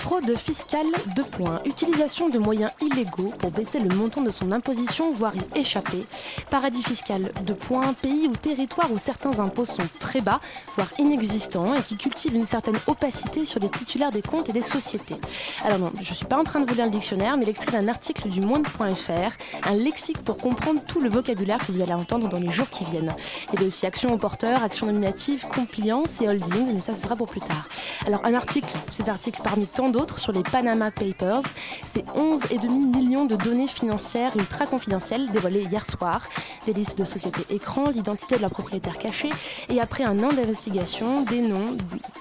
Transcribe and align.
Fraude 0.00 0.34
fiscale, 0.36 0.86
2 1.14 1.22
points. 1.24 1.60
Utilisation 1.66 2.30
de 2.30 2.38
moyens 2.38 2.70
illégaux 2.80 3.34
pour 3.38 3.50
baisser 3.50 3.78
le 3.78 3.94
montant 3.94 4.22
de 4.22 4.30
son 4.30 4.50
imposition, 4.50 5.12
voire 5.12 5.34
y 5.36 5.60
échapper. 5.60 6.06
Paradis 6.48 6.82
fiscal, 6.82 7.30
2 7.44 7.54
points. 7.54 7.92
Pays 7.92 8.26
ou 8.26 8.32
territoire 8.32 8.90
où 8.90 8.96
certains 8.96 9.38
impôts 9.40 9.66
sont 9.66 9.86
très 9.98 10.22
bas, 10.22 10.40
voire 10.74 10.88
inexistants, 10.98 11.74
et 11.74 11.82
qui 11.82 11.96
cultivent 11.96 12.34
une 12.34 12.46
certaine 12.46 12.78
opacité 12.86 13.44
sur 13.44 13.60
les 13.60 13.68
titulaires 13.68 14.10
des 14.10 14.22
comptes 14.22 14.48
et 14.48 14.52
des 14.52 14.62
sociétés. 14.62 15.16
Alors 15.64 15.78
non, 15.78 15.92
je 16.00 16.14
suis 16.14 16.24
pas 16.24 16.38
en 16.38 16.44
train 16.44 16.60
de 16.60 16.68
vous 16.68 16.74
lire 16.74 16.86
le 16.86 16.90
dictionnaire, 16.90 17.36
mais 17.36 17.44
l'extrait 17.44 17.72
d'un 17.72 17.88
article 17.88 18.28
du 18.30 18.40
monde.fr, 18.40 19.68
un 19.68 19.74
lexique 19.74 20.24
pour 20.24 20.38
comprendre 20.38 20.80
tout 20.86 21.00
le 21.00 21.10
vocabulaire 21.10 21.58
que 21.58 21.72
vous 21.72 21.82
allez 21.82 21.92
entendre 21.92 22.26
dans 22.28 22.40
les 22.40 22.50
jours 22.50 22.70
qui 22.70 22.84
viennent. 22.86 23.14
Il 23.48 23.54
y 23.54 23.56
avait 23.58 23.66
aussi 23.66 23.84
action 23.84 24.14
au 24.14 24.16
porteur, 24.16 24.62
action 24.62 24.86
nominative, 24.86 25.44
compliance 25.46 26.22
et 26.22 26.28
holdings, 26.28 26.72
mais 26.72 26.80
ça 26.80 26.94
ce 26.94 27.02
sera 27.02 27.16
pour 27.16 27.26
plus 27.26 27.42
tard. 27.42 27.68
Alors 28.06 28.24
un 28.24 28.32
article, 28.32 28.74
cet 28.90 29.10
article 29.10 29.42
parmi 29.44 29.66
tant 29.66 29.89
d'autres 29.90 30.18
sur 30.18 30.32
les 30.32 30.42
Panama 30.42 30.90
Papers, 30.90 31.42
c'est 31.84 32.04
11,5 32.06 32.68
millions 32.68 33.24
de 33.24 33.36
données 33.36 33.66
financières 33.66 34.36
ultra 34.36 34.66
confidentielles 34.66 35.30
dévoilées 35.30 35.62
hier 35.62 35.84
soir, 35.84 36.22
des 36.66 36.72
listes 36.72 36.96
de 36.98 37.04
sociétés 37.04 37.46
écrans, 37.50 37.90
l'identité 37.90 38.36
de 38.36 38.40
leurs 38.40 38.50
propriétaires 38.50 38.98
cachés, 38.98 39.30
et 39.68 39.80
après 39.80 40.04
un 40.04 40.18
an 40.20 40.28
d'investigation, 40.28 41.22
des 41.22 41.40
noms 41.40 41.76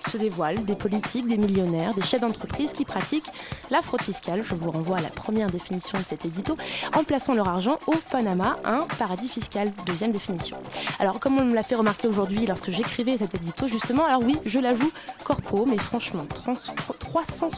se 0.10 0.18
dévoilent, 0.18 0.64
des 0.66 0.76
politiques, 0.76 1.28
des 1.28 1.38
millionnaires, 1.38 1.94
des 1.94 2.02
chefs 2.02 2.22
d'entreprise 2.22 2.74
qui 2.74 2.86
pratiquent 2.86 3.32
la 3.70 3.82
fraude 3.82 4.02
fiscale, 4.02 4.44
je 4.44 4.56
vous 4.56 4.72
renvoie 4.72 4.98
à 4.98 5.02
la 5.02 5.10
première 5.10 5.50
définition 5.50 6.00
de 6.00 6.06
cet 6.06 6.26
édito, 6.26 6.58
en 6.96 7.04
plaçant 7.04 7.34
leur 7.34 7.48
argent 7.48 7.80
au 7.88 7.96
Panama, 8.12 8.58
un 8.66 8.82
paradis 8.98 9.30
fiscal, 9.30 9.72
deuxième 9.86 10.12
définition. 10.12 10.58
Alors 11.00 11.20
comme 11.20 11.38
on 11.40 11.46
me 11.46 11.54
l'a 11.54 11.64
fait 11.64 11.76
remarquer 11.76 12.08
aujourd'hui 12.08 12.46
lorsque 12.46 12.72
j'écrivais 12.72 13.18
cet 13.18 13.36
édito 13.36 13.68
justement, 13.68 14.06
alors 14.06 14.22
oui, 14.24 14.38
je 14.46 14.60
la 14.60 14.74
joue 14.74 14.92
corpo, 15.24 15.66
mais 15.66 15.78
franchement, 15.78 16.26
30 16.34 16.60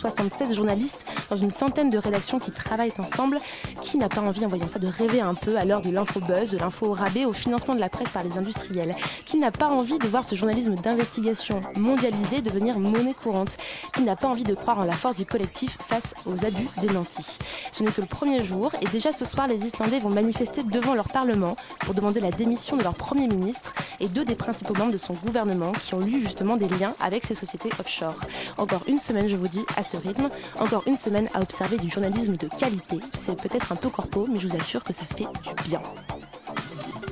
367 0.01 0.55
journalistes 0.55 1.05
dans 1.29 1.35
une 1.35 1.51
centaine 1.51 1.91
de 1.91 1.97
rédactions 1.99 2.39
qui 2.39 2.49
travaillent 2.51 2.93
ensemble, 2.97 3.39
qui 3.81 3.97
n'a 3.97 4.09
pas 4.09 4.21
envie 4.21 4.43
en 4.43 4.47
voyant 4.47 4.67
ça 4.67 4.79
de 4.79 4.87
rêver 4.87 5.21
un 5.21 5.35
peu 5.35 5.57
à 5.57 5.65
l'heure 5.65 5.81
de 5.81 5.91
l'info 5.91 6.19
buzz, 6.19 6.51
de 6.51 6.57
l'info 6.57 6.87
au 6.87 6.93
rabais, 6.93 7.25
au 7.25 7.33
financement 7.33 7.75
de 7.75 7.79
la 7.79 7.89
presse 7.89 8.09
par 8.09 8.23
les 8.23 8.37
industriels, 8.37 8.95
qui 9.25 9.37
n'a 9.37 9.51
pas 9.51 9.67
envie 9.67 9.99
de 9.99 10.07
voir 10.07 10.25
ce 10.25 10.33
journalisme 10.33 10.73
d'investigation 10.75 11.61
mondialisé 11.75 12.41
devenir 12.41 12.79
monnaie 12.79 13.13
courante, 13.13 13.57
qui 13.93 14.01
n'a 14.01 14.15
pas 14.15 14.27
envie 14.27 14.43
de 14.43 14.55
croire 14.55 14.79
en 14.79 14.85
la 14.85 14.93
force 14.93 15.17
du 15.17 15.25
collectif 15.25 15.77
face 15.79 16.15
aux 16.25 16.45
abus 16.45 16.67
des 16.81 16.87
nantis? 16.87 17.37
Ce 17.71 17.83
n'est 17.83 17.91
que 17.91 18.01
le 18.01 18.07
premier 18.07 18.43
jour 18.43 18.71
et 18.81 18.87
déjà 18.87 19.11
ce 19.13 19.25
soir 19.25 19.47
les 19.47 19.67
Islandais 19.67 19.99
vont 19.99 20.09
manifester 20.09 20.63
devant 20.63 20.95
leur 20.95 21.09
parlement 21.09 21.55
pour 21.81 21.93
demander 21.93 22.21
la 22.21 22.31
démission 22.31 22.75
de 22.75 22.83
leur 22.83 22.95
premier 22.95 23.27
ministre 23.27 23.73
et 23.99 24.07
deux 24.07 24.25
des 24.25 24.35
principaux 24.35 24.73
membres 24.73 24.93
de 24.93 24.97
son 24.97 25.13
gouvernement 25.13 25.73
qui 25.73 25.93
ont 25.93 26.01
eu 26.01 26.19
justement 26.19 26.57
des 26.57 26.67
liens 26.69 26.95
avec 26.99 27.23
ces 27.23 27.35
sociétés 27.35 27.69
offshore. 27.79 28.19
Encore 28.57 28.81
une 28.87 28.99
semaine, 28.99 29.27
je 29.27 29.35
vous 29.35 29.47
dis, 29.47 29.63
à 29.77 29.83
rythme, 29.97 30.29
encore 30.59 30.83
une 30.87 30.97
semaine 30.97 31.29
à 31.33 31.41
observer 31.41 31.77
du 31.77 31.89
journalisme 31.89 32.35
de 32.35 32.47
qualité. 32.47 32.99
C'est 33.13 33.35
peut-être 33.35 33.71
un 33.71 33.75
peu 33.75 33.89
corpo, 33.89 34.27
mais 34.29 34.39
je 34.39 34.47
vous 34.47 34.55
assure 34.55 34.83
que 34.83 34.93
ça 34.93 35.03
fait 35.05 35.25
du 35.25 35.63
bien. 35.63 35.81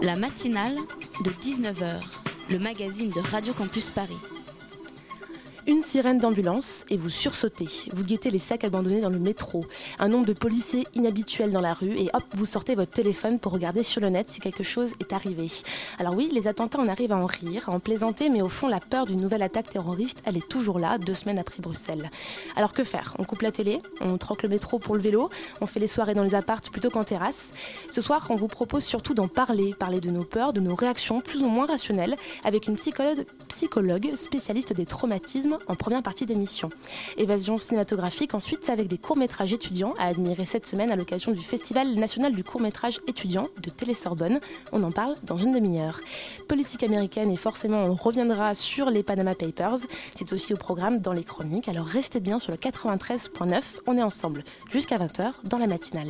La 0.01 0.15
matinale 0.15 0.75
de 1.23 1.29
19h, 1.31 2.01
le 2.49 2.59
magazine 2.59 3.09
de 3.09 3.19
Radio 3.19 3.53
Campus 3.53 3.89
Paris. 3.89 4.17
Une 5.69 5.83
sirène 5.83 6.17
d'ambulance 6.17 6.83
et 6.89 6.97
vous 6.97 7.11
sursautez. 7.11 7.67
Vous 7.93 8.03
guettez 8.03 8.31
les 8.31 8.39
sacs 8.39 8.63
abandonnés 8.63 9.01
dans 9.01 9.11
le 9.11 9.19
métro. 9.19 9.63
Un 9.99 10.07
nombre 10.07 10.25
de 10.25 10.33
policiers 10.33 10.87
inhabituels 10.95 11.51
dans 11.51 11.61
la 11.61 11.75
rue 11.75 11.95
et 11.95 12.09
hop, 12.11 12.23
vous 12.33 12.47
sortez 12.47 12.73
votre 12.73 12.89
téléphone 12.89 13.37
pour 13.37 13.51
regarder 13.51 13.83
sur 13.83 14.01
le 14.01 14.09
net 14.09 14.27
si 14.27 14.39
quelque 14.39 14.63
chose 14.63 14.93
est 14.99 15.13
arrivé. 15.13 15.45
Alors 15.99 16.15
oui, 16.15 16.27
les 16.33 16.47
attentats, 16.47 16.79
on 16.79 16.87
arrive 16.87 17.11
à 17.11 17.17
en 17.17 17.27
rire, 17.27 17.69
à 17.69 17.71
en 17.71 17.79
plaisanter, 17.79 18.29
mais 18.29 18.41
au 18.41 18.49
fond, 18.49 18.67
la 18.67 18.79
peur 18.79 19.05
d'une 19.05 19.21
nouvelle 19.21 19.43
attaque 19.43 19.69
terroriste, 19.69 20.23
elle 20.25 20.37
est 20.37 20.49
toujours 20.49 20.79
là, 20.79 20.97
deux 20.97 21.13
semaines 21.13 21.37
après 21.37 21.61
Bruxelles. 21.61 22.09
Alors 22.55 22.73
que 22.73 22.83
faire? 22.83 23.15
On 23.19 23.23
coupe 23.23 23.43
la 23.43 23.51
télé, 23.51 23.79
on 24.01 24.17
troque 24.17 24.41
le 24.41 24.49
métro 24.49 24.79
pour 24.79 24.95
le 24.95 25.01
vélo, 25.01 25.29
on 25.61 25.67
fait 25.67 25.79
les 25.79 25.85
soirées 25.85 26.15
dans 26.15 26.23
les 26.23 26.33
appartes 26.33 26.71
plutôt 26.71 26.89
qu'en 26.89 27.03
terrasse? 27.03 27.53
Ce 27.91 28.01
soir, 28.01 28.25
on 28.31 28.35
vous 28.35 28.47
propose 28.47 28.83
surtout 28.83 29.13
d'en 29.13 29.27
parler, 29.27 29.75
parler 29.77 29.99
de 29.99 30.09
nos 30.09 30.23
peurs, 30.23 30.51
de 30.51 30.61
nos 30.61 30.73
réactions 30.73 31.21
plus 31.21 31.43
ou 31.43 31.47
moins 31.47 31.67
rationnelles, 31.67 32.15
avec 32.43 32.65
une 32.65 32.75
psychologue, 32.75 33.23
psychologue 33.49 34.15
spécialiste 34.15 34.73
des 34.73 34.87
traumatismes 34.87 35.58
en 35.67 35.75
première 35.75 36.03
partie 36.03 36.25
d'émission. 36.25 36.69
Évasion 37.17 37.57
cinématographique, 37.57 38.33
ensuite, 38.33 38.69
avec 38.69 38.87
des 38.87 38.97
courts-métrages 38.97 39.53
étudiants 39.53 39.93
à 39.97 40.07
admirer 40.07 40.45
cette 40.45 40.65
semaine 40.65 40.91
à 40.91 40.95
l'occasion 40.95 41.31
du 41.31 41.41
Festival 41.41 41.95
national 41.95 42.33
du 42.33 42.43
court-métrage 42.43 43.01
étudiant 43.07 43.47
de 43.61 43.69
Télé-Sorbonne. 43.69 44.39
On 44.71 44.83
en 44.83 44.91
parle 44.91 45.15
dans 45.23 45.37
une 45.37 45.53
demi-heure. 45.53 45.99
Politique 46.47 46.83
américaine 46.83 47.31
et 47.31 47.37
forcément 47.37 47.83
on 47.85 47.93
reviendra 47.93 48.53
sur 48.55 48.89
les 48.89 49.03
Panama 49.03 49.35
Papers. 49.35 49.79
C'est 50.15 50.33
aussi 50.33 50.53
au 50.53 50.57
programme 50.57 50.99
dans 50.99 51.13
les 51.13 51.23
chroniques. 51.23 51.67
Alors 51.67 51.85
restez 51.85 52.19
bien 52.19 52.39
sur 52.39 52.51
le 52.51 52.57
93.9. 52.57 53.61
On 53.87 53.97
est 53.97 54.03
ensemble 54.03 54.43
jusqu'à 54.71 54.97
20h 54.97 55.31
dans 55.43 55.57
la 55.57 55.67
matinale. 55.67 56.09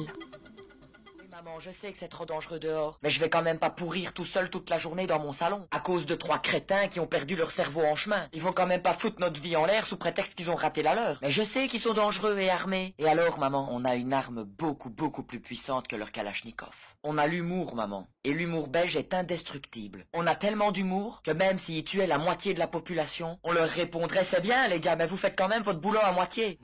Je 1.59 1.72
sais 1.72 1.92
que 1.92 1.97
c'est 1.97 2.08
trop 2.08 2.25
dangereux 2.25 2.58
dehors, 2.58 2.97
mais 3.03 3.09
je 3.09 3.20
vais 3.20 3.30
quand 3.30 3.42
même 3.42 3.59
pas 3.59 3.70
pourrir 3.70 4.14
tout 4.14 4.24
seul 4.24 4.50
toute 4.50 4.70
la 4.70 4.80
journée 4.80 5.08
dans 5.08 5.20
mon 5.20 5.34
salon, 5.34 5.68
à 5.72 5.81
cause 5.81 6.06
de 6.06 6.16
trois 6.16 6.40
crétins 6.40 6.88
qui 6.88 7.02
ont 7.02 7.08
perdu 7.08 7.36
leur 7.36 7.52
cerveau 7.52 7.81
en 7.81 7.97
chemin. 7.97 8.30
Ils 8.31 8.42
vont 8.42 8.53
quand 8.53 8.66
même 8.66 8.81
pas 8.81 8.94
foutre 8.94 9.20
notre 9.20 9.42
vie 9.42 9.58
en 9.58 9.66
l'air 9.66 9.86
sous 9.86 9.97
prétexte 9.97 10.36
qu'ils 10.36 10.50
ont 10.50 10.56
raté 10.56 10.84
la 10.84 10.96
leur. 10.96 11.20
Mais 11.22 11.31
je 11.31 11.44
sais 11.44 11.68
qu'ils 11.68 11.81
sont 11.81 11.94
dangereux 11.94 12.40
et 12.40 12.50
armés. 12.50 12.96
Et 12.97 13.09
alors, 13.09 13.40
maman, 13.40 13.68
on 13.72 13.84
a 13.84 13.96
une 13.96 14.14
arme 14.14 14.46
beaucoup, 14.46 14.90
beaucoup 14.90 15.24
plus 15.24 15.42
puissante 15.42 15.90
que 15.90 15.97
leur 15.97 16.14
Kalachnikov. 16.14 16.70
On 17.04 17.18
a 17.18 17.28
l'humour, 17.28 17.76
maman. 17.76 18.08
Et 18.26 18.34
l'humour 18.34 18.68
belge 18.68 18.98
est 18.98 19.14
indestructible. 19.14 20.06
On 20.14 20.28
a 20.28 20.36
tellement 20.36 20.74
d'humour 20.74 21.22
que 21.24 21.32
même 21.32 21.58
s'ils 21.58 21.86
tuaient 21.86 22.08
la 22.08 22.18
moitié 22.18 22.54
de 22.54 22.60
la 22.60 22.68
population, 22.68 23.40
on 23.44 23.54
leur 23.54 23.70
répondrait 23.70 24.26
c'est 24.26 24.42
bien 24.42 24.68
les 24.68 24.82
gars, 24.82 24.98
mais 24.98 25.08
vous 25.08 25.16
faites 25.16 25.38
quand 25.38 25.48
même 25.48 25.64
votre 25.64 25.80
boulot 25.80 26.02
à 26.04 26.12
moitié. 26.12 26.59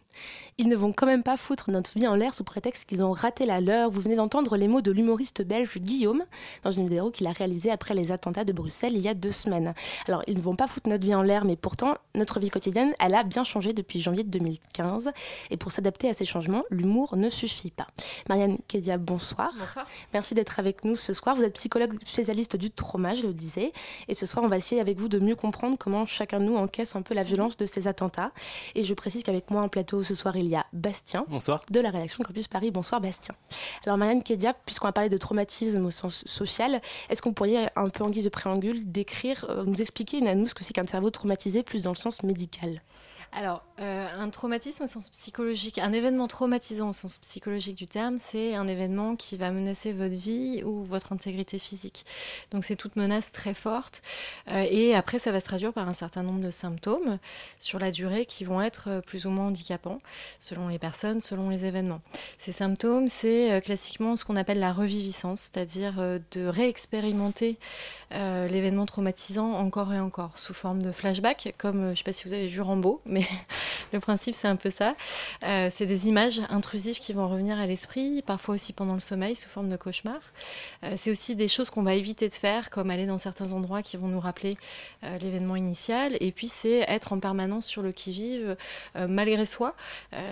Ils 0.58 0.70
ne 0.70 0.76
vont 0.76 0.94
quand 0.94 1.06
même 1.06 1.24
pas 1.24 1.38
foutre 1.38 1.70
notre 1.70 1.98
vie 1.98 2.08
en 2.08 2.16
l'air 2.16 2.34
sous 2.34 2.44
prétexte 2.44 2.86
qu'ils 2.86 3.04
ont 3.04 3.12
raté 3.12 3.46
la 3.46 3.62
leur. 3.62 3.90
Vous 3.90 4.02
venez 4.02 4.16
d'entendre 4.16 4.56
les 4.58 4.68
mots 4.70 4.82
de 4.82 4.92
l'humoriste 4.92 5.42
belge 5.42 5.78
Guillaume 5.78 6.24
dans 6.64 6.72
une 6.72 6.88
vidéo 6.88 7.12
qu'il 7.12 7.28
a 7.28 7.32
réalisée 7.32 7.72
après 7.72 7.94
les 7.94 8.12
attentats 8.12 8.46
de 8.46 8.54
Bruxelles 8.54 8.94
il 8.96 9.02
y 9.02 9.10
a 9.10 9.14
deux 9.14 9.32
semaines. 9.32 9.74
Alors, 10.08 10.24
ils 10.28 10.38
ne 10.38 10.42
vont 10.42 10.56
pas 10.56 10.68
foutre 10.68 10.90
notre 10.90 11.06
vie 11.06 11.16
en 11.16 11.24
l'air, 11.24 11.44
mais 11.44 11.58
pourtant, 11.58 11.96
notre 12.14 12.40
vie 12.40 12.50
quotidienne, 12.50 12.94
elle 13.00 13.16
a 13.16 13.24
bien 13.24 13.44
changé 13.44 13.74
depuis 13.74 14.00
janvier 14.00 14.24
2015. 14.24 15.12
Et 15.52 15.58
pour 15.58 15.72
s'adapter 15.72 16.10
à 16.10 16.14
ces 16.14 16.26
changements, 16.26 16.64
l'humour 16.70 17.18
ne 17.18 17.30
suffit 17.30 17.72
pas. 17.72 17.88
Marianne 18.30 18.58
Kedia, 18.68 18.98
bonsoir. 18.98 19.52
Bonsoir. 19.58 19.86
Merci 20.14 20.25
d'être 20.34 20.60
avec 20.60 20.84
nous 20.84 20.96
ce 20.96 21.14
soir. 21.14 21.36
Vous 21.36 21.44
êtes 21.44 21.54
psychologue 21.54 21.98
spécialiste 22.06 22.56
du 22.56 22.72
trauma, 22.72 23.14
je 23.14 23.24
le 23.24 23.34
disais. 23.34 23.72
Et 24.08 24.14
ce 24.14 24.26
soir, 24.26 24.44
on 24.44 24.48
va 24.48 24.58
essayer 24.58 24.82
avec 24.82 24.98
vous 24.98 25.08
de 25.08 25.20
mieux 25.20 25.36
comprendre 25.36 25.78
comment 25.78 26.06
chacun 26.06 26.40
de 26.40 26.46
nous 26.46 26.56
encaisse 26.56 26.96
un 26.96 27.02
peu 27.02 27.14
la 27.14 27.24
violence 27.24 27.58
de 27.58 27.66
ces 27.66 27.88
attentats. 27.88 28.32
Et 28.74 28.84
je 28.84 28.94
précise 28.94 29.24
qu'avec 29.24 29.52
moi 29.52 29.62
en 29.62 29.70
plateau 29.70 30.04
ce 30.04 30.16
soir, 30.16 30.36
il 30.38 30.48
y 30.48 30.56
a 30.56 30.66
Bastien. 30.74 31.26
Bonsoir. 31.28 31.62
De 31.70 31.80
la 31.80 31.90
rédaction 31.90 32.24
Campus 32.24 32.48
Paris. 32.48 32.72
Bonsoir 32.72 33.02
Bastien. 33.02 33.36
Alors 33.86 33.98
Marianne 33.98 34.24
Kedia, 34.24 34.54
puisqu'on 34.66 34.88
a 34.88 34.92
parlé 34.92 35.10
de 35.10 35.18
traumatisme 35.18 35.86
au 35.86 35.92
sens 35.92 36.24
social, 36.26 36.82
est-ce 37.10 37.22
qu'on 37.22 37.34
pourrait 37.34 37.72
un 37.76 37.90
peu 37.90 38.04
en 38.04 38.10
guise 38.10 38.24
de 38.24 38.30
préambule 38.30 38.92
décrire, 38.92 39.46
euh, 39.50 39.64
nous 39.66 39.82
expliquer 39.82 40.26
à 40.28 40.36
nous 40.36 40.48
ce 40.48 40.54
que 40.54 40.64
c'est 40.64 40.74
qu'un 40.74 40.88
cerveau 40.88 41.10
traumatisé 41.10 41.64
plus 41.64 41.84
dans 41.84 41.92
le 41.92 41.98
sens 41.98 42.24
médical? 42.24 42.82
Alors, 43.38 43.66
euh, 43.82 44.08
un 44.18 44.30
traumatisme 44.30 44.84
au 44.84 44.88
sens 44.88 45.10
psychologique, 45.10 45.78
un 45.80 45.92
événement 45.92 46.30
traumatisant 46.30 46.92
au 46.92 46.94
sens 46.94 47.18
psychologique 47.18 47.76
du 47.76 47.86
terme, 47.86 48.18
c'est 48.18 48.56
un 48.56 48.66
événement 48.66 49.18
qui 49.18 49.36
va 49.36 49.52
menacer 49.52 49.92
votre 49.92 50.16
vie 50.16 50.64
ou 50.64 50.86
votre 50.86 51.12
intégrité 51.12 51.60
physique. 51.60 52.06
Donc 52.52 52.64
c'est 52.64 52.78
toute 52.78 52.96
menace 52.96 53.34
très 53.34 53.54
forte. 53.54 54.02
Euh, 54.48 54.66
et 54.70 54.96
après, 54.96 55.20
ça 55.20 55.34
va 55.34 55.42
se 55.42 55.46
traduire 55.46 55.74
par 55.74 55.90
un 55.90 55.94
certain 55.94 56.24
nombre 56.24 56.40
de 56.40 56.50
symptômes 56.50 57.20
sur 57.60 57.78
la 57.78 57.92
durée 57.92 58.26
qui 58.26 58.46
vont 58.46 58.62
être 58.62 58.88
euh, 58.88 59.02
plus 59.02 59.26
ou 59.26 59.32
moins 59.32 59.48
handicapants 59.48 60.00
selon 60.40 60.70
les 60.70 60.80
personnes, 60.80 61.20
selon 61.20 61.50
les 61.50 61.66
événements. 61.66 62.00
Ces 62.38 62.54
symptômes, 62.54 63.10
c'est 63.10 63.62
classiquement 63.66 64.16
ce 64.16 64.24
qu'on 64.24 64.38
appelle 64.38 64.60
la 64.60 64.72
reviviscence, 64.72 65.42
c'est-à-dire 65.42 65.96
de 65.96 66.46
réexpérimenter 66.46 67.58
l'événement 68.12 68.86
traumatisant 68.86 69.54
encore 69.54 69.94
et 69.94 70.00
encore 70.00 70.38
sous 70.38 70.54
forme 70.54 70.82
de 70.82 70.92
flashback, 70.92 71.54
comme 71.58 71.86
je 71.86 71.90
ne 71.90 71.96
sais 71.96 72.04
pas 72.04 72.14
si 72.14 72.26
vous 72.26 72.34
avez 72.34 72.48
vu 72.48 72.62
Rambo, 72.62 73.02
mais 73.06 73.25
le 73.94 74.00
principe, 74.00 74.36
c'est 74.36 74.48
un 74.48 74.56
peu 74.56 74.70
ça. 74.70 74.96
Euh, 75.44 75.70
c'est 75.72 75.86
des 75.86 76.08
images 76.08 76.42
intrusives 76.50 77.00
qui 77.00 77.14
vont 77.14 77.28
revenir 77.28 77.60
à 77.60 77.68
l'esprit, 77.68 78.22
parfois 78.22 78.56
aussi 78.56 78.74
pendant 78.74 78.94
le 78.94 79.00
sommeil, 79.00 79.36
sous 79.36 79.50
forme 79.50 79.70
de 79.70 79.78
cauchemar. 79.78 80.20
Euh, 80.84 80.94
c'est 80.98 81.12
aussi 81.12 81.36
des 81.36 81.48
choses 81.48 81.70
qu'on 81.70 81.84
va 81.84 81.96
éviter 81.96 82.30
de 82.30 82.34
faire, 82.34 82.70
comme 82.70 82.90
aller 82.90 83.06
dans 83.06 83.18
certains 83.18 83.54
endroits 83.54 83.82
qui 83.82 83.98
vont 83.98 84.08
nous 84.08 84.20
rappeler 84.20 84.58
euh, 85.04 85.18
l'événement 85.20 85.56
initial. 85.56 86.18
Et 86.20 86.32
puis, 86.32 86.48
c'est 86.48 86.86
être 86.88 87.14
en 87.14 87.20
permanence 87.20 87.66
sur 87.66 87.82
le 87.82 87.92
qui-vive, 87.92 88.56
malgré 88.96 89.46
soi. 89.46 89.76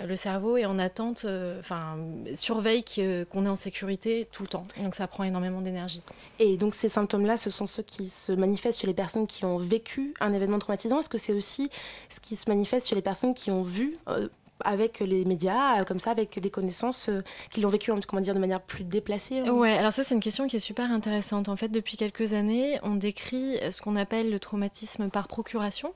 le 0.06 0.16
cerveau 0.16 0.56
est 0.56 0.64
en 0.64 0.78
attente, 0.78 1.26
enfin, 1.58 1.98
surveille 2.34 2.84
qu'on 2.84 3.46
est 3.46 3.48
en 3.48 3.56
sécurité 3.56 4.26
tout 4.30 4.42
le 4.42 4.48
temps. 4.48 4.66
Donc, 4.82 4.94
ça 4.94 5.06
prend 5.06 5.24
énormément 5.24 5.60
d'énergie. 5.60 6.02
Et 6.38 6.56
donc, 6.56 6.74
ces 6.74 6.88
symptômes-là, 6.88 7.36
ce 7.36 7.50
sont 7.50 7.66
ceux 7.66 7.82
qui 7.82 8.08
se 8.08 8.32
manifestent 8.32 8.80
chez 8.80 8.86
les 8.86 8.94
personnes 8.94 9.26
qui 9.26 9.44
ont 9.44 9.58
vécu 9.58 10.14
un 10.20 10.32
événement 10.32 10.58
traumatisant 10.58 11.00
Est-ce 11.00 11.08
que 11.08 11.18
c'est 11.18 11.32
aussi 11.32 11.70
ce 12.08 12.20
qui 12.20 12.36
se 12.36 12.48
manifeste 12.48 12.83
chez 12.86 12.94
les 12.94 13.02
personnes 13.02 13.34
qui 13.34 13.50
ont 13.50 13.62
vu 13.62 13.96
euh, 14.08 14.28
avec 14.60 15.00
les 15.00 15.24
médias, 15.24 15.80
euh, 15.80 15.84
comme 15.84 16.00
ça, 16.00 16.12
avec 16.12 16.38
des 16.38 16.50
connaissances 16.50 17.08
euh, 17.08 17.22
qui 17.50 17.60
l'ont 17.60 17.68
vécu, 17.68 17.90
comment 18.06 18.22
dire, 18.22 18.34
de 18.34 18.38
manière 18.38 18.60
plus 18.60 18.84
déplacée 18.84 19.40
hein 19.40 19.52
Ouais, 19.52 19.72
alors 19.72 19.92
ça 19.92 20.04
c'est 20.04 20.14
une 20.14 20.20
question 20.20 20.46
qui 20.46 20.56
est 20.56 20.60
super 20.60 20.90
intéressante. 20.90 21.48
En 21.48 21.56
fait, 21.56 21.68
depuis 21.68 21.96
quelques 21.96 22.32
années, 22.32 22.78
on 22.82 22.94
décrit 22.94 23.58
ce 23.70 23.82
qu'on 23.82 23.96
appelle 23.96 24.30
le 24.30 24.38
traumatisme 24.38 25.10
par 25.10 25.26
procuration. 25.26 25.92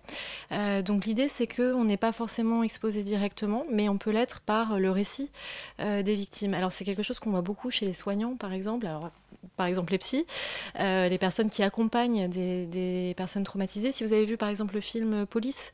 donc 0.85 1.07
l'idée 1.07 1.29
c'est 1.29 1.47
qu'on 1.47 1.85
n'est 1.85 1.97
pas 1.97 2.13
forcément 2.13 2.63
exposé 2.63 3.03
directement, 3.03 3.65
mais 3.71 3.89
on 3.89 3.97
peut 3.97 4.11
l'être 4.11 4.41
par 4.41 4.79
le 4.79 4.91
récit 4.91 5.31
des 5.79 6.15
victimes. 6.15 6.55
Alors 6.55 6.73
c'est 6.73 6.85
quelque 6.85 7.03
chose 7.03 7.21
qu'on 7.21 7.31
voit 7.31 7.43
beaucoup 7.43 7.71
chez 7.71 7.87
les 7.87 7.95
soignants, 7.95 8.37
par 8.37 8.53
exemple. 8.53 8.87
Alors 8.87 9.11
par 9.57 9.67
exemple 9.67 9.93
les 9.93 9.99
psys, 9.99 10.27
euh, 10.79 11.09
les 11.09 11.19
personnes 11.19 11.51
qui 11.51 11.63
accompagnent 11.63 12.29
des, 12.29 13.15
personnes 13.17 13.45
traumatisées. 13.45 13.91
Si 13.91 14.05
vous 14.05 14.13
avez 14.13 14.25
vu 14.25 14.37
par 14.37 14.49
exemple 14.49 14.75
le 14.75 14.81
film 14.81 15.27
Police, 15.27 15.73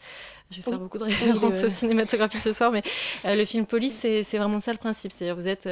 je 0.55 0.63
vais 0.63 0.71
faire 0.71 0.79
beaucoup 0.79 0.99
de 0.99 1.05
références 1.05 1.67
cinématographiques 1.69 2.41
ce 2.41 2.53
soir, 2.53 2.71
mais 2.71 2.83
euh, 3.25 3.35
le 3.35 3.45
film 3.45 3.67
Police, 3.67 3.95
c'est 3.95 4.39
vraiment 4.39 4.61
ça 4.61 4.73
le 4.73 4.79
principe. 4.79 5.13
C'est-à-dire 5.13 5.35
vous 5.35 5.49
êtes, 5.49 5.69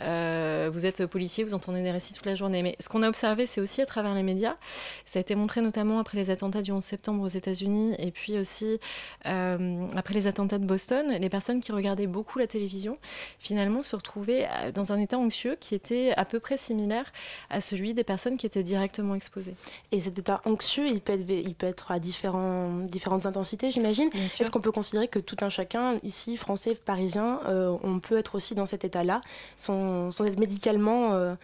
euh, 0.00 0.70
vous 0.72 0.86
êtes 0.86 1.06
policier, 1.06 1.44
vous 1.44 1.54
entendez 1.54 1.82
des 1.82 1.90
récits 1.90 2.14
toute 2.14 2.26
la 2.26 2.34
journée. 2.34 2.62
Mais 2.62 2.76
ce 2.80 2.88
qu'on 2.88 3.02
a 3.02 3.08
observé, 3.08 3.46
c'est 3.46 3.60
aussi 3.60 3.82
à 3.82 3.86
travers 3.86 4.14
les 4.14 4.22
médias. 4.22 4.56
Ça 5.04 5.18
a 5.18 5.20
été 5.20 5.34
montré 5.34 5.60
notamment 5.60 5.98
après 5.98 6.16
les 6.16 6.30
attentats 6.30 6.62
du 6.62 6.72
11 6.72 6.82
septembre 6.82 7.22
aux 7.22 7.28
États-Unis 7.28 7.94
et 7.98 8.10
puis 8.10 8.38
aussi 8.38 8.78
euh, 9.26 9.86
après 9.94 10.14
les 10.14 10.26
attentats 10.26 10.58
de 10.58 10.66
Boston. 10.66 11.06
Les 11.20 11.28
personnes 11.28 11.60
qui 11.60 11.72
regardaient 11.72 12.06
beaucoup 12.06 12.38
la 12.38 12.46
télévision, 12.46 12.98
finalement, 13.38 13.82
se 13.82 13.96
retrouvaient 13.96 14.48
dans 14.74 14.92
un 14.92 14.98
état 14.98 15.18
anxieux 15.18 15.56
qui 15.60 15.74
était 15.74 16.12
à 16.16 16.24
peu 16.24 16.40
près 16.40 16.56
similaire 16.56 17.12
à 17.50 17.60
celui 17.60 17.94
des 17.94 18.04
personnes 18.04 18.36
qui 18.36 18.46
étaient 18.46 18.62
directement 18.62 19.14
exposées. 19.14 19.54
Et 19.90 20.00
cet 20.00 20.18
état 20.18 20.40
anxieux, 20.44 20.86
il 20.88 21.00
peut 21.00 21.12
être, 21.12 21.28
il 21.28 21.54
peut 21.54 21.66
être 21.66 21.92
à 21.92 21.98
différents, 21.98 22.70
différentes 22.80 23.26
intensités, 23.26 23.70
j'imagine. 23.70 24.08
Est-ce 24.26 24.50
qu'on 24.50 24.60
peut 24.60 24.72
considérer 24.72 25.08
que 25.08 25.18
tout 25.18 25.36
un 25.40 25.50
chacun, 25.50 25.98
ici, 26.02 26.36
français, 26.36 26.74
parisien, 26.74 27.40
euh, 27.46 27.76
on 27.82 27.98
peut 27.98 28.18
être 28.18 28.34
aussi 28.34 28.54
dans 28.54 28.66
cet 28.66 28.84
état-là, 28.84 29.20
sans, 29.56 30.08
être 30.20 30.38
médicalement 30.38 31.14
euh, 31.14 31.34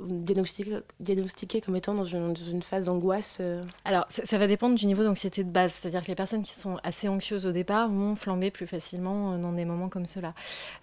diagnostiqué, 0.00 0.78
diagnostiqué 1.00 1.60
comme 1.60 1.76
étant 1.76 1.94
dans 1.94 2.04
une, 2.04 2.32
dans 2.32 2.44
une 2.44 2.62
phase 2.62 2.86
d'angoisse 2.86 3.38
euh 3.40 3.60
Alors, 3.84 4.04
ça, 4.08 4.38
va 4.38 4.46
dépendre 4.46 4.74
du 4.74 4.86
niveau 4.86 5.04
d'anxiété 5.04 5.44
de 5.44 5.50
base. 5.50 5.72
C'est-à-dire 5.72 6.02
que 6.02 6.08
les 6.08 6.14
personnes 6.14 6.42
qui 6.42 6.52
sont 6.52 6.78
assez 6.82 7.08
anxieuses 7.08 7.46
au 7.46 7.52
départ 7.52 7.88
vont 7.88 8.16
flamber 8.16 8.50
plus 8.50 8.66
facilement 8.66 9.36
dans 9.38 9.52
des 9.52 9.64
moments 9.64 9.88
comme 9.88 10.06
cela. 10.06 10.34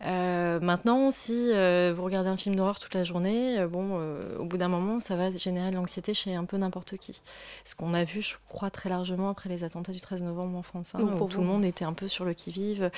Euh, 0.05 0.59
maintenant, 0.59 1.11
si 1.11 1.51
euh, 1.53 1.93
vous 1.95 2.03
regardez 2.03 2.29
un 2.29 2.37
film 2.37 2.55
d'horreur 2.55 2.79
toute 2.79 2.93
la 2.93 3.03
journée, 3.03 3.65
bon, 3.67 3.99
au 4.37 4.45
bout 4.45 4.57
d'un 4.57 4.67
moment, 4.67 4.99
ça 4.99 5.15
va 5.15 5.35
générer 5.35 5.71
de 5.71 5.75
l'anxiété 5.75 6.13
chez 6.13 6.35
un 6.35 6.45
peu 6.45 6.57
n'importe 6.57 6.97
qui. 6.97 7.21
Ce 7.65 7.75
qu'on 7.75 7.93
a 7.93 8.03
vu, 8.03 8.21
je 8.21 8.35
crois, 8.47 8.69
très 8.69 8.89
largement 8.89 9.29
après 9.29 9.49
les 9.49 9.63
attentats 9.63 9.91
du 9.91 10.01
13 10.01 10.23
novembre 10.23 10.57
en 10.57 10.63
France. 10.63 10.93
Hein, 10.95 11.01
où 11.01 11.27
tout 11.27 11.41
le 11.41 11.47
monde 11.47 11.65
était 11.65 11.85
un 11.85 11.93
peu 11.93 12.07
sur 12.07 12.25
le 12.25 12.33
qui-vive 12.33 12.89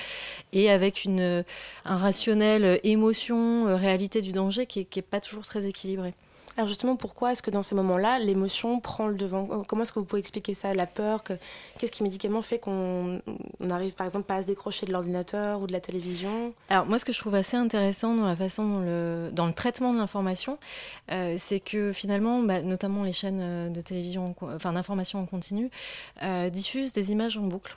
et 0.52 0.70
avec 0.70 1.04
une, 1.04 1.44
un 1.84 1.96
rationnel 1.96 2.80
émotion, 2.84 3.76
réalité 3.76 4.20
du 4.20 4.32
danger 4.32 4.66
qui 4.66 4.86
n'est 4.94 5.02
pas 5.02 5.20
toujours 5.20 5.44
très 5.44 5.66
équilibré. 5.66 6.01
Alors 6.56 6.68
justement, 6.68 6.96
pourquoi 6.96 7.32
est-ce 7.32 7.42
que 7.42 7.50
dans 7.50 7.62
ces 7.62 7.74
moments-là, 7.74 8.18
l'émotion 8.18 8.78
prend 8.78 9.06
le 9.06 9.14
devant 9.14 9.62
Comment 9.66 9.82
est-ce 9.82 9.92
que 9.92 9.98
vous 9.98 10.04
pouvez 10.04 10.20
expliquer 10.20 10.52
ça 10.52 10.74
La 10.74 10.86
peur 10.86 11.24
Qu'est-ce 11.78 11.92
qui 11.92 12.02
médicalement 12.02 12.42
fait 12.42 12.58
qu'on 12.58 13.22
n'arrive 13.60 13.94
par 13.94 14.04
exemple 14.04 14.26
pas 14.26 14.36
à 14.36 14.42
se 14.42 14.46
décrocher 14.48 14.84
de 14.84 14.92
l'ordinateur 14.92 15.62
ou 15.62 15.66
de 15.66 15.72
la 15.72 15.80
télévision? 15.80 16.52
Alors 16.68 16.84
moi, 16.84 16.98
ce 16.98 17.06
que 17.06 17.12
je 17.12 17.18
trouve 17.18 17.34
assez 17.34 17.56
intéressant 17.56 18.14
dans 18.14 18.26
la 18.26 18.36
façon 18.36 18.68
dont 18.68 18.80
le, 18.80 19.30
dans 19.32 19.46
le 19.46 19.54
traitement 19.54 19.94
de 19.94 19.98
l'information, 19.98 20.58
euh, 21.10 21.36
c'est 21.38 21.60
que 21.60 21.92
finalement, 21.94 22.42
bah, 22.42 22.60
notamment 22.60 23.02
les 23.02 23.12
chaînes 23.12 23.40
euh, 23.40 23.68
de 23.70 23.80
télévision, 23.80 24.34
enfin 24.42 24.74
d'information 24.74 25.20
en 25.20 25.26
continu, 25.26 25.70
euh, 26.22 26.50
diffusent 26.50 26.92
des 26.92 27.12
images 27.12 27.38
en 27.38 27.42
boucle 27.42 27.76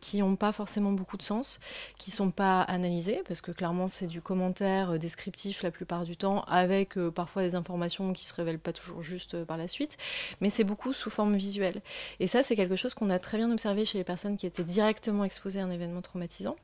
qui 0.00 0.18
n'ont 0.18 0.36
pas 0.36 0.52
forcément 0.52 0.92
beaucoup 0.92 1.16
de 1.16 1.22
sens, 1.22 1.60
qui 1.98 2.10
sont 2.10 2.30
pas 2.30 2.62
analysées 2.62 3.22
parce 3.26 3.40
que 3.40 3.52
clairement 3.52 3.86
c'est 3.86 4.06
du 4.06 4.20
commentaire 4.20 4.98
descriptif 4.98 5.62
la 5.62 5.70
plupart 5.70 6.04
du 6.04 6.16
temps, 6.16 6.42
avec 6.48 6.98
parfois 7.14 7.42
des 7.42 7.54
informations 7.54 7.79
qui 7.88 8.24
se 8.24 8.34
révèlent 8.34 8.58
pas 8.58 8.72
toujours 8.72 9.02
juste 9.02 9.34
euh, 9.34 9.44
par 9.44 9.56
la 9.56 9.68
suite, 9.68 9.96
mais 10.40 10.50
c'est 10.50 10.64
beaucoup 10.64 10.92
sous 10.92 11.10
forme 11.10 11.36
visuelle. 11.36 11.80
Et 12.18 12.26
ça, 12.26 12.42
c'est 12.42 12.56
quelque 12.56 12.76
chose 12.76 12.94
qu'on 12.94 13.10
a 13.10 13.18
très 13.18 13.38
bien 13.38 13.50
observé 13.50 13.84
chez 13.84 13.98
les 13.98 14.04
personnes 14.04 14.36
qui 14.36 14.46
étaient 14.46 14.64
directement 14.64 15.24
exposées 15.24 15.60
à 15.60 15.64
un 15.64 15.70
événement 15.70 16.02
traumatisant. 16.02 16.56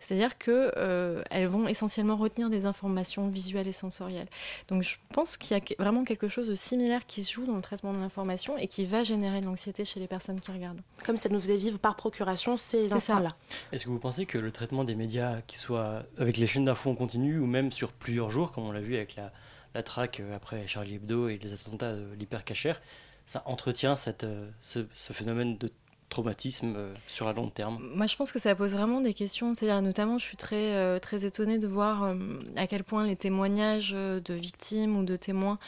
C'est-à-dire 0.00 0.38
qu'elles 0.38 0.72
euh, 0.76 1.22
elles 1.30 1.46
vont 1.46 1.68
essentiellement 1.68 2.16
retenir 2.16 2.50
des 2.50 2.66
informations 2.66 3.28
visuelles 3.28 3.68
et 3.68 3.72
sensorielles. 3.72 4.28
Donc 4.68 4.82
je 4.82 4.96
pense 5.12 5.36
qu'il 5.36 5.56
y 5.56 5.60
a 5.60 5.62
vraiment 5.78 6.04
quelque 6.04 6.28
chose 6.28 6.48
de 6.48 6.54
similaire 6.54 7.06
qui 7.06 7.24
se 7.24 7.32
joue 7.32 7.46
dans 7.46 7.56
le 7.56 7.62
traitement 7.62 7.92
de 7.92 7.98
l'information 7.98 8.56
et 8.56 8.68
qui 8.68 8.84
va 8.84 9.04
générer 9.04 9.40
de 9.40 9.46
l'anxiété 9.46 9.84
chez 9.84 10.00
les 10.00 10.06
personnes 10.06 10.40
qui 10.40 10.50
regardent. 10.50 10.80
Comme 11.04 11.16
ça 11.16 11.28
nous 11.28 11.40
faisait 11.40 11.56
vivre 11.56 11.78
par 11.78 11.96
procuration 11.96 12.56
ces 12.56 12.92
instants-là. 12.92 13.36
Est-ce 13.72 13.84
que 13.84 13.90
vous 13.90 13.98
pensez 13.98 14.26
que 14.26 14.38
le 14.38 14.50
traitement 14.50 14.84
des 14.84 14.94
médias, 14.94 15.40
qui 15.46 15.58
soit 15.58 16.04
avec 16.18 16.36
les 16.36 16.46
chaînes 16.46 16.64
d'infos 16.64 16.90
en 16.90 16.94
continu 16.94 17.38
ou 17.38 17.46
même 17.46 17.72
sur 17.72 17.92
plusieurs 17.92 18.30
jours, 18.30 18.52
comme 18.52 18.64
on 18.64 18.72
l'a 18.72 18.80
vu 18.80 18.94
avec 18.96 19.16
la, 19.16 19.32
la 19.74 19.82
traque 19.82 20.20
euh, 20.20 20.36
après 20.36 20.66
Charlie 20.66 20.96
Hebdo 20.96 21.28
et 21.28 21.38
les 21.38 21.52
attentats 21.52 21.94
de 21.94 22.14
l'hypercachère, 22.18 22.80
ça 23.26 23.42
entretient 23.46 23.96
cette, 23.96 24.24
euh, 24.24 24.48
ce, 24.62 24.84
phénomène 25.12 25.58
de 25.58 25.70
traumatisme 26.08 26.74
euh, 26.76 26.94
sur 27.06 27.28
un 27.28 27.34
long 27.34 27.50
terme 27.50 27.78
Moi, 27.94 28.06
je 28.06 28.16
pense 28.16 28.32
que 28.32 28.38
ça 28.38 28.54
pose 28.54 28.74
vraiment 28.74 29.00
des 29.00 29.12
questions. 29.12 29.52
C'est-à-dire, 29.52 29.82
notamment, 29.82 30.16
je 30.16 30.24
suis 30.24 30.38
très, 30.38 30.98
très 31.00 31.26
étonnée 31.26 31.58
de 31.58 31.66
voir 31.66 32.14
à 32.56 32.66
quel 32.66 32.82
point 32.82 33.06
les 33.06 33.16
témoignages 33.16 33.90
de 33.90 34.34
victimes 34.34 34.96
ou 34.96 35.04
de 35.04 35.16
témoins 35.16 35.58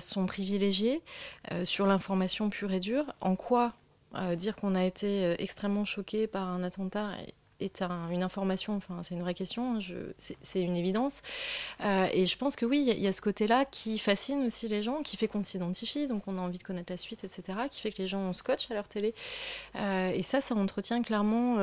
sont 0.00 0.26
privilégiés 0.26 1.02
sur 1.62 1.86
l'information 1.86 2.50
pure 2.50 2.72
et 2.72 2.80
dure. 2.80 3.14
En 3.20 3.36
quoi 3.36 3.72
dire 4.34 4.56
qu'on 4.56 4.74
a 4.74 4.84
été 4.84 5.40
extrêmement 5.40 5.84
choqué 5.84 6.26
par 6.26 6.48
un 6.48 6.64
attentat 6.64 7.12
est 7.60 7.82
une 8.10 8.22
information, 8.22 8.76
enfin 8.76 8.96
c'est 9.02 9.14
une 9.14 9.22
vraie 9.22 9.34
question, 9.34 9.78
c'est 10.18 10.62
une 10.62 10.76
évidence. 10.76 11.22
Euh, 11.84 12.06
et 12.12 12.26
je 12.26 12.36
pense 12.36 12.56
que 12.56 12.66
oui, 12.66 12.84
il 12.86 13.00
y, 13.00 13.06
a 13.06 13.12
ce 13.12 13.20
côté-là 13.20 13.64
qui 13.64 13.98
fascine 13.98 14.44
aussi 14.44 14.68
les 14.68 14.82
gens, 14.82 15.02
qui 15.02 15.16
fait 15.16 15.28
qu'on 15.28 15.42
s'identifie, 15.42 16.06
donc 16.06 16.22
on 16.26 16.38
a 16.38 16.40
envie 16.40 16.58
de 16.58 16.62
connaître 16.62 16.92
la 16.92 16.96
suite, 16.96 17.24
etc., 17.24 17.58
qui 17.70 17.80
fait 17.80 17.92
que 17.92 17.98
les 17.98 18.06
gens 18.06 18.32
scotchent 18.32 18.70
à 18.70 18.74
leur 18.74 18.88
télé. 18.88 19.14
Euh, 19.76 20.10
et 20.10 20.22
ça, 20.22 20.40
ça 20.40 20.54
entretient 20.54 21.02
clairement 21.02 21.58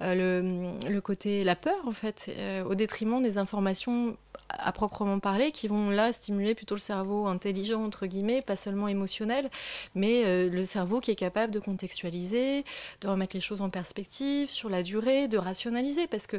euh, 0.00 0.14
le, 0.14 0.88
le, 0.88 1.00
côté, 1.00 1.44
la 1.44 1.56
peur 1.56 1.86
en 1.86 1.92
fait, 1.92 2.30
au 2.66 2.74
détriment 2.74 3.22
des 3.22 3.38
informations 3.38 4.16
à 4.58 4.72
proprement 4.72 5.18
parler, 5.18 5.52
qui 5.52 5.68
vont 5.68 5.90
là 5.90 6.12
stimuler 6.12 6.54
plutôt 6.54 6.74
le 6.74 6.80
cerveau 6.80 7.26
intelligent, 7.26 7.82
entre 7.82 8.06
guillemets, 8.06 8.42
pas 8.42 8.56
seulement 8.56 8.88
émotionnel, 8.88 9.50
mais 9.94 10.24
euh, 10.24 10.48
le 10.50 10.64
cerveau 10.64 11.00
qui 11.00 11.10
est 11.10 11.16
capable 11.16 11.52
de 11.52 11.60
contextualiser, 11.60 12.64
de 13.00 13.08
remettre 13.08 13.36
les 13.36 13.40
choses 13.40 13.60
en 13.60 13.70
perspective 13.70 14.50
sur 14.50 14.68
la 14.68 14.82
durée, 14.82 15.28
de 15.28 15.38
rationaliser, 15.38 16.06
parce 16.06 16.26
que 16.26 16.38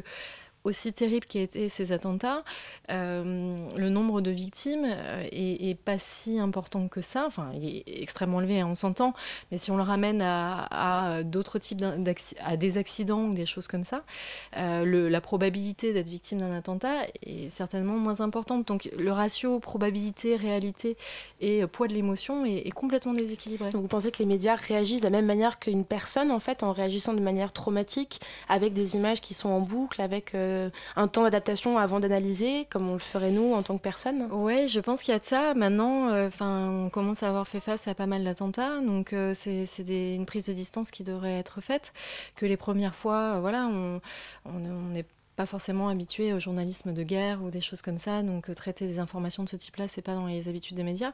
aussi 0.64 0.92
terrible 0.92 1.26
qu'aient 1.26 1.44
été 1.44 1.68
ces 1.68 1.92
attentats, 1.92 2.42
euh, 2.90 3.68
le 3.76 3.88
nombre 3.90 4.22
de 4.22 4.30
victimes 4.30 4.86
euh, 4.86 5.26
est, 5.30 5.78
pas 5.78 5.98
si 5.98 6.38
important 6.38 6.88
que 6.88 7.02
ça. 7.02 7.24
Enfin, 7.26 7.50
il 7.54 7.82
est 7.86 8.02
extrêmement 8.02 8.40
élevé, 8.40 8.60
hein, 8.60 8.68
on 8.70 8.74
s'entend. 8.74 9.12
Mais 9.50 9.58
si 9.58 9.70
on 9.70 9.76
le 9.76 9.82
ramène 9.82 10.22
à, 10.22 11.22
d'autres 11.24 11.58
types 11.58 11.84
à 12.42 12.56
des 12.56 12.78
accidents 12.78 13.24
ou 13.24 13.34
des 13.34 13.46
choses 13.46 13.66
comme 13.66 13.82
ça, 13.82 14.04
euh, 14.56 15.10
la 15.10 15.20
probabilité 15.20 15.92
d'être 15.92 16.08
victime 16.08 16.38
d'un 16.38 16.56
attentat 16.56 17.06
est 17.24 17.50
certainement 17.50 17.98
moins 17.98 18.20
importante. 18.20 18.66
Donc 18.66 18.88
le 18.96 19.12
ratio 19.12 19.60
probabilité-réalité 19.60 20.96
et 21.40 21.66
poids 21.66 21.88
de 21.88 21.94
l'émotion 21.94 22.44
est, 22.44 22.70
complètement 22.74 23.14
déséquilibré. 23.14 23.70
Vous 23.70 23.86
pensez 23.86 24.10
que 24.10 24.18
les 24.18 24.26
médias 24.26 24.56
réagissent 24.56 25.02
de 25.02 25.06
la 25.06 25.10
même 25.10 25.26
manière 25.26 25.58
qu'une 25.58 25.84
personne, 25.84 26.30
en 26.30 26.40
fait, 26.40 26.62
en 26.62 26.72
réagissant 26.72 27.12
de 27.12 27.20
manière 27.20 27.52
traumatique, 27.52 28.20
avec 28.48 28.72
des 28.72 28.96
images 28.96 29.20
qui 29.20 29.34
sont 29.34 29.50
en 29.50 29.60
boucle, 29.60 30.00
avec 30.00 30.34
euh, 30.34 30.53
un 30.96 31.08
temps 31.08 31.22
d'adaptation 31.22 31.78
avant 31.78 32.00
d'analyser, 32.00 32.66
comme 32.70 32.88
on 32.88 32.94
le 32.94 32.98
ferait 32.98 33.30
nous 33.30 33.54
en 33.54 33.62
tant 33.62 33.76
que 33.76 33.82
personne 33.82 34.28
Oui, 34.30 34.68
je 34.68 34.80
pense 34.80 35.02
qu'il 35.02 35.12
y 35.12 35.16
a 35.16 35.20
de 35.20 35.24
ça. 35.24 35.54
Maintenant, 35.54 36.08
euh, 36.10 36.30
on 36.40 36.90
commence 36.90 37.22
à 37.22 37.28
avoir 37.28 37.46
fait 37.46 37.60
face 37.60 37.88
à 37.88 37.94
pas 37.94 38.06
mal 38.06 38.24
d'attentats, 38.24 38.80
donc 38.80 39.12
euh, 39.12 39.32
c'est 39.34 39.64
une 40.14 40.26
prise 40.26 40.46
de 40.46 40.52
distance 40.52 40.90
qui 40.90 41.02
devrait 41.02 41.38
être 41.38 41.60
faite. 41.60 41.92
Que 42.36 42.46
les 42.46 42.56
premières 42.56 42.94
fois, 42.94 43.40
voilà, 43.40 43.66
on, 43.66 44.00
on, 44.44 44.94
est 44.94 45.06
pas 45.36 45.46
forcément 45.46 45.88
habitués 45.88 46.32
au 46.32 46.40
journalisme 46.40 46.92
de 46.92 47.02
guerre 47.02 47.42
ou 47.42 47.50
des 47.50 47.60
choses 47.60 47.82
comme 47.82 47.98
ça, 47.98 48.22
donc 48.22 48.48
euh, 48.48 48.54
traiter 48.54 48.86
des 48.86 48.98
informations 48.98 49.42
de 49.42 49.48
ce 49.48 49.56
type-là, 49.56 49.88
c'est 49.88 50.02
pas 50.02 50.14
dans 50.14 50.26
les 50.26 50.48
habitudes 50.48 50.76
des 50.76 50.82
médias, 50.82 51.12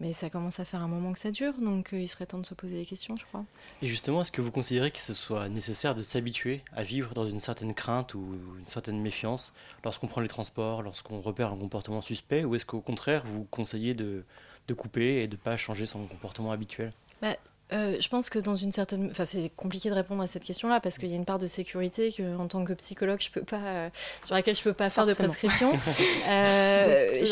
mais 0.00 0.12
ça 0.12 0.30
commence 0.30 0.60
à 0.60 0.64
faire 0.64 0.82
un 0.82 0.88
moment 0.88 1.12
que 1.12 1.18
ça 1.18 1.30
dure, 1.30 1.54
donc 1.54 1.92
euh, 1.92 2.00
il 2.00 2.08
serait 2.08 2.26
temps 2.26 2.38
de 2.38 2.46
se 2.46 2.54
poser 2.54 2.76
des 2.76 2.86
questions, 2.86 3.16
je 3.16 3.24
crois. 3.24 3.44
Et 3.80 3.86
justement, 3.86 4.22
est-ce 4.22 4.32
que 4.32 4.42
vous 4.42 4.50
considérez 4.50 4.90
que 4.90 5.00
ce 5.00 5.14
soit 5.14 5.48
nécessaire 5.48 5.94
de 5.94 6.02
s'habituer 6.02 6.62
à 6.74 6.82
vivre 6.82 7.14
dans 7.14 7.26
une 7.26 7.40
certaine 7.40 7.74
crainte 7.74 8.14
ou 8.14 8.34
une 8.58 8.66
certaine 8.66 9.00
méfiance 9.00 9.52
lorsqu'on 9.84 10.06
prend 10.06 10.20
les 10.20 10.28
transports, 10.28 10.82
lorsqu'on 10.82 11.20
repère 11.20 11.52
un 11.52 11.56
comportement 11.56 12.02
suspect, 12.02 12.44
ou 12.44 12.54
est-ce 12.54 12.66
qu'au 12.66 12.80
contraire, 12.80 13.24
vous 13.26 13.44
conseillez 13.50 13.94
de, 13.94 14.24
de 14.68 14.74
couper 14.74 15.22
et 15.22 15.28
de 15.28 15.36
ne 15.36 15.40
pas 15.40 15.56
changer 15.56 15.86
son 15.86 16.06
comportement 16.06 16.52
habituel? 16.52 16.92
Bah, 17.20 17.36
euh, 17.72 17.96
je 18.00 18.08
pense 18.08 18.30
que 18.30 18.38
dans 18.38 18.54
une 18.54 18.72
certaine, 18.72 19.08
enfin 19.10 19.24
c'est 19.24 19.50
compliqué 19.56 19.88
de 19.88 19.94
répondre 19.94 20.22
à 20.22 20.26
cette 20.26 20.44
question-là 20.44 20.80
parce 20.80 20.98
qu'il 20.98 21.08
y 21.08 21.12
a 21.12 21.16
une 21.16 21.24
part 21.24 21.38
de 21.38 21.46
sécurité 21.46 22.12
que, 22.12 22.36
en 22.36 22.46
tant 22.46 22.64
que 22.64 22.72
psychologue, 22.74 23.20
je 23.20 23.30
peux 23.30 23.42
pas, 23.42 23.60
euh, 23.64 23.88
sur 24.22 24.34
laquelle 24.34 24.56
je 24.56 24.62
peux 24.62 24.72
pas 24.72 24.90
faire 24.90 25.06
de 25.06 25.14
prescription. 25.14 25.72
euh, 26.28 27.24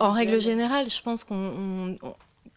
en 0.00 0.12
règle 0.12 0.40
générale, 0.40 0.88
je 0.88 1.02
pense 1.02 1.24
qu'on 1.24 1.98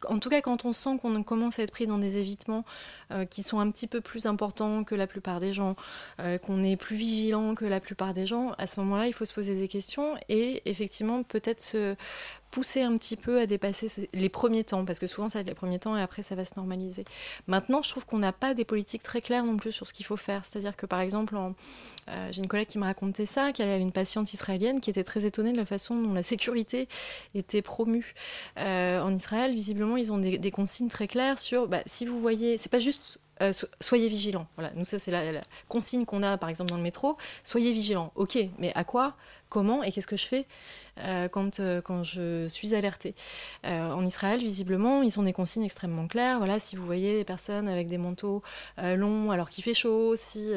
en 0.10 0.20
tout 0.20 0.30
cas, 0.30 0.42
quand 0.42 0.66
on 0.66 0.74
sent 0.74 0.98
qu'on 1.02 1.24
commence 1.24 1.60
à 1.60 1.64
être 1.64 1.72
pris 1.72 1.88
dans 1.88 1.98
des 1.98 2.18
évitements 2.18 2.66
euh, 3.12 3.26
qui 3.26 3.44
sont 3.44 3.60
un 3.60 3.70
petit 3.72 3.88
peu 3.88 4.02
plus 4.02 4.26
importants 4.26 4.84
que 4.84 4.96
la 4.96 5.08
plupart 5.08 5.40
des 5.40 5.54
gens, 5.54 5.76
euh, 6.20 6.38
qu'on 6.38 6.64
est 6.64 6.76
plus 6.76 6.96
vigilant 6.96 7.56
que 7.56 7.66
la 7.66 7.80
plupart 7.80 8.14
des 8.14 8.26
gens, 8.26 8.52
à 8.58 8.68
ce 8.68 8.80
moment-là, 8.82 9.08
il 9.08 9.14
faut 9.14 9.26
se 9.26 9.34
poser 9.34 9.56
des 9.56 9.68
questions 9.68 10.16
et 10.30 10.62
effectivement 10.66 11.24
peut-être 11.24 11.62
se 11.62 11.96
pousser 12.56 12.84
un 12.84 12.96
petit 12.96 13.18
peu 13.18 13.42
à 13.42 13.48
dépasser 13.48 14.08
les 14.14 14.30
premiers 14.30 14.64
temps, 14.64 14.86
parce 14.86 14.98
que 14.98 15.08
souvent 15.08 15.28
ça 15.28 15.40
va 15.40 15.42
être 15.42 15.48
les 15.48 15.56
premiers 15.56 15.78
temps 15.78 15.98
et 15.98 16.02
après 16.02 16.24
ça 16.24 16.36
va 16.36 16.46
se 16.46 16.54
normaliser. 16.56 17.04
Maintenant, 17.48 17.82
je 17.82 17.90
trouve 17.90 18.06
qu'on 18.06 18.18
n'a 18.18 18.32
pas 18.32 18.54
des 18.54 18.64
politiques 18.64 19.04
très 19.04 19.20
claires 19.20 19.44
non 19.44 19.58
plus 19.58 19.74
sur 19.74 19.86
ce 19.90 19.94
qu'il 19.94 20.06
faut 20.06 20.16
faire. 20.16 20.46
C'est-à-dire 20.46 20.78
que 20.78 20.86
par 20.86 21.02
exemple, 21.02 21.36
euh, 21.36 22.30
j'ai 22.32 22.42
une 22.42 22.48
collègue 22.48 22.70
qui 22.70 22.78
me 22.78 22.86
racontait 22.86 23.26
ça, 23.26 23.52
qu'elle 23.52 23.68
avait 23.68 23.82
une 23.82 23.92
patiente 23.92 24.32
israélienne 24.32 24.80
qui 24.80 24.90
était 24.90 25.04
très 25.04 25.26
étonnée 25.26 25.52
de 25.52 25.58
la 25.58 25.66
façon 25.66 26.00
dont 26.00 26.14
la 26.14 26.24
sécurité 26.24 26.88
était 27.34 27.62
promue. 27.62 28.14
Euh, 28.58 29.02
en 29.02 29.14
Israël, 29.14 29.54
visiblement, 29.54 29.98
ils 29.98 30.14
ont 30.14 30.18
des, 30.18 30.52
consignes 30.52 30.88
très 30.88 31.10
claires 31.10 31.40
sur, 31.40 31.68
bah, 31.68 31.82
si 31.88 32.06
vous 32.06 32.22
voyez, 32.22 32.56
c'est 32.56 32.72
pas 32.72 32.80
juste 32.80 33.20
euh, 33.42 33.52
soyez 33.82 34.08
vigilants. 34.08 34.48
Voilà, 34.56 34.72
nous 34.76 34.86
ça 34.86 35.00
c'est 35.00 35.12
la, 35.12 35.42
consigne 35.68 36.06
qu'on 36.06 36.24
a 36.24 36.38
par 36.38 36.50
exemple 36.50 36.70
dans 36.70 36.78
le 36.78 36.84
métro. 36.84 37.18
Soyez 37.44 37.72
vigilants. 37.72 38.12
Ok, 38.16 38.38
mais 38.60 38.72
à 38.76 38.84
quoi, 38.84 39.10
comment 39.50 39.84
et 39.84 39.92
qu'est-ce 39.92 40.08
que 40.08 40.18
je 40.18 40.26
fais 40.26 40.46
euh, 41.00 41.28
quand, 41.28 41.60
euh, 41.60 41.82
quand 41.82 42.04
je 42.04 42.48
suis 42.48 42.76
alertée. 42.76 43.16
En 43.64 44.06
Israël, 44.06 44.40
visiblement, 44.40 45.02
ils 45.02 45.20
ont 45.20 45.24
des 45.24 45.34
consignes 45.34 45.64
extrêmement 45.64 46.08
claires. 46.08 46.38
Voilà, 46.38 46.60
si 46.60 46.76
vous 46.76 46.86
voyez 46.86 47.18
des 47.18 47.26
personnes 47.26 47.68
avec 47.68 47.88
des 47.88 47.98
manteaux 47.98 48.42
longs 48.78 49.32
alors 49.32 49.50
qu'il 49.50 49.64
fait 49.64 49.74
chaud, 49.74 50.16
si... 50.16 50.52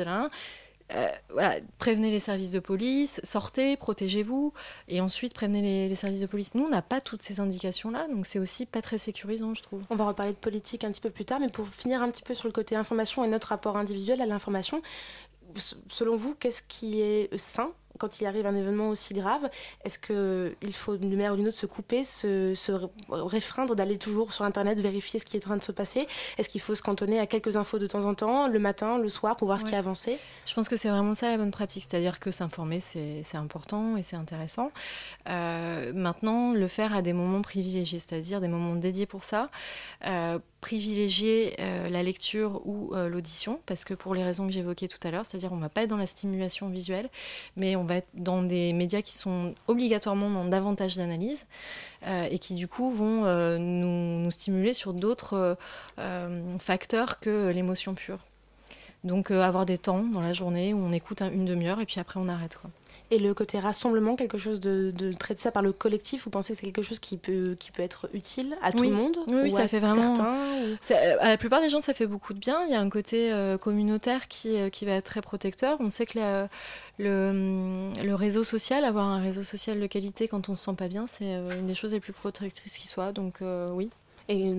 voilà, 1.30 1.56
prévenez 1.78 2.10
les 2.10 2.18
services 2.18 2.50
de 2.50 2.60
police, 2.60 3.20
sortez, 3.22 3.76
protégez-vous, 3.76 4.52
et 4.88 5.00
ensuite 5.00 5.34
prévenez 5.34 5.88
les, 5.88 5.94
services 5.94 6.20
de 6.20 6.26
police. 6.26 6.54
Nous, 6.54 6.64
on 6.64 6.70
n'a 6.70 6.82
pas 6.82 7.00
toutes 7.00 7.22
ces 7.22 7.40
indications-là, 7.40 8.06
donc 8.08 8.26
c'est 8.26 8.38
aussi 8.38 8.66
pas 8.66 8.82
très 8.82 8.98
sécurisant, 8.98 9.54
je 9.54 9.62
trouve. 9.62 9.82
On 9.90 9.96
va 9.96 10.06
reparler 10.06 10.32
de 10.32 10.38
politique 10.38 10.84
un 10.84 10.90
petit 10.90 11.00
peu 11.00 11.10
plus 11.10 11.24
tard, 11.24 11.40
mais 11.40 11.48
pour 11.48 11.68
finir 11.68 12.02
un 12.02 12.10
petit 12.10 12.22
peu 12.22 12.34
sur 12.34 12.48
le 12.48 12.52
côté 12.52 12.76
information 12.76 13.24
et 13.24 13.28
notre 13.28 13.48
rapport 13.48 13.76
individuel 13.76 14.20
à 14.20 14.26
l'information, 14.26 14.82
selon 15.88 16.16
vous, 16.16 16.34
qu'est-ce 16.34 16.62
qui 16.62 17.00
est 17.00 17.36
sain 17.36 17.72
quand 17.98 18.20
il 18.20 18.26
arrive 18.26 18.46
un 18.46 18.54
événement 18.54 18.88
aussi 18.88 19.14
grave, 19.14 19.48
est-ce 19.84 19.98
qu'il 19.98 20.74
faut 20.74 20.96
d'une 20.96 21.10
manière 21.10 21.32
ou 21.32 21.36
d'une 21.36 21.48
autre 21.48 21.56
se 21.56 21.66
couper, 21.66 22.04
se, 22.04 22.54
se 22.54 22.72
réfreindre 23.10 23.74
d'aller 23.74 23.98
toujours 23.98 24.32
sur 24.32 24.44
Internet 24.44 24.78
vérifier 24.80 25.18
ce 25.20 25.24
qui 25.24 25.36
est 25.36 25.40
en 25.44 25.48
train 25.48 25.56
de 25.56 25.62
se 25.62 25.72
passer? 25.72 26.06
Est-ce 26.38 26.48
qu'il 26.48 26.60
faut 26.60 26.74
se 26.74 26.82
cantonner 26.82 27.18
à 27.18 27.26
quelques 27.26 27.56
infos 27.56 27.78
de 27.78 27.86
temps 27.86 28.04
en 28.04 28.14
temps, 28.14 28.48
le 28.48 28.58
matin, 28.58 28.98
le 28.98 29.08
soir, 29.08 29.36
pour 29.36 29.46
voir 29.46 29.60
ce 29.60 29.64
qui 29.64 29.74
a 29.74 29.78
avancé? 29.78 30.18
Je 30.46 30.54
pense 30.54 30.68
que 30.68 30.76
c'est 30.76 30.88
vraiment 30.88 31.14
ça 31.14 31.30
la 31.30 31.36
bonne 31.36 31.50
pratique, 31.50 31.84
c'est-à-dire 31.88 32.20
que 32.20 32.30
s'informer, 32.30 32.80
c'est 32.80 33.36
important 33.36 33.96
et 33.96 34.02
c'est 34.02 34.16
intéressant. 34.16 34.70
Euh, 35.28 35.92
maintenant, 35.94 36.52
le 36.52 36.68
faire 36.68 36.94
à 36.94 37.02
des 37.02 37.12
moments 37.12 37.42
privilégiés, 37.42 37.98
c'est-à-dire 37.98 38.40
des 38.40 38.48
moments 38.48 38.76
dédiés 38.76 39.06
pour 39.06 39.24
ça. 39.24 39.50
Euh, 40.06 40.38
privilégier 40.60 41.54
euh, 41.60 41.88
la 41.88 42.02
lecture 42.02 42.66
ou 42.66 42.92
l'audition, 42.94 43.60
parce 43.66 43.84
que 43.84 43.94
pour 43.94 44.14
les 44.14 44.24
raisons 44.24 44.46
que 44.46 44.52
j'évoquais 44.52 44.88
tout 44.88 44.98
à 45.06 45.10
l'heure, 45.10 45.24
c'est-à-dire 45.24 45.52
on 45.52 45.56
ne 45.56 45.60
va 45.60 45.68
pas 45.68 45.82
être 45.82 45.90
dans 45.90 45.96
la 45.96 46.06
stimulation 46.06 46.68
visuelle, 46.68 47.08
mais 47.56 47.76
on 47.76 47.84
va 47.88 47.96
être 47.96 48.08
dans 48.14 48.42
des 48.42 48.72
médias 48.72 49.02
qui 49.02 49.14
sont 49.14 49.54
obligatoirement 49.66 50.30
dans 50.30 50.44
davantage 50.44 50.96
d'analyse 50.96 51.46
euh, 52.06 52.28
et 52.30 52.38
qui 52.38 52.54
du 52.54 52.68
coup 52.68 52.90
vont 52.90 53.24
euh, 53.24 53.58
nous, 53.58 54.30
stimuler 54.30 54.72
sur 54.72 54.94
d'autres 54.94 55.56
euh, 55.98 56.58
facteurs 56.58 57.18
que 57.18 57.50
l'émotion 57.50 57.94
pure. 57.94 58.20
Donc 59.04 59.30
avoir 59.30 59.66
des 59.66 59.78
temps 59.78 60.02
dans 60.02 60.20
la 60.20 60.32
journée 60.32 60.74
où 60.74 60.78
on 60.78 60.92
écoute 60.92 61.22
une 61.22 61.44
demi-heure 61.44 61.80
et 61.80 61.86
puis 61.86 62.00
après 62.00 62.20
on 62.20 62.28
arrête. 62.28 62.58
Quoi. 62.60 62.70
Et 63.10 63.18
le 63.18 63.32
côté 63.32 63.58
rassemblement, 63.58 64.16
quelque 64.16 64.36
chose 64.36 64.60
de, 64.60 64.92
traiter 65.18 65.40
ça 65.40 65.50
par 65.50 65.62
le 65.62 65.72
collectif, 65.72 66.24
vous 66.24 66.30
pensez 66.30 66.52
que 66.52 66.58
c'est 66.58 66.66
quelque 66.66 66.82
chose 66.82 66.98
qui 66.98 67.16
peut, 67.16 67.56
qui 67.58 67.70
peut 67.70 67.82
être 67.82 68.08
utile 68.12 68.56
à 68.62 68.70
tout 68.70 68.82
le 68.82 68.90
monde 68.90 69.16
Oui, 69.28 69.50
ça 69.50 69.66
fait 69.66 69.80
vraiment. 69.80 70.14
Certains, 70.80 71.18
À 71.20 71.28
la 71.28 71.36
plupart 71.38 71.60
des 71.62 71.68
gens, 71.68 71.80
ça 71.80 71.94
fait 71.94 72.06
beaucoup 72.06 72.34
de 72.34 72.38
bien. 72.38 72.64
Il 72.66 72.72
y 72.72 72.74
a 72.74 72.80
un 72.80 72.90
côté 72.90 73.32
communautaire 73.60 74.28
qui, 74.28 74.70
qui 74.70 74.84
va 74.84 74.92
être 74.92 75.04
très 75.04 75.22
protecteur. 75.22 75.78
On 75.80 75.90
sait 75.90 76.04
que 76.04 76.18
la, 76.18 76.48
le, 76.98 77.92
le, 78.02 78.14
réseau 78.14 78.44
social, 78.44 78.84
avoir 78.84 79.06
un 79.06 79.20
réseau 79.20 79.44
social 79.44 79.80
de 79.80 79.86
qualité 79.86 80.28
quand 80.28 80.48
on 80.48 80.56
se 80.56 80.64
sent 80.64 80.74
pas 80.76 80.88
bien, 80.88 81.06
c'est 81.06 81.34
euh, 81.34 81.58
une 81.58 81.66
des 81.66 81.74
choses 81.74 81.92
les 81.92 82.00
plus 82.00 82.12
protectrices 82.12 82.76
qui 82.76 82.88
soit. 82.88 83.12
Donc 83.12 83.40
euh, 83.40 83.70
oui. 83.70 83.90
Et, 84.28 84.52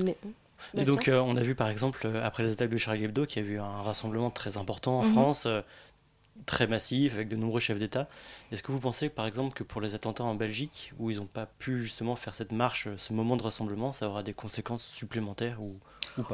et 0.75 0.83
donc 0.83 1.07
euh, 1.07 1.19
on 1.19 1.35
a 1.35 1.41
vu 1.41 1.53
par 1.53 1.69
exemple 1.69 2.09
après 2.23 2.43
les 2.43 2.51
attaques 2.51 2.69
de 2.69 2.77
Charlie 2.77 3.03
Hebdo 3.03 3.25
qu'il 3.25 3.43
y 3.43 3.47
a 3.47 3.49
eu 3.49 3.59
un 3.59 3.81
rassemblement 3.81 4.29
très 4.29 4.57
important 4.57 4.99
en 4.99 5.03
mhm. 5.03 5.11
France, 5.13 5.47
très 6.46 6.67
massif 6.67 7.13
avec 7.13 7.27
de 7.27 7.36
nombreux 7.36 7.60
chefs 7.60 7.79
d'État. 7.79 8.08
Est-ce 8.51 8.63
que 8.63 8.72
vous 8.72 8.79
pensez 8.79 9.10
par 9.10 9.25
exemple 9.25 9.53
que 9.53 9.63
pour 9.63 9.81
les 9.81 9.96
attentats 9.96 10.24
en 10.24 10.36
Belgique, 10.36 10.93
où 11.00 11.10
ils 11.10 11.17
n'ont 11.17 11.25
pas 11.25 11.46
pu 11.46 11.81
justement 11.81 12.15
faire 12.15 12.36
cette 12.36 12.51
marche, 12.51 12.88
ce 12.98 13.13
moment 13.13 13.38
de 13.38 13.43
rassemblement, 13.43 13.91
ça 13.91 14.10
aura 14.10 14.24
des 14.24 14.34
conséquences 14.34 14.86
supplémentaires 14.86 15.62
ou 15.62 15.75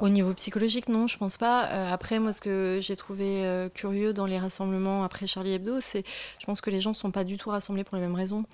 au 0.01 0.09
niveau 0.09 0.33
psychologique, 0.33 0.89
non, 0.89 1.07
je 1.07 1.17
pense 1.17 1.37
pas. 1.37 1.65
Euh, 1.65 1.93
après, 1.93 2.19
moi, 2.19 2.31
ce 2.31 2.41
que 2.41 2.79
j'ai 2.81 2.95
trouvé 2.95 3.45
euh, 3.45 3.69
curieux 3.69 4.13
dans 4.13 4.25
les 4.25 4.39
rassemblements 4.39 5.03
après 5.03 5.27
Charlie 5.27 5.53
Hebdo, 5.53 5.79
c'est, 5.79 6.03
je 6.39 6.45
pense 6.45 6.61
que 6.61 6.69
les 6.69 6.81
gens 6.81 6.91
ne 6.91 6.95
sont 6.95 7.11
pas 7.11 7.23
du 7.23 7.37
tout 7.37 7.49
rassemblés 7.49 7.83
pour 7.83 7.95
les 7.95 8.01
mêmes 8.01 8.15
raisons. 8.15 8.45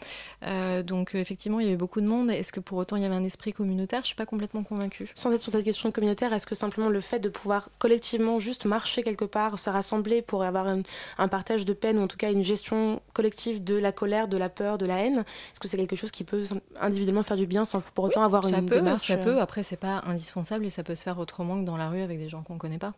Euh, 0.44 0.84
donc, 0.84 1.16
effectivement, 1.16 1.60
il 1.60 1.66
y 1.66 1.68
avait 1.70 1.78
beaucoup 1.78 2.02
de 2.02 2.08
monde. 2.08 2.30
Est-ce 2.30 2.52
que 2.52 2.60
pour 2.60 2.78
autant 2.78 2.96
il 2.96 3.04
y 3.04 3.06
avait 3.06 3.16
un 3.16 3.24
esprit 3.24 3.54
communautaire? 3.54 4.02
Je 4.02 4.08
suis 4.08 4.16
pas 4.16 4.26
complètement 4.26 4.64
convaincue. 4.64 5.10
Sans 5.16 5.32
être 5.32 5.42
sur 5.42 5.52
cette 5.52 5.64
question 5.64 5.92
communautaire, 5.92 6.34
est-ce 6.34 6.48
que 6.48 6.56
simplement 6.56 6.90
le 6.90 7.02
fait 7.02 7.20
de 7.20 7.30
pouvoir 7.30 7.70
collectivement 7.80 8.40
juste 8.40 8.66
marcher 8.66 9.04
quelque 9.04 9.26
part, 9.26 9.60
se 9.60 9.70
rassembler 9.70 10.22
pour 10.22 10.44
avoir 10.44 10.68
un 10.68 11.28
partage 11.42 11.66
de 11.66 11.74
peine 11.74 11.98
ou 11.98 12.04
en 12.04 12.08
tout 12.08 12.18
cas 12.18 12.32
une 12.32 12.44
gestion 12.44 13.02
collective 13.14 13.64
de 13.64 13.74
la 13.74 13.92
colère, 13.92 14.28
de 14.28 14.38
la 14.38 14.48
peur, 14.48 14.78
de 14.78 14.86
la 14.86 15.00
haine, 15.00 15.20
est-ce 15.20 15.60
que 15.60 15.68
c'est 15.68 15.76
quelque 15.76 15.96
chose 15.96 16.12
qui 16.12 16.24
peut 16.24 16.44
individuellement 16.80 17.24
faire 17.24 17.36
du 17.36 17.48
bien 17.48 17.66
sans 17.66 17.82
pour 17.82 18.04
autant 18.04 18.22
avoir 18.22 18.44
ça 18.44 18.60
une 18.60 18.68
peut, 18.68 18.76
démarche 18.76 19.08
Ça 19.08 19.18
peut. 19.18 19.42
Après, 19.42 19.64
c'est 19.64 19.76
pas 19.76 20.04
indispensable 20.06 20.66
et 20.66 20.70
ça 20.70 20.84
peut 20.84 20.94
se 20.94 21.02
faire 21.02 21.18
autrement 21.18 21.60
que 21.60 21.66
dans 21.66 21.78
la 21.78 21.90
rue 21.90 22.02
avec 22.02 22.20
des 22.20 22.30
gens 22.30 22.44
qu'on 22.44 22.54
ne 22.54 22.60
connaît 22.60 22.78
pas. 22.78 22.94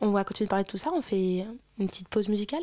On 0.00 0.10
va 0.10 0.24
continuer 0.24 0.46
de 0.46 0.50
parler 0.50 0.64
de 0.64 0.68
tout 0.68 0.78
ça, 0.78 0.90
on 0.92 1.00
fait 1.00 1.46
une 1.78 1.86
petite 1.86 2.08
pause 2.08 2.28
musicale? 2.28 2.62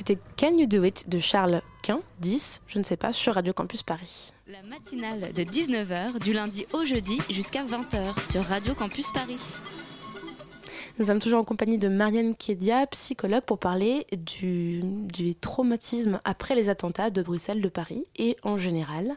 C'était 0.00 0.18
Can 0.38 0.56
You 0.56 0.64
Do 0.64 0.82
It 0.82 1.10
de 1.10 1.18
Charles 1.18 1.60
Quint, 1.82 2.00
10, 2.20 2.62
je 2.68 2.78
ne 2.78 2.82
sais 2.82 2.96
pas, 2.96 3.12
sur 3.12 3.34
Radio 3.34 3.52
Campus 3.52 3.82
Paris. 3.82 4.32
La 4.46 4.62
matinale 4.62 5.30
de 5.34 5.42
19h 5.42 6.18
du 6.20 6.32
lundi 6.32 6.64
au 6.72 6.86
jeudi 6.86 7.18
jusqu'à 7.28 7.62
20h 7.64 8.32
sur 8.32 8.42
Radio 8.42 8.74
Campus 8.74 9.12
Paris. 9.12 9.36
Nous 11.00 11.06
sommes 11.06 11.18
toujours 11.18 11.40
en 11.40 11.44
compagnie 11.44 11.78
de 11.78 11.88
Marianne 11.88 12.34
Kedia, 12.34 12.86
psychologue, 12.88 13.40
pour 13.40 13.56
parler 13.56 14.06
du, 14.12 14.82
du, 14.84 15.34
traumatisme 15.34 16.20
après 16.24 16.54
les 16.54 16.68
attentats 16.68 17.08
de 17.08 17.22
Bruxelles, 17.22 17.62
de 17.62 17.70
Paris 17.70 18.04
et 18.16 18.36
en 18.42 18.58
général. 18.58 19.16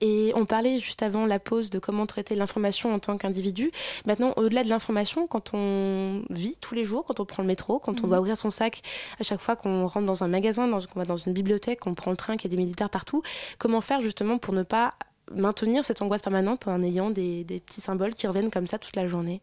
Et 0.00 0.32
on 0.36 0.46
parlait 0.46 0.78
juste 0.78 1.02
avant 1.02 1.26
la 1.26 1.38
pause 1.38 1.68
de 1.68 1.78
comment 1.78 2.06
traiter 2.06 2.34
l'information 2.34 2.94
en 2.94 2.98
tant 2.98 3.18
qu'individu. 3.18 3.72
Maintenant, 4.06 4.32
au-delà 4.36 4.64
de 4.64 4.70
l'information, 4.70 5.26
quand 5.26 5.50
on 5.52 6.22
vit 6.30 6.56
tous 6.62 6.74
les 6.74 6.86
jours, 6.86 7.04
quand 7.04 7.20
on 7.20 7.26
prend 7.26 7.42
le 7.42 7.48
métro, 7.48 7.78
quand 7.78 8.00
on 8.00 8.04
mhm. 8.04 8.08
doit 8.08 8.20
ouvrir 8.20 8.38
son 8.38 8.50
sac 8.50 8.80
à 9.20 9.22
chaque 9.22 9.42
fois 9.42 9.54
qu'on 9.54 9.86
rentre 9.86 10.06
dans 10.06 10.24
un 10.24 10.28
magasin, 10.28 10.66
qu'on 10.70 10.98
va 10.98 11.04
dans 11.04 11.18
une 11.18 11.34
bibliothèque, 11.34 11.80
qu'on 11.80 11.92
prend 11.92 12.10
le 12.10 12.16
train, 12.16 12.38
qu'il 12.38 12.50
y 12.50 12.54
a 12.54 12.56
des 12.56 12.62
militaires 12.62 12.88
partout, 12.88 13.20
comment 13.58 13.82
faire 13.82 14.00
justement 14.00 14.38
pour 14.38 14.54
ne 14.54 14.62
pas 14.62 14.94
maintenir 15.30 15.84
cette 15.84 16.02
angoisse 16.02 16.22
permanente 16.22 16.68
en 16.68 16.82
ayant 16.82 17.10
des, 17.10 17.44
petits 17.64 17.80
symboles 17.80 18.14
qui 18.14 18.26
reviennent 18.26 18.50
comme 18.50 18.66
ça 18.66 18.78
toute 18.78 18.96
la 18.96 19.06
journée 19.06 19.40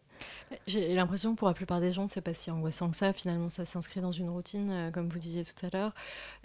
j'ai 0.66 0.94
l'impression 0.94 1.34
que 1.34 1.38
pour 1.38 1.48
la 1.48 1.54
plupart 1.54 1.80
des 1.80 1.92
gens, 1.92 2.06
c'est 2.06 2.20
pas 2.20 2.32
si 2.32 2.50
angoissant 2.50 2.90
que 2.90 2.96
ça. 2.96 3.12
Finalement, 3.12 3.48
ça 3.48 3.64
s'inscrit 3.64 4.00
dans 4.00 4.12
une 4.12 4.30
routine, 4.30 4.70
euh, 4.70 4.90
comme 4.90 5.08
vous 5.08 5.18
disiez 5.18 5.44
tout 5.44 5.66
à 5.66 5.76
l'heure. 5.76 5.92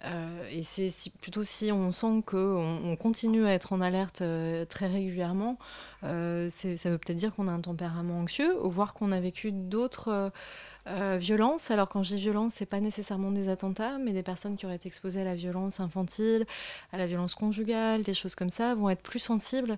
Euh, 0.05 0.49
et 0.51 0.63
c'est 0.63 0.91
plutôt 1.21 1.43
si 1.43 1.71
on 1.71 1.91
sent 1.91 2.23
qu'on 2.25 2.81
on 2.83 2.95
continue 2.95 3.45
à 3.45 3.53
être 3.53 3.73
en 3.73 3.79
alerte 3.81 4.21
euh, 4.21 4.65
très 4.65 4.87
régulièrement, 4.87 5.57
ça 6.01 6.07
veut 6.09 6.97
peut-être 6.97 7.17
dire 7.17 7.33
qu'on 7.35 7.47
a 7.47 7.51
un 7.51 7.61
tempérament 7.61 8.19
anxieux, 8.19 8.63
ou 8.65 8.69
voir 8.69 8.93
qu'on 8.93 9.11
a 9.11 9.19
vécu 9.19 9.51
d'autres 9.51 10.31
euh, 10.87 11.17
violence, 11.19 11.69
alors 11.69 11.89
quand 11.89 12.01
je 12.01 12.15
dis 12.15 12.21
violence, 12.21 12.55
c'est 12.55 12.65
pas 12.65 12.79
nécessairement 12.79 13.31
des 13.31 13.49
attentats, 13.49 13.97
mais 13.99 14.13
des 14.13 14.23
personnes 14.23 14.57
qui 14.57 14.65
auraient 14.65 14.75
été 14.75 14.87
exposées 14.87 15.21
à 15.21 15.23
la 15.23 15.35
violence 15.35 15.79
infantile, 15.79 16.45
à 16.91 16.97
la 16.97 17.05
violence 17.05 17.35
conjugale, 17.35 18.03
des 18.03 18.13
choses 18.13 18.35
comme 18.35 18.49
ça, 18.49 18.73
vont 18.73 18.89
être 18.89 19.01
plus 19.01 19.19
sensibles 19.19 19.77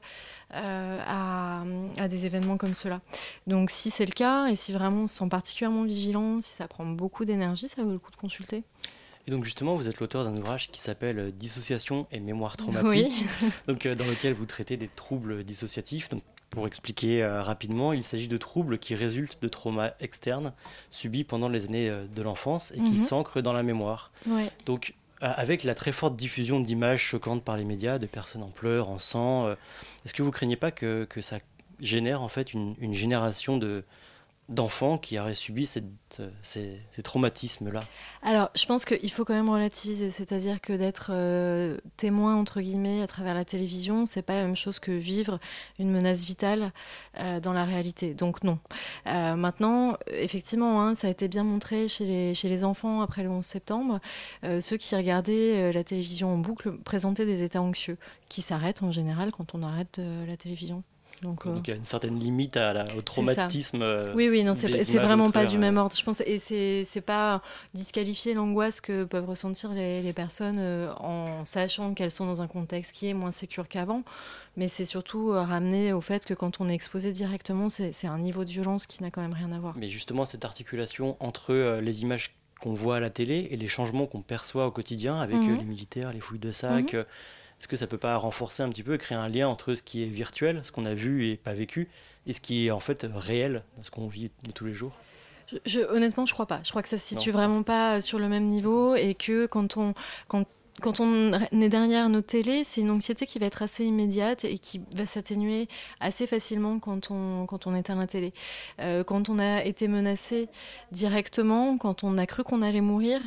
euh, 0.54 1.00
à, 1.06 1.64
à, 1.98 2.08
des 2.08 2.26
événements 2.26 2.58
comme 2.58 2.74
cela. 2.74 3.02
Donc 3.48 3.70
si 3.70 3.92
c'est 3.92 4.06
le 4.06 4.14
cas, 4.14 4.48
et 4.48 4.56
si 4.56 4.72
vraiment 4.72 5.04
on 5.04 5.08
se 5.08 5.18
sent 5.18 5.30
particulièrement 5.30 5.84
vigilant, 5.84 6.40
si 6.40 6.52
ça 6.52 6.68
prend 6.68 6.86
beaucoup 6.86 7.26
d'énergie, 7.26 7.68
ça 7.68 7.84
vaut 7.84 7.92
le 7.92 8.00
coup 8.00 8.12
de 8.12 8.16
consulter. 8.16 8.64
Et 9.28 9.32
donc 9.32 9.46
justement, 9.46 9.76
vous 9.76 9.88
êtes 9.88 10.00
l'auteur 10.00 10.26
d'un 10.26 10.36
ouvrage 10.38 10.70
qui 10.70 10.82
s'appelle 10.82 11.20
euh, 11.20 11.32
Dissociation 11.32 12.08
et 12.12 12.20
mémoire 12.20 12.58
traumatique, 12.58 13.26
oui. 13.42 13.50
donc, 13.68 13.88
dans 13.88 14.06
lequel 14.06 14.34
vous 14.34 14.46
traitez 14.46 14.78
des 14.78 14.90
troubles 14.90 15.44
dissociatifs. 15.44 16.10
Donc 16.10 16.24
pour 16.54 16.68
expliquer 16.68 17.24
euh, 17.24 17.42
rapidement, 17.42 17.94
il 17.94 18.04
s'agit 18.04 18.28
de 18.28 18.38
troubles 18.38 18.78
qui 18.78 18.94
résultent 18.94 19.42
de 19.42 19.48
traumas 19.48 19.94
externes 20.00 20.54
subis 20.92 21.24
pendant 21.24 21.50
les 21.50 21.66
années 21.66 21.90
euh, 21.90 22.06
de 22.06 22.22
l'enfance 22.22 22.72
et 22.72 22.78
qui 22.78 22.92
mhm. 22.92 22.98
s'ancrent 22.98 23.42
dans 23.42 23.54
la 23.54 23.64
mémoire. 23.64 24.12
Donc, 24.68 24.94
avec 25.20 25.64
la 25.64 25.74
très 25.74 25.92
forte 25.92 26.16
diffusion 26.16 26.60
d'images 26.60 27.02
choquantes 27.02 27.44
par 27.44 27.58
les 27.58 27.64
médias, 27.64 27.98
de 27.98 28.06
personnes 28.06 28.44
en 28.44 28.50
pleurs, 28.50 28.90
en 28.90 29.00
sang, 29.00 29.48
euh, 29.48 29.56
est-ce 30.06 30.14
que 30.14 30.22
vous 30.22 30.30
craignez 30.30 30.56
pas 30.56 30.70
que, 30.70 31.06
que, 31.06 31.22
ça 31.22 31.40
génère 31.80 32.22
en 32.22 32.28
fait 32.28 32.54
une, 32.54 32.76
une 32.80 32.94
génération 32.94 33.58
de, 33.58 33.84
d'enfants 34.50 34.98
qui 34.98 35.18
auraient 35.18 35.36
subi 35.36 35.70
euh, 36.20 36.30
ces, 36.44 36.80
traumatismes-là 37.02 37.82
Alors, 38.22 38.50
je 38.56 38.66
pense 38.66 38.84
qu'il 38.86 39.12
faut 39.12 39.24
quand 39.24 39.34
même 39.34 39.50
relativiser, 39.50 40.12
c'est-à-dire 40.12 40.60
que 40.60 40.74
d'être 40.74 41.12
euh, 41.12 41.78
témoin, 41.98 42.36
entre 42.36 42.62
guillemets, 42.62 43.02
à 43.02 43.08
travers 43.08 43.34
la 43.34 43.46
télévision, 43.46 44.06
c'est 44.06 44.22
pas 44.22 44.36
la 44.36 44.44
même 44.44 44.56
chose 44.56 44.80
que 44.80 44.92
vivre 44.92 45.40
une 45.80 45.92
menace 45.92 46.26
vitale 46.26 46.72
euh, 47.20 47.40
dans 47.40 47.54
la 47.54 47.64
réalité. 47.64 48.14
Donc 48.14 48.44
non. 48.44 48.60
maintenant, 49.06 49.98
effectivement, 50.08 50.82
hein, 50.82 50.94
ça 50.94 51.08
a 51.08 51.10
été 51.10 51.28
bien 51.28 51.44
montré 51.44 51.88
chez 51.88 52.34
les 52.44 52.64
enfants 52.64 53.02
après 53.02 53.24
le 53.24 53.30
11 53.30 53.46
septembre. 53.46 54.00
ceux 54.60 54.78
qui 54.78 54.96
regardaient 54.96 55.72
la 55.72 55.84
télévision 55.84 56.34
en 56.34 56.38
boucle 56.38 56.78
présentaient 56.80 57.26
des 57.26 57.44
états 57.44 57.62
anxieux 57.62 57.98
qui 58.30 58.42
s'arrêtent 58.42 58.84
en 58.84 58.92
général 58.92 59.32
quand 59.32 59.56
on 59.56 59.64
arrête 59.64 60.00
la 60.28 60.38
télévision. 60.38 60.84
Donc, 61.24 61.44
il 61.46 61.70
y 61.70 61.74
a 61.74 61.76
une 61.76 61.86
certaine 61.86 62.20
limite 62.20 62.58
à 62.58 62.86
au 62.98 63.02
traumatisme. 63.02 63.82
Euh, 63.82 64.14
oui, 64.16 64.30
oui, 64.30 64.44
non, 64.44 64.54
c'est 64.54 64.68
vraiment 64.98 65.32
pas 65.32 65.46
du 65.46 65.58
même 65.58 65.78
ordre. 65.78 65.96
Je 65.96 66.04
pense, 66.04 66.22
et 66.22 66.38
c'est 66.40 67.02
pas 67.02 67.42
disqualifier 67.74 68.34
l'angoisse 68.34 68.82
que 68.82 69.04
peuvent 69.06 69.28
ressentir 69.28 69.72
les, 69.74 70.02
les 70.02 70.14
personnes 70.14 70.58
euh, 70.60 70.94
en 71.00 71.46
sachant 71.46 71.94
qu'elles 71.94 72.12
sont 72.12 72.26
dans 72.26 72.42
un 72.42 72.48
contexte 72.48 72.94
qui 72.94 73.08
est 73.08 73.14
moins 73.14 73.32
sécur 73.32 73.68
qu'avant. 73.68 74.04
Mais 74.56 74.68
c'est 74.68 74.86
surtout 74.86 75.32
euh, 75.32 75.42
ramener 75.42 75.94
au 75.94 76.02
fait 76.02 76.26
que 76.26 76.34
quand 76.34 76.62
on 76.62 76.70
est 76.70 76.76
exposé 76.76 77.12
directement, 77.12 77.70
c'est 77.70 78.08
un 78.08 78.20
niveau 78.20 78.46
de 78.46 78.50
violence 78.50 78.86
qui 78.86 79.02
n'a 79.02 79.10
quand 79.10 79.22
même 79.22 79.34
rien 79.34 79.52
à 79.52 79.60
voir. 79.60 79.74
Mais 79.78 79.88
justement, 79.88 80.26
cette 80.26 80.46
articulation 80.46 81.18
entre 81.20 81.80
les 81.80 82.02
images 82.04 82.36
qu'on 82.62 82.74
voit 82.74 82.98
à 82.98 83.00
la 83.00 83.10
télé 83.10 83.48
et 83.52 83.58
les 83.58 83.68
changements 83.68 84.06
qu'on 84.06 84.22
perçoit 84.22 84.68
au 84.68 84.72
quotidien 84.72 85.20
avec 85.20 85.36
mhm. 85.36 85.58
les 85.58 85.66
militaires, 85.66 86.14
les 86.14 86.20
fouilles 86.20 86.40
de 86.40 86.52
sacs. 86.52 86.94
Mhm. 86.94 87.06
Est-ce 87.64 87.70
que 87.70 87.78
ça 87.78 87.88
peut 87.88 87.98
pas 87.98 88.18
renforcer 88.18 88.62
un 88.62 88.68
petit 88.68 88.84
peu 88.84 88.96
et 88.96 88.98
créer 88.98 89.18
un 89.18 89.30
lien 89.30 89.48
entre 89.48 89.76
ce 89.76 89.82
qui 89.82 90.04
est 90.04 90.08
virtuel, 90.08 90.60
ce 90.66 90.74
qu'on 90.74 90.86
a 90.86 90.94
vu 90.94 91.30
et 91.30 91.38
pas 91.38 91.54
vécu, 91.54 91.88
et 92.28 92.34
ce 92.34 92.42
qui 92.42 92.68
est 92.68 92.72
en 92.72 92.82
fait 92.82 93.08
réel, 93.10 93.64
ce 93.84 93.90
qu'on 93.90 94.10
vit 94.10 94.32
de 94.44 94.52
tous 94.52 94.66
les 94.66 94.74
jours? 94.74 94.92
Je, 95.66 95.80
honnêtement, 95.80 96.26
je 96.26 96.34
crois 96.34 96.46
pas. 96.46 96.60
Je 96.66 96.72
crois 96.72 96.84
que 96.84 96.90
ça 96.90 96.98
se 96.98 97.08
situe 97.08 97.32
vraiment 97.32 97.64
pas 97.64 98.02
sur 98.02 98.20
le 98.20 98.28
même 98.28 98.44
niveau 98.48 98.96
et 98.96 99.16
que 99.16 99.46
quand 99.46 99.78
on, 99.78 99.94
quand 100.28 100.46
quand 100.82 101.00
on 101.00 101.34
est 101.34 101.70
derrière 101.70 102.10
nos 102.10 102.22
télés, 102.22 102.64
c'est 102.64 102.82
une 102.82 102.90
anxiété 102.90 103.28
qui 103.28 103.38
va 103.38 103.46
être 103.46 103.62
assez 103.62 103.86
immédiate 103.86 104.44
et 104.44 104.58
qui 104.58 104.82
va 104.96 105.06
s'atténuer 105.06 105.68
assez 106.00 106.26
facilement 106.26 106.80
quand 106.80 107.12
on, 107.12 107.46
quand 107.46 107.68
on 107.68 107.76
éteint 107.76 107.96
la 107.96 108.08
télé. 108.08 108.34
Euh, 108.80 109.04
quand 109.04 109.30
on 109.30 109.38
a 109.38 109.64
été 109.64 109.88
menacé 109.88 110.50
directement, 110.92 111.78
quand 111.78 112.04
on 112.04 112.18
a 112.18 112.26
cru 112.26 112.44
qu'on 112.44 112.64
allait 112.64 112.82
mourir, 112.82 113.22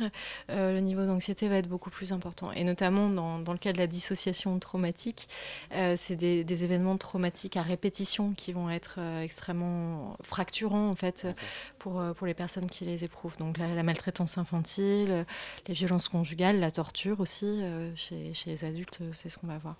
euh, 0.49 0.73
le 0.73 0.81
niveau 0.81 1.05
d'anxiété 1.05 1.47
va 1.47 1.55
être 1.55 1.69
beaucoup 1.69 1.89
plus 1.89 2.11
important. 2.11 2.51
Et 2.51 2.65
notamment 2.65 3.09
dans, 3.09 3.39
dans 3.39 3.53
le 3.53 3.59
cas 3.59 3.71
de 3.71 3.77
la 3.77 3.87
dissociation 3.87 4.59
traumatique, 4.59 5.29
euh, 5.73 5.95
c'est 5.95 6.17
des, 6.17 6.43
des, 6.43 6.63
événements 6.65 6.97
traumatiques 6.97 7.55
à 7.55 7.61
répétition 7.61 8.33
qui 8.33 8.51
vont 8.51 8.69
être 8.69 8.99
extrêmement 9.23 10.17
fracturants 10.21 10.89
en 10.89 10.95
fait 10.95 11.27
pour, 11.77 12.03
pour 12.15 12.27
les 12.27 12.33
personnes 12.33 12.67
qui 12.67 12.83
les 12.83 13.05
éprouvent. 13.05 13.37
Donc 13.37 13.57
la 13.57 13.83
maltraitance 13.83 14.37
infantile, 14.37 15.25
les 15.67 15.73
violences 15.73 16.09
conjugales, 16.09 16.59
la 16.59 16.71
torture 16.71 17.19
aussi 17.19 17.36
euh, 17.45 17.91
chez, 17.95 18.33
les 18.45 18.65
adultes, 18.65 18.99
euh, 19.01 19.11
c'est 19.13 19.29
ce 19.29 19.37
qu'on 19.37 19.47
va 19.47 19.57
voir. 19.57 19.75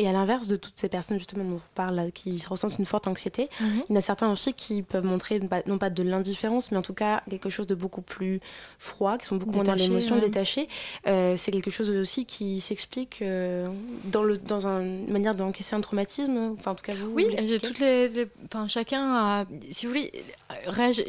Et 0.00 0.08
à 0.08 0.12
l'inverse 0.12 0.48
de 0.48 0.56
toutes 0.56 0.78
ces 0.78 0.88
personnes 0.88 1.18
justement 1.18 1.44
dont 1.44 1.56
on 1.56 1.74
parle, 1.74 2.10
qui 2.12 2.42
ressentent 2.48 2.78
une 2.78 2.86
forte 2.86 3.06
anxiété, 3.06 3.50
mhm. 3.60 3.82
il 3.90 3.92
y 3.92 3.92
en 3.92 3.98
a 3.98 4.00
certains 4.00 4.32
aussi 4.32 4.54
qui 4.54 4.80
peuvent 4.82 5.04
montrer 5.04 5.38
non 5.66 5.76
pas 5.76 5.90
de 5.90 6.02
l'indifférence, 6.02 6.72
mais 6.72 6.78
en 6.78 6.82
tout 6.82 6.94
cas 6.94 7.22
quelque 7.28 7.50
chose 7.50 7.66
de 7.66 7.74
beaucoup 7.74 8.00
plus 8.00 8.40
froid, 8.78 9.18
qui 9.18 9.26
sont 9.26 9.36
beaucoup 9.36 9.52
moins 9.52 9.64
dans 9.64 9.74
l'émotion, 9.74 10.16
détachés. 10.16 10.68
Euh, 11.06 11.36
c'est 11.36 11.52
quelque 11.52 11.70
chose 11.70 11.90
aussi 11.90 12.24
qui 12.24 12.62
s'explique 12.62 13.20
euh, 13.20 13.66
dans, 14.04 14.22
le, 14.22 14.38
dans 14.38 14.66
une 14.66 15.10
manière 15.12 15.34
d'encaisser 15.34 15.76
un 15.76 15.82
traumatisme. 15.82 16.54
Enfin, 16.58 16.70
en 16.70 16.74
tout 16.76 16.84
cas, 16.84 16.94
vous. 16.94 17.12
Oui, 17.12 17.26
toutes 17.62 17.78
les, 17.78 18.26
enfin, 18.46 18.68
chacun 18.68 19.02
a, 19.14 19.44
si 19.70 19.84
vous 19.84 19.92
voulez, 19.92 20.12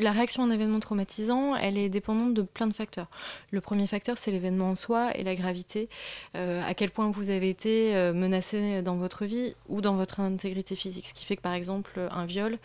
la 0.02 0.12
réaction 0.12 0.44
à 0.44 0.48
un 0.48 0.52
événement 0.52 0.82
traumatisant, 0.82 1.56
elle 1.56 1.78
est 1.78 1.88
dépendante 1.88 2.34
de 2.34 2.42
plein 2.42 2.68
de 2.68 2.74
facteurs. 2.74 3.08
Le 3.52 3.62
premier 3.62 3.88
facteur, 3.88 4.18
c'est 4.18 4.32
l'événement 4.32 4.72
en 4.72 4.76
soi 4.76 5.16
et 5.16 5.24
la 5.24 5.36
gravité. 5.36 5.88
Euh, 6.36 6.62
à 6.68 6.74
quel 6.74 6.92
point 6.92 7.10
vous 7.10 7.30
avez 7.30 7.48
été 7.48 7.94
menacé 8.14 8.81
dans 8.82 8.96
votre 8.96 9.26
vie 9.26 9.56
ou 9.70 9.82
dans 9.82 9.96
votre 9.96 10.20
intégrité 10.20 10.76
physique. 10.76 11.08
Ce 11.08 11.14
qui 11.14 11.26
fait 11.26 11.36
que 11.36 11.42
par 11.42 11.54
exemple 11.54 12.00
un 12.12 12.26
viol 12.26 12.58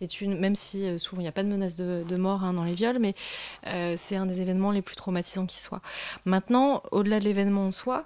est 0.00 0.20
une, 0.20 0.38
même 0.38 0.54
si 0.54 0.86
euh, 0.86 0.98
souvent 0.98 1.20
il 1.20 1.24
n'y 1.24 1.28
a 1.28 1.32
pas 1.32 1.42
de 1.42 1.48
menace 1.48 1.76
de, 1.76 2.16
mort 2.16 2.44
hein, 2.44 2.52
dans 2.52 2.64
les 2.64 2.74
viols, 2.74 2.98
mais 2.98 3.14
euh, 3.66 3.94
c'est 3.96 4.16
un 4.16 4.26
des 4.26 4.40
événements 4.40 4.70
les 4.70 4.82
plus 4.82 4.96
traumatisants 4.96 5.46
qui 5.46 5.60
soit. 5.60 5.80
Maintenant, 6.24 6.82
au-delà 6.92 7.18
de 7.18 7.24
l'événement 7.24 7.66
en 7.66 7.72
soi, 7.72 8.04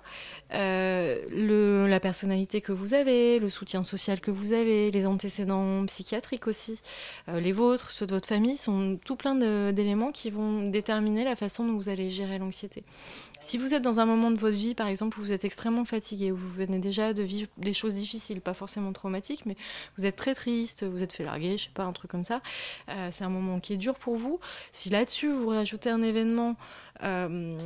euh, 0.54 1.87
la 1.88 2.00
personnalité 2.00 2.61
que 2.61 2.72
vous 2.72 2.94
avez, 2.94 3.38
le 3.38 3.50
soutien 3.50 3.83
social 3.83 4.20
que 4.20 4.31
vous 4.31 4.52
avez, 4.52 4.90
les 4.90 5.07
antécédents 5.07 5.85
psychiatriques 5.87 6.46
aussi, 6.46 6.81
les 7.28 7.52
vôtres, 7.52 7.90
ceux 7.90 8.07
de 8.07 8.14
votre 8.14 8.28
famille, 8.28 8.57
sont 8.57 8.98
tout 9.04 9.16
plein 9.16 9.35
d'éléments 9.72 10.12
qui 10.12 10.31
vont 10.31 10.68
déterminer 10.70 11.24
la 11.24 11.37
façon 11.37 11.66
dont 11.66 11.76
vous 11.76 11.88
allez 11.88 12.11
gérer 12.11 12.38
l'anxiété. 12.38 12.83
Si 13.40 13.59
vous 13.59 13.74
êtes 13.74 13.83
dans 13.83 14.00
un 14.00 14.07
moment 14.07 14.31
de 14.31 14.37
votre 14.37 14.57
vie, 14.57 14.74
par 14.74 14.88
exemple, 14.88 15.18
où 15.18 15.22
vous 15.22 15.33
êtes 15.33 15.44
extrêmement 15.44 15.85
fatigué, 15.85 16.33
où 16.33 16.37
vous 16.37 16.50
venez 16.50 16.78
déjà 16.78 17.12
de 17.12 17.22
vivre 17.22 17.48
des 17.59 17.75
choses 17.75 17.97
difficiles, 17.97 18.40
pas 18.40 18.55
forcément 18.55 18.92
traumatiques, 18.92 19.47
mais 19.47 19.57
vous 19.97 20.07
êtes 20.07 20.16
très 20.16 20.35
triste, 20.35 20.85
vous 20.85 21.03
êtes 21.03 21.12
fait 21.12 21.25
larguer, 21.25 21.59
je 21.59 21.64
sais 21.64 21.71
pas, 21.75 21.85
un 21.85 21.92
truc 21.92 22.11
comme 22.11 22.23
ça, 22.23 22.40
euh, 22.88 23.09
c'est 23.12 23.25
un 23.25 23.31
moment 23.31 23.61
qui 23.61 23.75
est 23.75 23.77
dur 23.77 23.94
pour 23.97 24.16
vous. 24.16 24.40
Si 24.73 24.90
là-dessus 24.90 25.31
vous 25.31 25.49
rajoutez 25.49 25.90
un 25.90 26.03
événement 26.03 26.57
euh, 27.03 27.59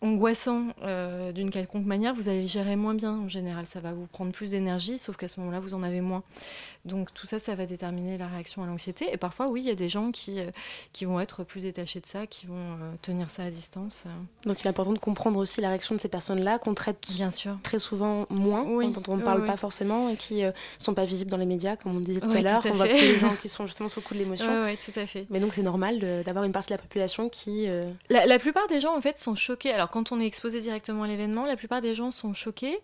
angoissant 0.00 0.68
euh, 0.82 1.32
d'une 1.32 1.50
quelconque 1.50 1.86
manière, 1.86 2.14
vous 2.14 2.28
allez 2.28 2.46
gérer 2.46 2.76
moins 2.76 2.94
bien 2.94 3.12
en 3.12 3.28
général. 3.28 3.66
Ça 3.66 3.80
va 3.80 3.92
vous 3.92 4.06
prendre 4.06 4.32
plus 4.32 4.50
d'énergie, 4.50 4.98
sauf 4.98 5.16
qu'à 5.16 5.28
ce 5.28 5.38
moment-là, 5.40 5.60
vous 5.60 5.74
en 5.74 5.82
avez 5.82 6.00
moins. 6.00 6.22
Donc 6.84 7.12
tout 7.14 7.26
ça, 7.26 7.38
ça 7.38 7.54
va 7.54 7.66
déterminer 7.66 8.18
la 8.18 8.26
réaction 8.26 8.62
à 8.62 8.66
l'anxiété. 8.66 9.06
Et 9.12 9.16
parfois, 9.16 9.48
oui, 9.48 9.60
il 9.62 9.68
y 9.68 9.70
a 9.70 9.74
des 9.74 9.88
gens 9.88 10.10
qui, 10.10 10.40
euh, 10.40 10.50
qui 10.92 11.04
vont 11.04 11.20
être 11.20 11.44
plus 11.44 11.60
détachés 11.60 12.00
de 12.00 12.06
ça, 12.06 12.26
qui 12.26 12.46
vont 12.46 12.78
tenir 13.02 13.30
ça 13.30 13.44
à 13.44 13.50
distance. 13.50 14.04
Donc 14.44 14.62
il 14.62 14.66
est 14.66 14.70
important 14.70 14.92
de 14.92 14.98
comprendre 14.98 15.38
aussi 15.38 15.60
la 15.60 15.68
réaction 15.68 15.94
de 15.94 16.00
ces 16.00 16.08
personnes-là, 16.08 16.58
qu'on 16.58 16.74
traite 16.74 16.98
bien 17.12 17.30
sûr. 17.30 17.58
très 17.62 17.78
souvent 17.78 18.26
moins, 18.30 18.64
dont 18.64 19.02
on 19.08 19.16
ne 19.16 19.22
parle 19.22 19.46
pas 19.46 19.56
forcément, 19.56 20.08
et 20.08 20.16
qui 20.16 20.42
ne 20.42 20.50
sont 20.78 20.94
pas 20.94 21.04
visibles 21.04 21.30
dans 21.30 21.36
les 21.36 21.46
médias, 21.46 21.76
comme 21.76 21.96
on 21.96 22.00
disait 22.00 22.20
tout 22.20 22.30
à 22.30 22.40
l'heure. 22.40 22.60
On 22.64 22.72
voit 22.72 22.88
que 22.88 22.92
les 22.92 23.18
gens 23.18 23.34
qui 23.42 23.48
sont 23.48 23.66
justement 23.66 23.88
sous 23.88 24.00
le 24.00 24.04
coup 24.04 24.14
de 24.14 24.20
l'émotion. 24.20 24.64
Oui, 24.64 24.76
tout 24.76 24.98
à 24.98 25.06
fait. 25.06 25.26
Mais 25.30 25.40
donc 25.40 25.54
c'est 25.54 25.62
normal 25.62 25.98
d'avoir 26.24 26.44
une 26.44 26.52
partie 26.52 26.68
de 26.68 26.74
la 26.74 26.78
population 26.78 27.28
qui... 27.28 27.68
La, 28.08 28.26
la 28.26 28.38
plupart 28.38 28.48
plupart 28.48 28.66
des 28.66 28.80
gens 28.80 28.96
en 28.96 29.00
fait 29.02 29.18
sont 29.18 29.34
choqués. 29.34 29.72
Alors 29.72 29.87
quand 29.90 30.12
on 30.12 30.20
est 30.20 30.26
exposé 30.26 30.60
directement 30.60 31.02
à 31.02 31.06
l'événement, 31.06 31.44
la 31.44 31.56
plupart 31.56 31.80
des 31.80 31.94
gens 31.94 32.10
sont 32.10 32.34
choqués, 32.34 32.78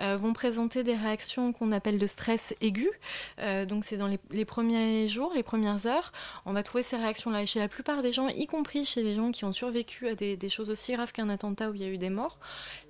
euh, 0.00 0.16
vont 0.16 0.32
présenter 0.32 0.82
des 0.82 0.94
réactions 0.94 1.52
qu'on 1.52 1.72
appelle 1.72 1.98
de 1.98 2.06
stress 2.06 2.54
aigu. 2.60 2.90
Euh, 3.38 3.66
donc 3.66 3.84
c'est 3.84 3.96
dans 3.96 4.08
les, 4.30 4.44
premiers 4.44 5.08
jours, 5.08 5.32
les 5.34 5.42
premières 5.42 5.86
heures, 5.86 6.12
on 6.46 6.52
va 6.52 6.62
trouver 6.62 6.82
ces 6.82 6.96
réactions-là. 6.96 7.42
Et 7.42 7.46
chez 7.46 7.58
la 7.58 7.68
plupart 7.68 8.02
des 8.02 8.12
gens, 8.12 8.28
y 8.28 8.46
compris 8.46 8.84
chez 8.84 9.02
les 9.02 9.14
gens 9.14 9.30
qui 9.30 9.44
ont 9.44 9.52
survécu 9.52 10.08
à 10.08 10.14
des, 10.14 10.48
choses 10.48 10.70
aussi 10.70 10.92
graves 10.92 11.12
qu'un 11.12 11.28
attentat 11.28 11.70
où 11.70 11.74
il 11.74 11.82
y 11.82 11.84
a 11.84 11.88
eu 11.88 11.98
des 11.98 12.10
morts, 12.10 12.38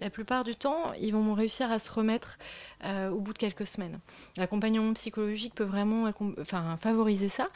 la 0.01 0.11
plupart 0.11 0.45
du 0.45 0.55
temps, 0.55 0.93
ils 1.01 1.13
vont 1.13 1.35
réussir 1.35 1.71
à 1.71 1.79
se 1.79 1.91
remettre 1.91 2.39
euh, 2.85 3.11
au 3.11 3.21
bout 3.21 3.33
de 3.33 3.39
quelques 3.39 3.67
semaines. 3.67 4.01
L'accompagnement 4.37 4.93
psychologique 4.95 5.55
peut 5.55 5.65
vraiment 5.65 6.11
enfin, 6.41 6.77
favoriser 6.79 7.29
ça, 7.29 7.49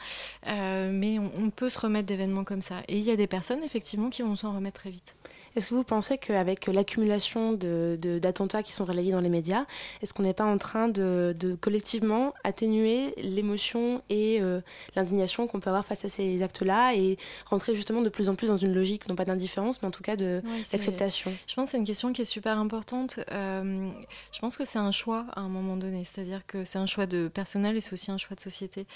mais 0.45 1.19
on, 1.19 1.31
on 1.37 1.49
peut 1.49 1.69
se 1.69 1.79
remettre 1.79 2.07
d'événements 2.07 2.43
comme 2.43 2.61
ça. 2.61 2.81
Et 2.87 2.97
il 2.97 3.03
y 3.03 3.11
a 3.11 3.15
des 3.15 3.27
personnes 3.27 3.63
effectivement 3.63 4.09
qui 4.09 4.21
vont 4.21 4.35
s'en 4.35 4.53
remettre 4.53 4.81
très 4.81 4.91
vite. 4.91 5.15
Est-ce 5.55 5.67
que 5.67 5.75
vous 5.75 5.83
pensez 5.83 6.17
qu'avec 6.17 6.67
l'accumulation 6.67 7.53
d'attentats 7.53 8.61
de, 8.61 8.63
qui 8.63 8.73
sont 8.73 8.85
relayés 8.85 9.11
dans 9.11 9.21
les 9.21 9.29
médias, 9.29 9.65
est-ce 10.01 10.13
qu'on 10.13 10.23
n'est 10.23 10.33
pas 10.33 10.45
en 10.45 10.57
train 10.57 10.89
de, 10.89 11.57
collectivement 11.61 12.33
atténuer 12.43 13.13
l'émotion 13.17 14.01
et 14.09 14.41
euh, 14.41 14.61
l'indignation 14.95 15.47
qu'on 15.47 15.59
peut 15.59 15.69
avoir 15.69 15.85
face 15.85 16.05
à 16.05 16.09
ces 16.09 16.41
actes-là 16.43 16.95
et 16.95 17.17
rentrer 17.45 17.73
justement 17.73 18.01
de 18.01 18.09
plus 18.09 18.29
en 18.29 18.35
plus 18.35 18.47
dans 18.47 18.57
une 18.57 18.73
logique, 18.73 19.07
non 19.07 19.15
pas 19.15 19.25
d'indifférence, 19.25 19.81
mais 19.81 19.87
en 19.87 19.91
tout 19.91 20.03
cas 20.03 20.15
d'acceptation 20.15 21.31
Je 21.47 21.55
pense 21.55 21.65
que 21.65 21.71
c'est 21.71 21.77
une 21.77 21.85
question 21.85 22.11
qui 22.11 22.21
est 22.21 22.25
super 22.25 22.57
importante. 22.57 23.19
Euh, 23.31 23.89
je 24.31 24.39
pense 24.39 24.57
que 24.57 24.65
c'est 24.65 24.79
un 24.79 24.91
choix 24.91 25.25
à 25.35 25.41
un 25.41 25.49
moment 25.49 25.77
donné, 25.77 26.03
c'est-à-dire 26.03 26.45
que 26.45 26.65
c'est 26.65 26.79
un 26.79 26.85
choix 26.85 27.05
de 27.05 27.27
personnel 27.27 27.77
et 27.77 27.81
c'est 27.81 27.93
aussi 27.93 28.11
un 28.11 28.17
choix 28.17 28.35
de 28.35 28.41
société. 28.41 28.87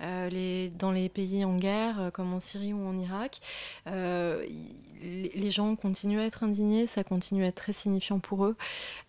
Euh, 0.00 0.28
les, 0.28 0.70
dans 0.70 0.92
les 0.92 1.08
pays 1.08 1.44
en 1.44 1.56
guerre, 1.56 2.10
comme 2.12 2.32
en 2.32 2.40
Syrie 2.40 2.72
ou 2.72 2.86
en 2.86 2.96
Irak, 2.98 3.40
les 3.86 5.50
gens 5.50 5.74
continuent 5.76 6.03
à 6.20 6.24
être 6.24 6.44
indignés, 6.44 6.86
ça 6.86 7.04
continue 7.04 7.44
à 7.44 7.48
être 7.48 7.56
très 7.56 7.72
signifiant 7.72 8.18
pour 8.18 8.44
eux. 8.44 8.56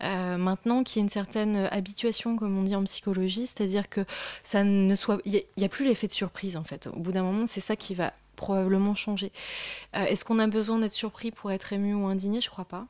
Euh, 0.03 0.37
maintenant 0.37 0.83
qu'il 0.83 0.99
y 0.99 1.01
a 1.01 1.03
une 1.03 1.09
certaine 1.09 1.55
habituation, 1.71 2.35
comme 2.35 2.57
on 2.57 2.63
dit 2.63 2.75
en 2.75 2.83
psychologie, 2.83 3.47
c'est-à-dire 3.47 3.89
que 3.89 4.05
ça 4.43 4.63
ne 4.63 4.95
soit, 4.95 5.19
il 5.25 5.43
n'y 5.57 5.65
a, 5.65 5.69
plus 5.69 5.85
l'effet 5.85 6.07
de 6.07 6.13
surprise 6.13 6.57
en 6.57 6.63
fait. 6.63 6.87
Au 6.87 6.99
bout 6.99 7.11
d'un 7.11 7.23
moment, 7.23 7.45
c'est 7.47 7.61
ça 7.61 7.75
qui 7.75 7.95
va 7.95 8.13
probablement 8.35 8.95
changer. 8.95 9.31
Euh, 9.95 10.05
est-ce 10.05 10.25
qu'on 10.25 10.39
a 10.39 10.47
besoin 10.47 10.79
d'être 10.79 10.93
surpris 10.93 11.31
pour 11.31 11.51
être 11.51 11.73
ému 11.73 11.93
ou 11.93 12.05
indigné? 12.05 12.41
Je 12.41 12.49
crois 12.49 12.65
pas. 12.65 12.85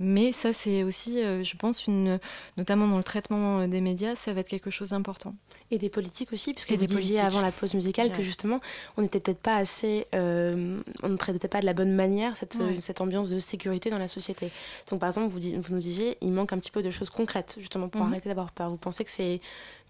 Mais 0.00 0.32
ça, 0.32 0.52
c'est 0.52 0.82
aussi, 0.82 1.22
euh, 1.22 1.42
je 1.44 1.56
pense, 1.56 1.86
une, 1.86 2.18
notamment 2.56 2.88
dans 2.88 2.98
le 2.98 3.04
traitement 3.04 3.68
des 3.68 3.80
médias, 3.80 4.14
ça 4.14 4.32
va 4.32 4.40
être 4.40 4.48
quelque 4.48 4.70
chose 4.70 4.90
d'important 4.90 5.34
et 5.70 5.78
des 5.78 5.88
politiques 5.88 6.32
aussi, 6.32 6.52
puisque 6.52 6.72
vous 6.72 6.86
disiez 6.86 7.20
avant 7.20 7.40
la 7.40 7.50
pause 7.50 7.74
musicale 7.74 8.12
que 8.12 8.22
justement, 8.22 8.58
on 8.96 9.02
n'était 9.02 9.20
peut-être 9.20 9.38
pas 9.38 9.56
assez, 9.56 10.06
euh, 10.14 10.80
on 11.02 11.08
ne 11.08 11.16
traitait 11.16 11.48
pas 11.48 11.60
de 11.60 11.66
la 11.66 11.72
bonne 11.72 11.94
manière 11.94 12.36
cette, 12.36 12.56
cette 12.80 13.00
ambiance 13.00 13.30
de 13.30 13.38
sécurité 13.38 13.90
dans 13.90 13.98
la 13.98 14.08
société. 14.08 14.50
Donc 14.90 15.00
par 15.00 15.08
exemple, 15.08 15.28
vous, 15.28 15.40
vous, 15.40 15.74
nous 15.74 15.80
disiez, 15.80 16.16
il 16.20 16.32
manque 16.32 16.52
un 16.52 16.58
petit 16.58 16.70
peu 16.70 16.82
de 16.82 16.90
choses 16.90 17.10
concrètes, 17.10 17.56
justement, 17.58 17.88
pour 17.88 18.02
mhm. 18.02 18.12
arrêter 18.12 18.28
d'avoir 18.28 18.52
peur. 18.52 18.70
Vous 18.70 18.76
pensez 18.76 19.04
que 19.04 19.10
c'est 19.10 19.40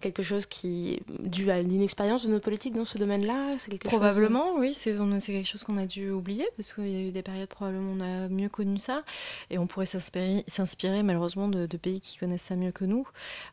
quelque 0.01 0.23
chose 0.23 0.45
qui 0.45 0.99
dû 1.19 1.49
à 1.49 1.61
l'inexpérience 1.61 2.25
de 2.25 2.31
nos 2.31 2.39
politiques 2.39 2.73
dans 2.73 2.85
ce 2.85 2.97
domaine-là 2.97 3.55
C'est 3.57 3.71
quelque 3.71 3.87
Probablement, 3.87 4.55
oui, 4.57 4.73
c'est 4.73 4.93
quelque 4.93 5.45
chose 5.45 5.63
qu'on 5.63 5.77
a 5.77 5.85
dû 5.85 6.11
oublier, 6.11 6.47
parce 6.57 6.73
qu'il 6.73 6.89
y 6.89 6.95
a 6.95 7.07
eu 7.07 7.11
des 7.11 7.21
périodes 7.21 7.49
probablement 7.49 7.93
on 7.97 8.01
a 8.01 8.27
mieux 8.27 8.49
connu 8.49 8.77
ça, 8.77 9.03
et 9.49 9.57
on 9.57 9.67
pourrait 9.67 9.85
s'inspirer 9.99 11.03
malheureusement 11.03 11.47
de, 11.47 11.77
pays 11.77 11.99
qui 11.99 12.17
connaissent 12.17 12.43
ça 12.43 12.55
mieux 12.55 12.71
que 12.71 12.85
nous. 12.85 13.07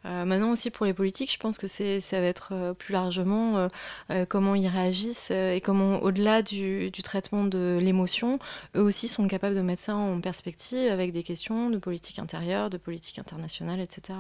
Euh, 0.05 0.25
maintenant 0.25 0.53
aussi 0.53 0.71
pour 0.71 0.87
les 0.87 0.95
politiques, 0.95 1.33
je 1.33 1.39
pense 1.39 1.59
que 1.59 1.67
ça 1.67 2.21
va 2.21 2.27
être 2.27 2.53
euh, 2.53 2.75
plus 2.75 2.93
largement 2.93 3.57
euh, 3.57 3.69
euh, 4.11 4.25
comment 4.27 4.55
ils 4.55 4.69
réagissent 4.69 5.31
et 5.31 5.61
comment, 5.63 5.99
au-delà 6.03 6.43
du, 6.43 6.91
traitement 7.03 7.45
de 7.45 7.79
l'émotion, 7.81 8.39
eux 8.77 8.83
aussi 8.83 9.09
sont 9.09 9.27
capables 9.27 9.55
de 9.55 9.61
mettre 9.61 9.83
ça 9.83 9.97
en 9.97 10.21
perspective 10.21 10.91
avec 10.91 11.13
des 11.13 11.23
questions 11.23 11.71
de 11.71 11.79
politique 11.79 12.19
intérieure, 12.19 12.71
de 12.71 12.79
politique 12.79 13.19
internationale, 13.19 13.81
etc. 13.81 14.19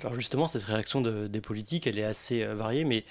Alors 0.00 0.14
justement, 0.14 0.48
cette 0.48 0.64
réaction 0.64 1.00
des 1.00 1.40
politiques, 1.40 1.86
elle 1.86 1.98
est 1.98 2.04
assez 2.04 2.44
variée, 2.44 2.84
mais 2.84 3.04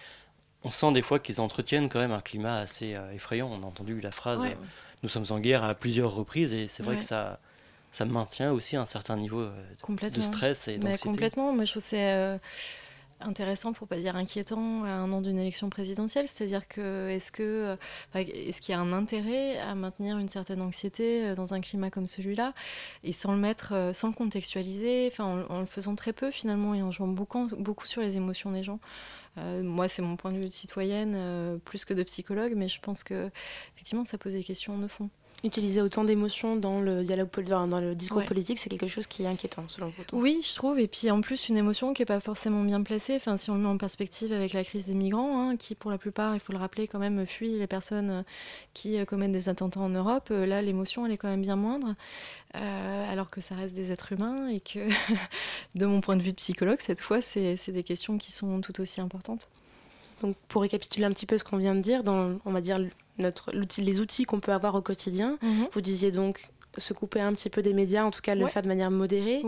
on 0.64 0.72
sent 0.72 0.92
des 0.94 1.02
fois 1.02 1.20
qu'ils 1.20 1.42
entretiennent 1.42 1.90
quand 1.90 2.00
même 2.00 2.12
un 2.12 2.22
climat 2.22 2.58
assez 2.58 2.96
effrayant. 3.14 3.52
On 3.52 3.64
a 3.64 3.66
entendu 3.68 4.02
la 4.02 4.12
phrase 4.12 4.42
Nous 5.04 5.10
sommes 5.10 5.26
en 5.30 5.40
guerre 5.40 5.64
à 5.64 5.76
plusieurs 5.76 6.14
reprises 6.14 6.54
et 6.54 6.68
c'est 6.68 6.84
vrai 6.84 6.98
que 6.98 7.06
ça, 7.06 7.40
ça 7.94 8.04
maintient 8.06 8.52
aussi 8.52 8.76
un 8.76 8.86
certain 8.86 9.16
niveau 9.16 9.46
de 9.46 10.22
stress 10.22 10.68
et 10.68 10.78
d'anxiété. 10.78 11.08
Complètement. 11.10 11.54
Moi, 11.54 11.64
je 11.64 11.72
trouve 11.72 11.84
c'est 11.84 12.40
intéressant 13.24 13.74
pour 13.74 13.88
pas 13.88 13.98
dire 13.98 14.16
inquiétant 14.16 14.84
à 14.84 14.90
un 14.90 15.12
an 15.12 15.22
d'une 15.22 15.40
élection 15.40 15.70
présidentielle. 15.70 16.28
C'est-à-dire 16.28 16.68
que 16.68 17.10
est-ce 17.10 17.32
que 17.32 17.78
est-ce 18.16 18.62
qu'il 18.62 18.74
y 18.74 18.76
a 18.76 18.82
un 18.82 18.94
intérêt 18.94 19.58
à 19.60 19.76
maintenir 19.76 20.18
une 20.18 20.30
certaine 20.30 20.62
anxiété 20.62 21.26
euh, 21.26 21.36
dans 21.36 21.54
un 21.54 21.62
climat 21.62 21.90
comme 21.90 22.08
celui-là? 22.08 22.54
Et 23.04 23.12
sans 23.12 23.34
le 23.34 23.40
mettre 23.40 23.74
euh, 23.74 23.94
sans 23.94 24.10
le 24.10 24.14
contextualiser 24.14 25.10
enfin 25.12 25.46
en, 25.50 25.60
le 25.60 25.66
faisant 25.66 25.96
très 25.96 26.14
peu 26.14 26.32
finalement 26.32 26.74
et 26.74 26.82
en 26.82 26.92
jouant 26.92 27.08
beaucoup 27.08 27.50
beaucoup 27.58 27.88
sur 27.88 28.02
les 28.02 28.18
émotions 28.18 28.52
des 28.52 28.64
gens. 28.64 28.80
Euh, 29.40 29.64
moi, 29.64 29.88
c'est 29.88 30.04
mon 30.04 30.16
point 30.16 30.32
de 30.32 30.38
vue 30.38 30.46
de 30.46 30.54
citoyenne, 30.54 31.60
plus 31.66 31.86
que 31.86 31.94
de 31.96 32.04
psychologue, 32.04 32.54
mais 32.56 32.68
je 32.68 32.80
pense 32.80 33.04
que 33.04 33.32
effectivement, 33.76 34.06
ça 34.06 34.18
pose 34.20 34.34
des 34.34 34.44
questions 34.44 34.78
de 34.78 34.88
fond 34.88 35.10
utiliser 35.44 35.82
autant 35.82 36.04
d'émotions 36.06 36.56
dans 36.56 36.80
le 36.80 37.04
dialogue 37.04 37.30
dans 37.46 37.80
le 37.80 37.96
discours 37.96 38.24
politique, 38.24 38.60
c'est 38.60 38.70
quelque 38.70 38.88
chose 38.88 39.08
qui 39.08 39.24
est 39.24 39.28
inquiétant 39.28 39.66
selon 39.68 39.88
vous. 39.88 40.04
Oui, 40.14 40.40
je 40.42 40.56
trouve. 40.56 40.80
Et 40.80 40.88
puis 40.88 41.12
en 41.12 41.22
plus, 41.22 41.50
une 41.50 41.58
émotion 41.58 41.94
qui 41.94 42.02
n'est 42.02 42.06
pas 42.06 42.20
forcément 42.20 42.64
bien 42.64 42.82
placée. 42.82 43.16
Enfin, 43.16 43.36
si 43.36 43.50
on 43.50 43.56
le 43.56 43.62
met 43.62 43.68
en 43.68 43.78
perspective 43.78 44.32
avec 44.32 44.54
la 44.54 44.64
crise 44.64 44.88
des 44.88 44.94
migrants, 44.94 45.50
hein, 45.50 45.58
qui 45.58 45.76
pour 45.76 45.92
la 45.92 45.98
plupart, 45.98 46.34
il 46.34 46.40
faut 46.40 46.54
le 46.54 46.60
rappeler, 46.60 46.88
quand 46.88 47.00
même 47.00 47.26
fuient 47.26 47.58
les 47.60 47.68
personnes 47.68 48.10
euh, 48.10 48.24
qui 48.74 48.98
euh, 48.98 49.06
commettent 49.06 49.32
des 49.32 49.50
attentats 49.50 49.82
en 49.82 49.90
Europe. 49.90 50.30
Euh, 50.32 50.46
là, 50.46 50.62
l'émotion, 50.62 51.06
elle 51.06 51.12
est 51.12 51.18
quand 51.18 51.30
même 51.30 51.42
bien 51.42 51.56
moindre. 51.56 51.96
alors 52.54 53.30
que 53.30 53.42
ça 53.42 53.56
reste 53.56 53.76
des 53.76 53.92
êtres 53.92 54.14
humains 54.14 54.48
et 54.48 54.60
que, 54.60 54.88
de 55.76 55.86
mon 55.86 56.02
point 56.02 56.16
de 56.16 56.22
vue 56.22 56.32
de 56.32 56.38
psychologue, 56.38 56.80
cette 56.80 57.02
fois, 57.02 57.20
c'est 57.20 57.58
des 57.68 57.84
questions 57.84 58.18
qui 58.18 58.32
sont 58.32 58.62
tout 58.62 58.80
aussi 58.80 59.02
importantes. 59.02 59.50
Donc, 60.22 60.38
pour 60.48 60.62
récapituler 60.62 61.06
un 61.06 61.12
petit 61.12 61.26
peu 61.26 61.38
ce 61.38 61.44
qu'on 61.44 61.58
vient 61.58 61.76
de 61.76 61.82
dire, 61.82 62.04
dans, 62.04 62.40
on 62.46 62.52
va 62.52 62.62
dire, 62.62 62.80
notre, 63.18 63.52
les 63.54 64.00
outils 64.00 64.26
qu'on 64.26 64.40
peut 64.40 64.54
avoir 64.54 64.76
au 64.76 64.82
quotidien. 64.82 65.38
Mhm. 65.42 65.68
Vous 65.72 65.82
disiez 65.82 66.12
donc 66.12 66.50
se 66.78 66.94
couper 66.94 67.22
un 67.22 67.34
petit 67.34 67.50
peu 67.50 67.62
des 67.62 67.74
médias, 67.74 68.04
en 68.04 68.12
tout 68.12 68.22
cas 68.22 68.36
le 68.36 68.48
faire 68.48 68.62
de 68.62 68.68
manière 68.68 68.92
modérée, 68.92 69.44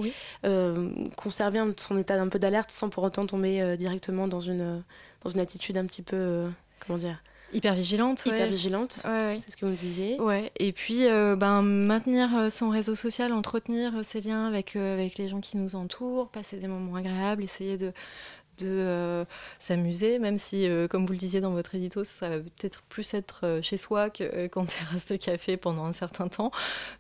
euh, 0.45 0.91
conserver 1.15 1.60
son 1.78 1.97
état 1.97 2.15
d'un 2.17 2.28
peu 2.28 2.39
d'alerte 2.39 2.71
sans 2.71 2.89
pour 2.89 3.04
autant 3.04 3.25
tomber 3.25 3.62
euh, 3.62 3.75
directement 3.75 4.28
dans 4.28 4.39
une, 4.39 4.84
dans 5.23 5.30
une 5.30 5.39
attitude 5.39 5.78
un 5.78 5.86
petit 5.86 6.01
peu, 6.01 6.15
euh, 6.15 6.49
comment 6.86 6.97
dire 6.97 7.21
Hyper 7.54 7.75
vigilante. 7.75 8.25
Hyper 8.25 8.47
vigilante, 8.47 8.91
c'est 8.91 9.49
ce 9.49 9.56
que 9.56 9.65
vous 9.65 9.75
disiez. 9.75 10.19
Ouais. 10.19 10.51
Et 10.58 10.73
puis 10.73 11.06
ben, 11.06 11.62
maintenir 11.62 12.51
son 12.51 12.69
réseau 12.69 12.95
social, 12.95 13.32
entretenir 13.32 14.04
ses 14.04 14.19
liens 14.19 14.47
avec, 14.47 14.75
avec 14.75 15.17
les 15.17 15.30
gens 15.30 15.39
qui 15.39 15.56
nous 15.56 15.75
entourent, 15.75 16.28
passer 16.30 16.58
des 16.58 16.67
moments 16.67 16.95
agréables, 16.95 17.43
essayer 17.43 17.78
de 17.78 17.93
de 18.58 18.68
euh, 18.68 19.26
s'amuser, 19.60 20.20
même 20.20 20.38
si, 20.38 20.68
euh, 20.68 20.88
comme 20.88 21.06
vous 21.06 21.13
le 21.13 21.20
disiez 21.20 21.41
dans 21.41 21.52
votre 21.52 21.76
édito, 21.76 22.04
ça 22.04 22.30
va 22.30 22.38
peut-être 22.39 22.82
plus 22.84 23.13
être 23.13 23.41
euh, 23.44 23.62
chez 23.62 23.78
soi 23.78 24.10
que 24.10 24.48
qu'en 24.56 24.65
terrasse 24.65 25.08
de 25.08 25.15
café 25.18 25.58
pendant 25.58 25.86
un 25.86 25.94
certain 25.94 26.28
temps. 26.28 26.52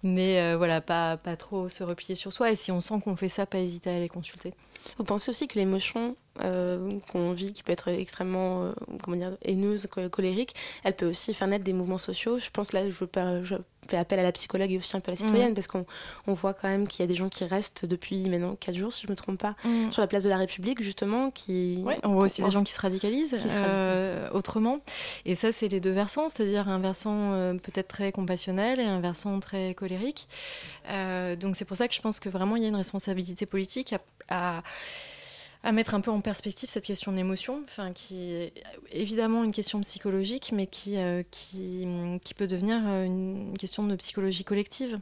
Mais 0.03 0.55
voilà, 0.55 0.81
pas, 0.81 1.17
pas 1.17 1.35
trop 1.35 1.69
se 1.69 1.83
replier 1.83 2.15
sur 2.15 2.33
soi. 2.33 2.51
Et 2.51 2.55
si 2.55 2.71
on 2.71 2.81
sent 2.81 2.95
qu'on 3.03 3.15
fait 3.15 3.29
ça, 3.29 3.45
pas 3.45 3.59
hésiter 3.59 3.89
à 3.89 3.95
aller 3.95 4.09
consulter. 4.09 4.53
Vous 4.97 5.03
pensez 5.03 5.31
aussi 5.31 5.47
que 5.47 5.57
l'émotion 5.57 6.15
qu'on 6.37 7.31
vit, 7.31 7.53
qui 7.53 7.63
peut 7.63 7.71
être 7.71 7.87
extrêmement 7.87 8.73
comment 9.03 9.17
dire, 9.17 9.37
haineuse, 9.41 9.87
colérique, 10.11 10.53
elle 10.83 10.95
peut 10.95 11.07
aussi 11.07 11.33
faire 11.33 11.47
naître 11.47 11.63
des 11.63 11.73
mouvements 11.73 11.97
sociaux? 11.97 12.37
Je 12.37 12.49
pense 12.51 12.73
là, 12.73 12.89
je, 12.89 12.95
veux 12.95 13.09
je 13.43 13.55
fait 13.87 13.97
appel 13.97 14.19
à 14.19 14.23
la 14.23 14.31
psychologue 14.31 14.71
et 14.71 14.77
aussi 14.77 14.95
un 14.95 14.99
peu 14.99 15.11
à 15.11 15.15
la 15.15 15.17
citoyenne, 15.17 15.53
parce 15.53 15.67
qu'on 15.67 15.85
on 16.27 16.33
voit 16.33 16.53
quand 16.53 16.67
même 16.67 16.87
qu'il 16.87 17.01
y 17.01 17.03
a 17.03 17.07
des 17.07 17.13
gens 17.13 17.29
qui 17.29 17.43
restent 17.45 17.85
depuis 17.85 18.29
maintenant 18.29 18.55
4 18.55 18.75
jours, 18.75 18.93
si 18.93 19.03
je 19.03 19.07
ne 19.07 19.11
me 19.11 19.15
trompe 19.15 19.39
pas, 19.39 19.55
mm. 19.63 19.91
sur 19.91 20.01
la 20.01 20.07
place 20.07 20.23
de 20.23 20.29
la 20.29 20.37
République, 20.37 20.81
justement. 20.81 21.31
Qui, 21.31 21.83
on 22.03 22.13
voit 22.13 22.25
aussi 22.25 22.41
des 22.41 22.51
gens 22.51 22.63
qui 22.63 22.73
se 22.73 22.81
radicalisent 22.81 23.37
euh, 23.55 24.29
autrement. 24.31 24.79
Et 25.25 25.35
ça, 25.35 25.51
c'est 25.51 25.67
les 25.67 25.79
deux 25.79 25.91
versants, 25.91 26.29
c'est-à-dire 26.29 26.69
un 26.69 26.79
versant 26.79 27.33
euh, 27.33 27.53
peut-être 27.53 27.87
très 27.87 28.11
compassionnel 28.11 28.79
et 28.79 28.85
un 28.85 28.99
versant 28.99 29.39
très 29.39 29.73
colérique. 29.73 30.27
Euh, 30.89 31.35
donc 31.35 31.55
c'est 31.55 31.65
pour 31.65 31.77
ça 31.77 31.87
que 31.87 31.93
je 31.93 32.01
pense 32.01 32.19
que 32.19 32.29
vraiment, 32.29 32.55
il 32.55 32.63
y 32.63 32.65
a 32.65 32.69
une 32.69 32.75
responsabilité 32.75 33.45
politique 33.45 33.93
à 33.93 33.99
à 34.29 34.61
mettre 35.71 35.95
un 35.95 36.01
peu 36.01 36.11
en 36.11 36.21
perspective 36.21 36.69
cette 36.69 36.85
question 36.85 37.11
de 37.11 37.17
l'émotion, 37.17 37.61
enfin, 37.63 37.91
qui 37.91 38.31
est 38.31 38.53
évidemment 38.91 39.43
une 39.43 39.51
question 39.51 39.81
psychologique, 39.81 40.51
mais 40.53 40.67
qui, 40.67 40.97
euh, 40.97 41.23
qui, 41.31 41.87
qui, 42.23 42.33
peut 42.33 42.47
devenir 42.47 42.77
euh, 42.85 43.05
une 43.05 43.57
question 43.57 43.83
de 43.83 43.95
psychologie 43.95 44.43
collective, 44.43 44.99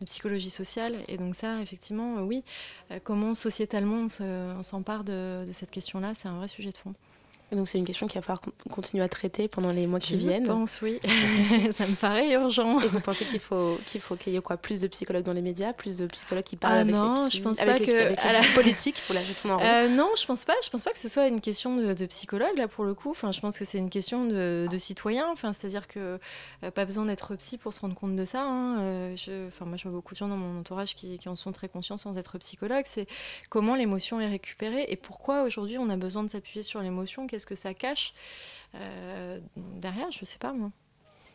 de 0.00 0.04
psychologie 0.06 0.50
sociale. 0.50 0.96
Et 1.08 1.16
donc 1.18 1.36
ça, 1.36 1.60
effectivement, 1.60 2.18
euh, 2.18 2.22
oui, 2.22 2.42
comment 3.04 3.34
sociétalement 3.34 4.06
on 4.20 4.62
s'empare 4.62 5.04
de, 5.04 5.44
de, 5.46 5.52
cette 5.52 5.70
question-là, 5.70 6.14
c'est 6.14 6.28
un 6.28 6.36
vrai 6.36 6.48
sujet 6.48 6.70
de 6.70 6.76
fond. 6.76 6.94
Donc 7.52 7.68
c'est 7.68 7.78
une 7.78 7.84
question 7.84 8.08
qu'il 8.08 8.20
va 8.20 8.22
falloir 8.22 8.42
continuer 8.70 9.04
à 9.04 9.08
traiter 9.08 9.46
pendant 9.46 9.70
les 9.70 9.86
mois 9.86 10.00
qui 10.00 10.16
viennent. 10.16 10.46
Je 10.46 10.50
pense, 10.50 10.80
oui. 10.82 10.98
ça 11.70 11.86
me 11.86 11.94
paraît 11.94 12.32
urgent. 12.32 12.80
Et 12.80 12.88
vous 12.88 12.98
pensez 12.98 13.24
qu'il 13.24 13.38
faut 13.38 13.78
qu'il 13.86 14.00
faut 14.00 14.16
qu'il 14.16 14.32
y 14.32 14.36
ait 14.36 14.40
quoi 14.40 14.56
Plus 14.56 14.80
de 14.80 14.88
psychologues 14.88 15.22
dans 15.22 15.32
les 15.32 15.42
médias, 15.42 15.72
plus 15.72 15.96
de 15.96 16.06
psychologues 16.06 16.44
qui 16.44 16.56
parlent 16.56 16.74
ah 16.74 16.80
avec 16.80 16.94
non, 16.94 17.24
les 17.26 17.30
je 17.30 17.40
pense 17.40 17.58
pas 17.58 17.78
que 17.78 18.06
avec 18.06 18.18
à 18.18 18.32
la 18.32 18.40
politique. 18.54 19.00
En 19.44 19.60
euh, 19.60 19.88
non, 19.88 20.10
je 20.18 20.26
pense 20.26 20.44
pas. 20.44 20.54
Je 20.64 20.70
pense 20.70 20.82
pas 20.82 20.90
que 20.90 20.98
ce 20.98 21.08
soit 21.08 21.28
une 21.28 21.40
question 21.40 21.76
de, 21.76 21.94
de 21.94 22.06
psychologue 22.06 22.58
là 22.58 22.66
pour 22.66 22.84
le 22.84 22.94
coup. 22.94 23.10
Enfin, 23.10 23.30
je 23.30 23.40
pense 23.40 23.58
que 23.58 23.64
c'est 23.64 23.78
une 23.78 23.90
question 23.90 24.26
de, 24.26 24.66
de 24.68 24.78
citoyen. 24.78 25.28
Enfin, 25.30 25.52
c'est-à-dire 25.52 25.86
que 25.86 26.18
euh, 26.64 26.70
pas 26.72 26.84
besoin 26.84 27.04
d'être 27.04 27.36
psy 27.36 27.58
pour 27.58 27.72
se 27.72 27.78
rendre 27.78 27.94
compte 27.94 28.16
de 28.16 28.24
ça. 28.24 28.42
Hein. 28.42 28.80
Euh, 28.80 29.16
je, 29.16 29.46
enfin, 29.46 29.66
moi, 29.66 29.76
je 29.76 29.84
vois 29.84 29.92
beaucoup 29.92 30.14
de 30.14 30.18
gens 30.18 30.28
dans 30.28 30.36
mon 30.36 30.58
entourage 30.58 30.96
qui, 30.96 31.18
qui 31.18 31.28
en 31.28 31.36
sont 31.36 31.52
très 31.52 31.68
conscients 31.68 31.96
sans 31.96 32.18
être 32.18 32.38
psychologue. 32.38 32.84
C'est 32.86 33.06
comment 33.50 33.76
l'émotion 33.76 34.20
est 34.20 34.28
récupérée 34.28 34.86
et 34.88 34.96
pourquoi 34.96 35.42
aujourd'hui 35.42 35.78
on 35.78 35.88
a 35.90 35.96
besoin 35.96 36.24
de 36.24 36.28
s'appuyer 36.28 36.62
sur 36.62 36.80
l'émotion? 36.80 37.28
Qu'est-ce 37.36 37.44
que 37.44 37.54
ça 37.54 37.74
cache 37.74 38.14
euh, 38.74 39.38
derrière, 39.56 40.10
je 40.10 40.24
sais 40.24 40.38
pas 40.38 40.54
moi. 40.54 40.70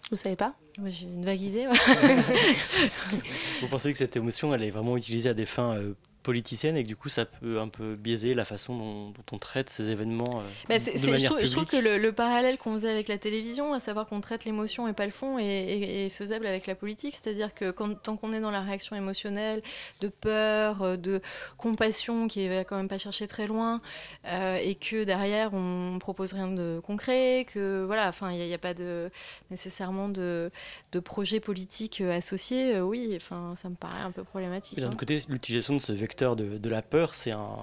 Vous 0.10 0.18
savez 0.18 0.36
pas? 0.36 0.56
J'ai 0.84 1.06
une 1.06 1.24
vague 1.24 1.40
idée. 1.40 1.68
Vous 3.62 3.68
pensez 3.68 3.92
que 3.92 4.00
cette 4.00 4.16
émotion, 4.16 4.52
elle 4.56 4.64
est 4.64 4.72
vraiment 4.72 4.98
utilisée 4.98 5.30
à 5.30 5.36
des 5.36 5.46
fins 5.46 5.76
euh, 5.76 5.94
politicienne 6.22 6.78
et 6.78 6.84
que 6.84 6.88
du 6.88 6.96
coup 6.96 7.10
ça 7.10 7.26
peut 7.26 7.60
un 7.60 7.68
peu 7.68 7.96
biaiser 7.96 8.34
la 8.34 8.46
façon 8.46 8.78
dont, 8.78 9.14
on 9.32 9.38
traite 9.38 9.70
ces 9.70 9.90
événements. 9.90 10.42
Euh, 10.42 10.44
bah, 10.70 10.80
de 10.80 10.92
manière 10.92 11.18
je, 11.18 11.26
trouve, 11.26 11.40
je, 11.44 11.52
trouve, 11.52 11.66
que 11.66 11.78
le, 11.78 12.12
parallèle 12.12 12.58
qu'on 12.58 12.74
faisait 12.74 12.92
avec 12.92 13.08
la 13.08 13.18
télévision, 13.18 13.74
à 13.74 13.80
savoir 13.80 14.08
qu'on 14.08 14.22
traite 14.22 14.46
l'émotion 14.46 14.88
et 14.88 14.94
pas 14.94 15.06
le 15.06 15.12
fond, 15.12 15.38
est, 15.40 16.10
faisable 16.10 16.46
avec 16.46 16.68
la 16.68 16.76
politique. 16.76 17.16
C'est-à-dire 17.16 17.54
que 17.54 17.72
quand, 17.72 17.96
tant 17.96 18.18
qu'on 18.18 18.34
est 18.34 18.40
dans 18.40 18.52
la 18.52 18.62
réaction 18.62 18.96
émotionnelle, 18.96 19.62
de 20.02 20.10
peur, 20.10 20.82
euh, 20.82 20.98
de 20.98 21.22
compassion, 21.58 22.28
qui 22.28 22.48
va 22.48 22.64
quand 22.64 22.76
même 22.78 22.90
pas 22.90 22.98
chercher 22.98 23.28
très 23.28 23.48
loin, 23.48 23.82
euh, 24.28 24.56
et 24.56 24.76
que 24.76 25.04
derrière 25.04 25.54
on 25.54 25.98
propose 26.00 26.34
rien 26.34 26.50
de 26.50 26.82
concret, 26.84 27.46
que 27.52 27.84
voilà, 27.86 28.10
enfin 28.10 28.32
il 28.32 28.46
n'y 28.46 28.54
a, 28.54 28.58
pas 28.58 28.74
de, 28.74 29.10
nécessairement 29.50 30.10
de, 30.10 30.52
de 30.92 31.00
projet 31.00 31.40
politique 31.40 32.02
associé, 32.02 32.80
oui, 32.82 33.14
enfin 33.16 33.54
ça 33.56 33.70
me 33.70 33.76
paraît 33.76 34.02
un 34.02 34.12
peu 34.12 34.24
problématique. 34.24 34.80
D'un 34.80 34.92
hein. 34.92 34.96
côté, 34.98 35.22
l'utilisation 35.30 35.76
de 35.76 35.80
ce 35.80 35.94
de, 36.16 36.70
la 36.70 36.82
peur, 36.82 37.16
c'est 37.16 37.32
un, 37.32 37.58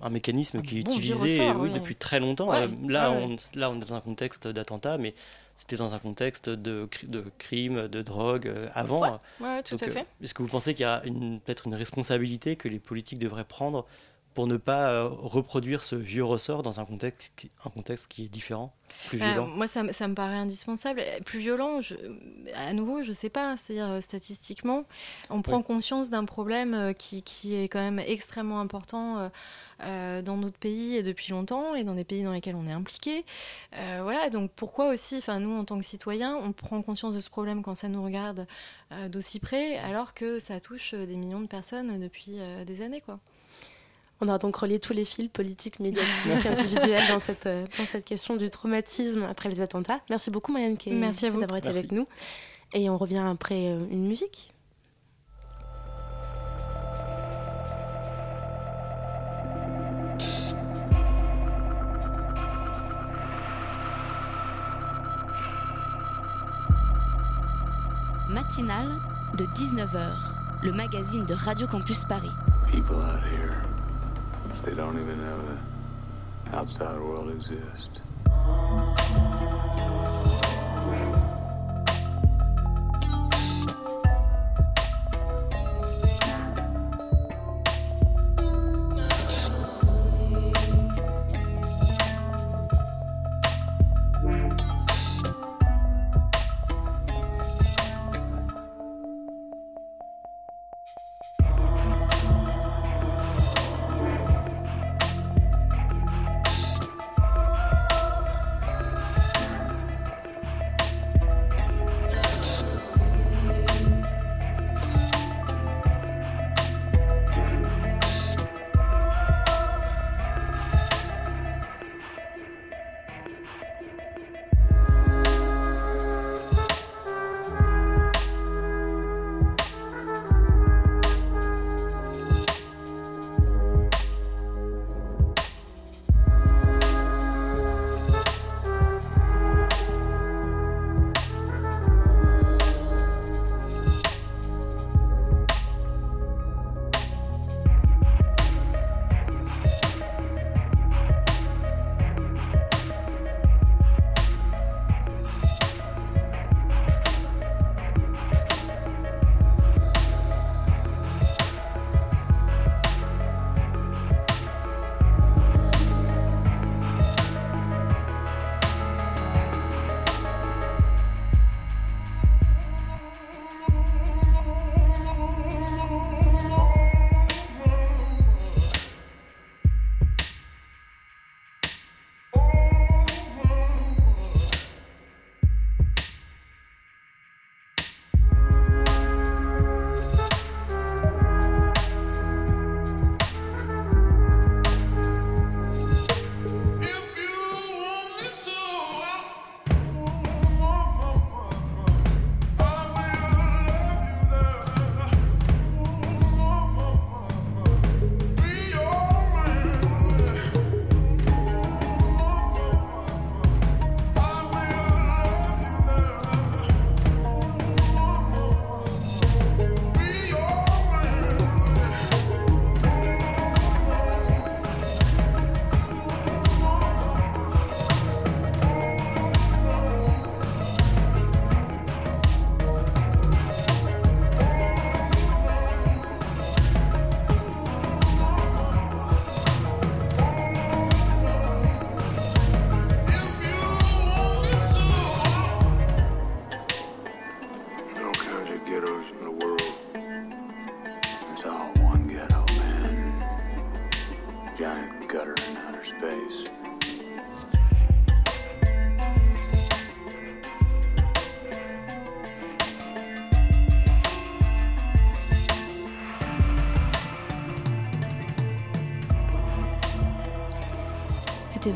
un, 0.00 0.10
mécanisme 0.10 0.62
qui 0.62 0.78
est 0.78 0.80
utilisé 0.80 1.50
oui, 1.52 1.72
depuis 1.72 1.94
très 1.94 2.20
longtemps. 2.20 2.52
Euh, 2.52 2.68
là, 2.86 3.10
On, 3.12 3.36
là, 3.54 3.70
on 3.70 3.76
est 3.76 3.84
dans 3.84 3.94
un 3.94 4.00
contexte 4.00 4.48
d'attentat, 4.48 4.98
mais 4.98 5.14
c'était 5.56 5.76
dans 5.76 5.94
un 5.94 5.98
contexte 5.98 6.48
de, 6.48 6.88
de 7.02 7.24
crime, 7.38 7.88
de 7.88 8.02
drogue 8.02 8.46
euh, 8.46 8.68
avant. 8.74 9.20
Tout 9.64 9.74
à 9.74 9.78
fait. 9.78 10.00
Euh, 10.00 10.22
est-ce 10.22 10.32
que 10.32 10.42
vous 10.42 10.48
pensez 10.48 10.74
qu'il 10.74 10.84
y 10.84 10.86
a 10.86 11.00
peut-être 11.00 11.66
une 11.66 11.74
responsabilité 11.74 12.56
que 12.56 12.68
les 12.68 12.78
politiques 12.78 13.18
devraient 13.18 13.44
prendre 13.44 13.84
pour 14.38 14.46
ne 14.46 14.56
pas 14.56 14.92
euh, 14.92 15.08
reproduire 15.08 15.82
ce 15.82 15.96
vieux 15.96 16.22
ressort 16.22 16.62
dans 16.62 16.78
un 16.78 16.84
contexte, 16.84 17.32
qui, 17.34 17.50
un 17.64 17.70
contexte 17.70 18.06
qui 18.06 18.26
est 18.26 18.28
différent, 18.28 18.72
plus 19.08 19.18
bah, 19.18 19.32
violent 19.32 19.48
Moi, 19.48 19.66
ça, 19.66 19.92
ça, 19.92 20.06
me 20.06 20.14
paraît 20.14 20.36
indispensable. 20.36 21.02
Plus 21.24 21.40
violent, 21.40 21.80
je, 21.80 21.96
à 22.54 22.72
nouveau, 22.72 23.02
je 23.02 23.08
ne 23.08 23.14
sais 23.14 23.30
pas. 23.30 23.56
C'est-à-dire, 23.56 23.88
euh, 23.88 24.00
statistiquement, 24.00 24.84
on 25.28 25.42
prend 25.42 25.60
conscience 25.60 26.08
d'un 26.10 26.24
problème 26.24 26.72
euh, 26.72 26.92
qui, 26.92 27.24
qui, 27.24 27.56
est 27.56 27.66
quand 27.66 27.80
même 27.80 27.98
extrêmement 27.98 28.60
important. 28.60 29.28
dans 29.80 30.36
notre 30.36 30.58
pays 30.58 30.94
et 30.96 31.02
depuis 31.02 31.32
longtemps 31.32 31.74
et 31.74 31.82
dans 31.82 31.94
des 31.94 32.04
pays 32.04 32.22
dans 32.22 32.32
lesquels 32.32 32.56
on 32.56 32.66
est 32.66 32.72
impliqué. 32.72 33.24
voilà, 33.72 34.30
donc 34.30 34.52
pourquoi 34.54 34.88
aussi, 34.92 35.20
nous 35.40 35.52
en 35.52 35.64
tant 35.64 35.78
que 35.78 35.84
citoyens, 35.84 36.36
on 36.36 36.52
prend 36.52 36.80
conscience 36.82 37.14
de 37.14 37.20
ce 37.20 37.30
problème 37.30 37.62
quand 37.62 37.74
ça 37.74 37.88
nous 37.88 38.04
regarde 38.04 38.46
d'aussi 39.08 39.38
près, 39.40 39.78
alors 39.78 40.14
que 40.14 40.38
ça 40.38 40.60
touche 40.60 40.94
des 40.94 41.16
millions 41.16 41.40
de 41.40 41.46
personnes 41.46 42.00
depuis 42.00 42.38
des 42.66 42.82
années, 42.82 43.00
quoi. 43.00 43.20
On 44.20 44.28
aura 44.28 44.38
donc 44.38 44.56
relié 44.56 44.80
tous 44.80 44.92
les 44.92 45.04
fils 45.04 45.28
politiques, 45.28 45.78
médiatiques, 45.78 46.46
individuels 46.46 47.06
dans 47.08 47.20
cette, 47.20 47.46
euh, 47.46 47.64
dans 47.78 47.84
cette 47.84 48.04
question 48.04 48.36
du 48.36 48.50
traumatisme 48.50 49.22
après 49.22 49.48
les 49.48 49.62
attentats. 49.62 50.00
Merci 50.10 50.30
beaucoup, 50.30 50.52
Marianne, 50.52 50.76
d'avoir 50.76 51.56
été 51.56 51.68
avec 51.68 51.92
nous. 51.92 52.06
Et 52.74 52.90
on 52.90 52.98
revient 52.98 53.24
après 53.30 53.68
euh, 53.68 53.86
une 53.90 54.06
musique. 54.06 54.52
Matinale 68.28 68.88
de 69.36 69.44
19h, 69.44 70.10
le 70.62 70.72
magazine 70.72 71.24
de 71.24 71.34
Radio 71.34 71.66
Campus 71.66 72.04
Paris. 72.04 72.30
They 74.64 74.74
don't 74.74 75.00
even 75.00 75.18
know 75.24 75.58
the 76.50 76.56
outside 76.56 76.98
world 76.98 77.30
exists. 77.30 78.00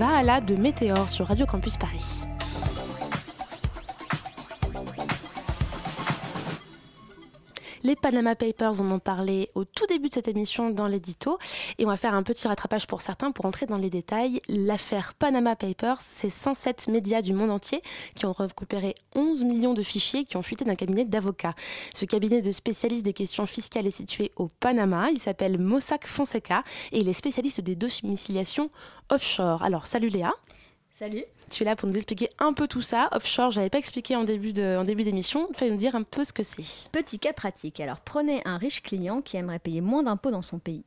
Vahala 0.02 0.40
de 0.40 0.56
Météor 0.56 1.08
sur 1.08 1.28
Radio 1.28 1.46
Campus 1.46 1.76
Paris. 1.76 2.31
Les 7.92 7.96
Panama 7.96 8.34
Papers, 8.34 8.80
on 8.80 8.90
en 8.90 8.98
parlait 8.98 9.50
au 9.54 9.66
tout 9.66 9.86
début 9.86 10.08
de 10.08 10.14
cette 10.14 10.26
émission 10.26 10.70
dans 10.70 10.86
l'édito. 10.86 11.38
Et 11.76 11.84
on 11.84 11.88
va 11.88 11.98
faire 11.98 12.14
un 12.14 12.22
petit 12.22 12.48
rattrapage 12.48 12.86
pour 12.86 13.02
certains 13.02 13.32
pour 13.32 13.44
entrer 13.44 13.66
dans 13.66 13.76
les 13.76 13.90
détails. 13.90 14.40
L'affaire 14.48 15.12
Panama 15.12 15.56
Papers, 15.56 16.00
c'est 16.00 16.30
107 16.30 16.88
médias 16.88 17.20
du 17.20 17.34
monde 17.34 17.50
entier 17.50 17.82
qui 18.14 18.24
ont 18.24 18.32
récupéré 18.32 18.94
11 19.14 19.44
millions 19.44 19.74
de 19.74 19.82
fichiers 19.82 20.24
qui 20.24 20.38
ont 20.38 20.42
fuité 20.42 20.64
d'un 20.64 20.74
cabinet 20.74 21.04
d'avocats. 21.04 21.54
Ce 21.92 22.06
cabinet 22.06 22.40
de 22.40 22.50
spécialistes 22.50 23.04
des 23.04 23.12
questions 23.12 23.44
fiscales 23.44 23.86
est 23.86 23.90
situé 23.90 24.32
au 24.36 24.48
Panama. 24.48 25.10
Il 25.10 25.18
s'appelle 25.18 25.58
Mossack 25.58 26.06
Fonseca 26.06 26.64
et 26.92 27.00
il 27.00 27.10
est 27.10 27.12
spécialiste 27.12 27.60
des 27.60 27.76
domiciliations 27.76 28.70
offshore. 29.10 29.62
Alors, 29.62 29.86
salut 29.86 30.08
Léa. 30.08 30.32
Salut. 30.92 31.24
Tu 31.52 31.64
es 31.64 31.66
là 31.66 31.76
pour 31.76 31.86
nous 31.86 31.96
expliquer 31.96 32.30
un 32.38 32.54
peu 32.54 32.66
tout 32.66 32.80
ça. 32.80 33.10
Offshore, 33.12 33.50
j'avais 33.50 33.68
pas 33.68 33.76
expliqué 33.76 34.16
en 34.16 34.24
début 34.24 34.54
en 34.58 34.84
début 34.84 35.04
d'émission. 35.04 35.48
Tu 35.54 35.62
vas 35.62 35.70
nous 35.70 35.76
dire 35.76 35.94
un 35.94 36.02
peu 36.02 36.24
ce 36.24 36.32
que 36.32 36.42
c'est. 36.42 36.88
Petit 36.92 37.18
cas 37.18 37.34
pratique. 37.34 37.78
Alors, 37.78 38.00
prenez 38.00 38.40
un 38.46 38.56
riche 38.56 38.82
client 38.82 39.20
qui 39.20 39.36
aimerait 39.36 39.58
payer 39.58 39.82
moins 39.82 40.02
d'impôts 40.02 40.30
dans 40.30 40.40
son 40.40 40.58
pays. 40.58 40.82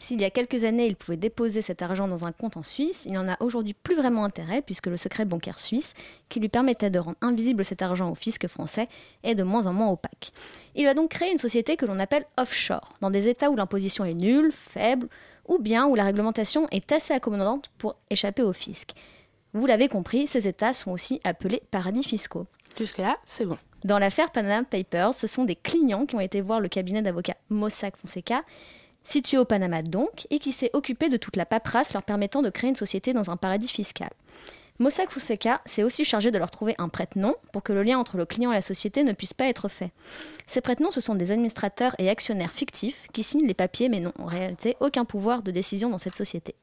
S'il 0.00 0.20
y 0.20 0.24
a 0.24 0.30
quelques 0.30 0.64
années, 0.64 0.88
il 0.88 0.96
pouvait 0.96 1.16
déposer 1.16 1.62
cet 1.62 1.82
argent 1.82 2.08
dans 2.08 2.26
un 2.26 2.32
compte 2.32 2.56
en 2.56 2.64
Suisse, 2.64 3.04
il 3.06 3.12
n'en 3.12 3.28
a 3.28 3.36
aujourd'hui 3.38 3.74
plus 3.74 3.94
vraiment 3.94 4.24
intérêt 4.24 4.60
puisque 4.60 4.88
le 4.88 4.96
secret 4.96 5.24
bancaire 5.24 5.60
suisse, 5.60 5.94
qui 6.28 6.40
lui 6.40 6.48
permettait 6.48 6.90
de 6.90 6.98
rendre 6.98 7.18
invisible 7.20 7.64
cet 7.64 7.80
argent 7.80 8.10
au 8.10 8.16
fisc 8.16 8.48
français, 8.48 8.88
est 9.22 9.36
de 9.36 9.44
moins 9.44 9.66
en 9.66 9.72
moins 9.72 9.90
opaque. 9.90 10.32
Il 10.74 10.84
va 10.84 10.94
donc 10.94 11.10
créer 11.10 11.30
une 11.30 11.38
société 11.38 11.76
que 11.76 11.86
l'on 11.86 12.00
appelle 12.00 12.24
offshore, 12.36 12.94
dans 13.00 13.10
des 13.10 13.28
États 13.28 13.50
où 13.50 13.54
l'imposition 13.54 14.04
est 14.04 14.14
nulle, 14.14 14.50
faible, 14.50 15.06
ou 15.46 15.60
bien 15.60 15.86
où 15.86 15.94
la 15.94 16.02
réglementation 16.02 16.66
est 16.72 16.90
assez 16.90 17.14
accommodante 17.14 17.70
pour 17.78 17.94
échapper 18.10 18.42
au 18.42 18.52
fisc. 18.52 18.94
Vous 19.54 19.66
l'avez 19.66 19.88
compris, 19.88 20.26
ces 20.26 20.48
États 20.48 20.72
sont 20.72 20.92
aussi 20.92 21.20
appelés 21.24 21.62
paradis 21.70 22.02
fiscaux. 22.02 22.46
Jusque-là, 22.78 23.18
c'est 23.26 23.44
bon. 23.44 23.58
Dans 23.84 23.98
l'affaire 23.98 24.30
Panama 24.30 24.64
Papers, 24.64 25.12
ce 25.12 25.26
sont 25.26 25.44
des 25.44 25.56
clients 25.56 26.06
qui 26.06 26.14
ont 26.14 26.20
été 26.20 26.40
voir 26.40 26.60
le 26.60 26.68
cabinet 26.68 27.02
d'avocats 27.02 27.36
Mossack 27.50 27.96
Fonseca, 27.96 28.42
situé 29.04 29.36
au 29.36 29.44
Panama 29.44 29.82
donc, 29.82 30.26
et 30.30 30.38
qui 30.38 30.52
s'est 30.52 30.70
occupé 30.72 31.08
de 31.08 31.16
toute 31.16 31.36
la 31.36 31.44
paperasse 31.44 31.92
leur 31.92 32.02
permettant 32.02 32.40
de 32.40 32.50
créer 32.50 32.70
une 32.70 32.76
société 32.76 33.12
dans 33.12 33.30
un 33.30 33.36
paradis 33.36 33.68
fiscal. 33.68 34.10
Mossack 34.78 35.10
Fonseca 35.10 35.60
s'est 35.66 35.82
aussi 35.82 36.04
chargé 36.04 36.30
de 36.30 36.38
leur 36.38 36.50
trouver 36.50 36.74
un 36.78 36.88
prête-nom 36.88 37.34
pour 37.52 37.62
que 37.62 37.72
le 37.72 37.82
lien 37.82 37.98
entre 37.98 38.16
le 38.16 38.24
client 38.24 38.52
et 38.52 38.56
la 38.56 38.62
société 38.62 39.04
ne 39.04 39.12
puisse 39.12 39.34
pas 39.34 39.46
être 39.46 39.68
fait. 39.68 39.90
Ces 40.46 40.60
prête-noms, 40.60 40.90
ce 40.90 41.00
sont 41.00 41.14
des 41.14 41.30
administrateurs 41.30 41.94
et 41.98 42.08
actionnaires 42.08 42.52
fictifs 42.52 43.06
qui 43.12 43.22
signent 43.22 43.46
les 43.46 43.54
papiers 43.54 43.88
mais 43.88 44.00
n'ont 44.00 44.14
en 44.18 44.26
réalité 44.26 44.76
aucun 44.80 45.04
pouvoir 45.04 45.42
de 45.42 45.50
décision 45.50 45.90
dans 45.90 45.98
cette 45.98 46.16
société. 46.16 46.54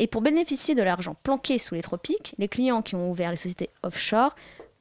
Et 0.00 0.06
pour 0.06 0.22
bénéficier 0.22 0.74
de 0.74 0.82
l'argent 0.82 1.14
planqué 1.22 1.58
sous 1.58 1.74
les 1.74 1.82
tropiques, 1.82 2.34
les 2.38 2.48
clients 2.48 2.80
qui 2.80 2.94
ont 2.94 3.10
ouvert 3.10 3.30
les 3.30 3.36
sociétés 3.36 3.68
offshore, 3.82 4.34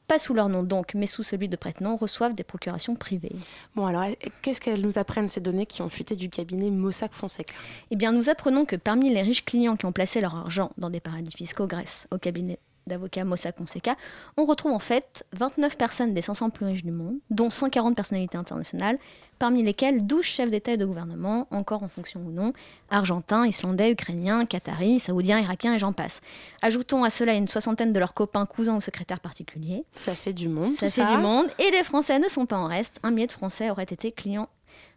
pas 0.07 0.17
sous 0.17 0.33
leur 0.33 0.47
nom 0.47 0.63
donc, 0.63 0.93
mais 0.95 1.07
sous 1.07 1.23
celui 1.23 1.49
de 1.49 1.57
prête-nom, 1.57 1.97
reçoivent 1.97 2.33
des 2.33 2.45
procurations 2.45 2.95
privées. 2.95 3.35
Bon 3.75 3.85
alors, 3.85 4.05
qu'est-ce 4.41 4.61
qu'elles 4.61 4.81
nous 4.81 4.97
apprennent 4.97 5.27
ces 5.27 5.41
données 5.41 5.65
qui 5.65 5.81
ont 5.81 5.89
fuité 5.89 6.15
du 6.15 6.29
cabinet 6.29 6.71
Mossack 6.71 7.13
Fonseca? 7.13 7.53
Eh 7.91 7.97
bien, 7.97 8.13
nous 8.13 8.29
apprenons 8.29 8.63
que 8.63 8.77
parmi 8.77 9.13
les 9.13 9.21
riches 9.21 9.43
clients 9.43 9.75
qui 9.75 9.85
ont 9.85 9.91
placé 9.91 10.21
leur 10.21 10.35
argent 10.35 10.71
dans 10.77 10.89
des 10.89 11.01
paradis 11.01 11.35
fiscaux 11.35 11.67
grâce 11.67 12.07
au 12.11 12.17
cabinet 12.17 12.57
d'avocats 12.87 13.25
Mossack 13.25 13.57
Fonseca, 13.57 13.97
on 14.37 14.45
retrouve 14.45 14.71
en 14.71 14.79
fait 14.79 15.25
29 15.33 15.77
personnes 15.77 16.13
des 16.13 16.21
500 16.21 16.49
plus 16.49 16.65
riches 16.65 16.85
du 16.85 16.91
monde, 16.91 17.17
dont 17.29 17.49
140 17.49 17.93
personnalités 17.93 18.37
internationales, 18.37 18.97
parmi 19.39 19.63
lesquels 19.63 20.05
12 20.05 20.23
chefs 20.23 20.49
d'État 20.49 20.73
et 20.73 20.77
de 20.77 20.85
gouvernement, 20.85 21.47
encore 21.49 21.81
en 21.81 21.87
fonction 21.87 22.19
ou 22.19 22.31
non, 22.31 22.53
argentins, 22.89 23.47
islandais, 23.47 23.91
ukrainiens, 23.91 24.45
qataris, 24.45 24.99
saoudiens, 24.99 25.39
irakiens 25.39 25.73
et 25.73 25.79
j'en 25.79 25.93
passe. 25.93 26.21
Ajoutons 26.61 27.03
à 27.03 27.09
cela 27.09 27.33
une 27.33 27.47
soixantaine 27.47 27.93
de 27.93 27.99
leurs 27.99 28.13
copains, 28.13 28.45
cousins 28.45 28.75
ou 28.75 28.81
secrétaires 28.81 29.21
particuliers. 29.21 29.85
Ça 29.93 30.13
fait 30.13 30.33
du 30.33 30.49
monde. 30.49 30.73
Ça 30.73 30.89
fait 30.89 31.05
du 31.05 31.17
monde. 31.17 31.47
Et 31.57 31.71
les 31.71 31.83
Français 31.83 32.19
ne 32.19 32.27
sont 32.27 32.45
pas 32.45 32.57
en 32.57 32.67
reste. 32.67 32.99
Un 33.01 33.11
millier 33.11 33.27
de 33.27 33.31
Français 33.31 33.69
auraient 33.69 33.83
été 33.83 34.11
clients 34.11 34.49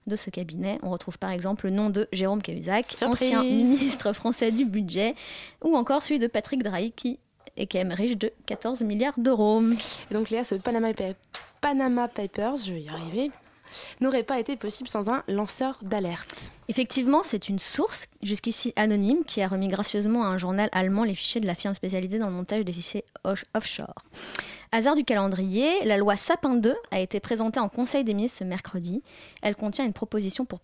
de 0.07 0.16
ce 0.16 0.31
cabinet. 0.31 0.78
On 0.83 0.90
retrouve 0.90 1.18
par 1.18 1.31
exemple 1.31 1.66
le 1.66 1.72
nom 1.72 1.90
de 1.90 2.09
Jérôme 2.12 2.42
Cahuzac, 2.42 2.94
ancien 3.02 3.42
ministre 3.42 4.12
français 4.12 4.50
du 4.50 4.64
budget, 4.64 5.14
ou 5.62 5.76
encore 5.76 6.02
celui 6.02 6.18
de 6.18 6.26
Patrick 6.26 6.62
Drahi, 6.62 6.92
qui 6.92 7.20
est 7.57 7.66
quand 7.66 7.78
même 7.78 7.92
riche 7.92 8.16
de 8.16 8.33
14 8.46 8.83
milliards 8.83 9.18
d'euros. 9.18 9.62
Et 10.11 10.14
donc 10.14 10.31
Léa, 10.31 10.42
ce 10.42 10.57
Panama, 10.57 10.88
Panama 11.61 12.09
Papers, 12.09 12.57
je 12.57 12.72
vais 12.72 12.83
y 12.83 12.88
arriver, 12.88 13.31
n'aurait 14.00 14.22
pas 14.22 14.38
été 14.38 14.56
possible 14.56 14.88
sans 14.88 15.10
un 15.10 15.23
lanceur 15.29 15.79
d'alerte. 15.83 16.52
Effectivement, 16.68 17.23
c'est 17.23 17.48
une 17.48 17.58
source, 17.58 18.06
jusqu'ici 18.23 18.73
anonyme, 18.77 19.25
qui 19.27 19.42
a 19.42 19.48
remis 19.48 19.68
gracieusement 19.68 20.25
à 20.25 20.29
un 20.29 20.38
journal 20.38 20.68
allemand 20.73 21.04
les 21.04 21.14
fichiers 21.14 21.40
de 21.40 21.46
la 21.46 21.54
firme 21.54 21.75
spécialisée 21.75 22.18
dans 22.18 22.29
le 22.29 22.33
montage 22.33 22.64
des 22.64 22.73
fichiers 22.73 23.04
offshore. 23.54 24.04
Hasard 24.75 24.96
du 24.96 25.04
calendrier, 25.04 25.85
la 25.85 25.98
loi 25.98 26.16
Sapin 26.16 26.54
2 26.54 26.75
a 26.90 27.00
été 27.00 27.20
présentée 27.20 27.60
en 27.60 27.68
Conseil 27.68 28.04
des 28.04 28.14
ministres 28.14 28.38
ce 28.38 28.44
mercredi. 28.44 29.02
Elle 29.42 29.54
contient 29.54 29.85
une 29.85 29.92
proposition 29.92 30.46
pour, 30.46 30.60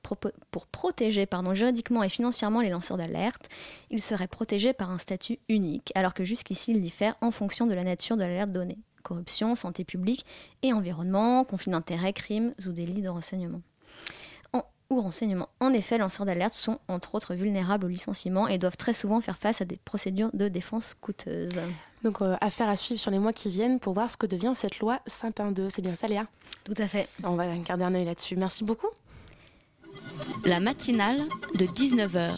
protéger 0.72 1.26
juridiquement 1.52 2.02
et 2.02 2.08
financièrement 2.08 2.62
les 2.62 2.70
lanceurs 2.70 2.96
d'alerte. 2.96 3.50
Ils 3.90 4.00
seraient 4.00 4.26
protégés 4.26 4.72
par 4.72 4.90
un 4.90 4.98
statut 4.98 5.40
unique, 5.50 5.92
alors 5.94 6.14
que 6.14 6.24
jusqu'ici 6.24 6.72
ils 6.72 6.80
diffèrent 6.80 7.16
en 7.20 7.30
fonction 7.30 7.66
de 7.66 7.74
la 7.74 7.84
nature 7.84 8.16
de 8.16 8.22
l'alerte 8.22 8.50
donnée 8.50 8.78
corruption, 9.08 9.54
santé 9.54 9.84
publique 9.84 10.26
et 10.62 10.72
environnement, 10.72 11.44
conflit 11.44 11.70
d'intérêts, 11.70 12.12
crimes 12.12 12.52
ou 12.66 12.70
délits 12.70 13.02
de 13.02 13.08
renseignement. 13.08 13.62
En, 14.52 14.62
ou 14.90 15.00
renseignement. 15.00 15.48
En 15.60 15.72
effet, 15.72 15.96
les 15.96 16.02
lanceurs 16.02 16.26
d'alerte 16.26 16.54
sont 16.54 16.78
entre 16.88 17.14
autres 17.14 17.34
vulnérables 17.34 17.86
au 17.86 17.88
licenciement 17.88 18.46
et 18.48 18.58
doivent 18.58 18.76
très 18.76 18.92
souvent 18.92 19.20
faire 19.20 19.38
face 19.38 19.60
à 19.60 19.64
des 19.64 19.78
procédures 19.84 20.30
de 20.34 20.48
défense 20.48 20.94
coûteuses. 21.00 21.60
Donc, 22.04 22.22
euh, 22.22 22.36
affaire 22.40 22.68
à 22.68 22.76
suivre 22.76 23.00
sur 23.00 23.10
les 23.10 23.18
mois 23.18 23.32
qui 23.32 23.50
viennent 23.50 23.80
pour 23.80 23.92
voir 23.94 24.10
ce 24.10 24.16
que 24.16 24.26
devient 24.26 24.52
cette 24.54 24.78
loi 24.78 25.00
Sapin 25.06 25.50
2. 25.50 25.68
C'est 25.68 25.82
bien 25.82 25.96
ça, 25.96 26.06
Léa? 26.06 26.26
Tout 26.64 26.74
à 26.78 26.86
fait. 26.86 27.08
On 27.24 27.34
va 27.34 27.46
garder 27.56 27.84
un 27.84 27.94
œil 27.94 28.04
là-dessus. 28.04 28.36
Merci 28.36 28.64
beaucoup. 28.64 28.88
La 30.44 30.60
matinale 30.60 31.18
de 31.54 31.64
19h 31.66 32.36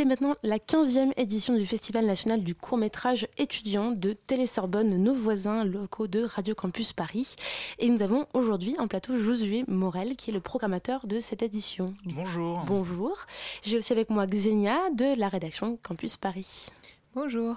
c'est 0.00 0.06
maintenant 0.06 0.34
la 0.42 0.56
15e 0.56 1.12
édition 1.18 1.54
du 1.54 1.66
Festival 1.66 2.06
national 2.06 2.42
du 2.42 2.54
court-métrage 2.54 3.28
étudiant 3.36 3.90
de 3.90 4.14
Télé-Sorbonne, 4.14 4.96
nos 4.96 5.12
voisins 5.12 5.62
locaux 5.62 6.06
de 6.06 6.22
Radio 6.22 6.54
Campus 6.54 6.94
Paris. 6.94 7.36
Et 7.78 7.90
nous 7.90 8.00
avons 8.00 8.26
aujourd'hui 8.32 8.74
en 8.78 8.88
plateau 8.88 9.18
Josué 9.18 9.62
Morel, 9.68 10.16
qui 10.16 10.30
est 10.30 10.32
le 10.32 10.40
programmateur 10.40 11.06
de 11.06 11.20
cette 11.20 11.42
édition. 11.42 11.84
Bonjour. 12.06 12.62
Bonjour. 12.66 13.26
J'ai 13.60 13.76
aussi 13.76 13.92
avec 13.92 14.08
moi 14.08 14.26
Xenia 14.26 14.88
de 14.94 15.18
la 15.18 15.28
rédaction 15.28 15.78
Campus 15.82 16.16
Paris. 16.16 16.70
Bonjour. 17.16 17.56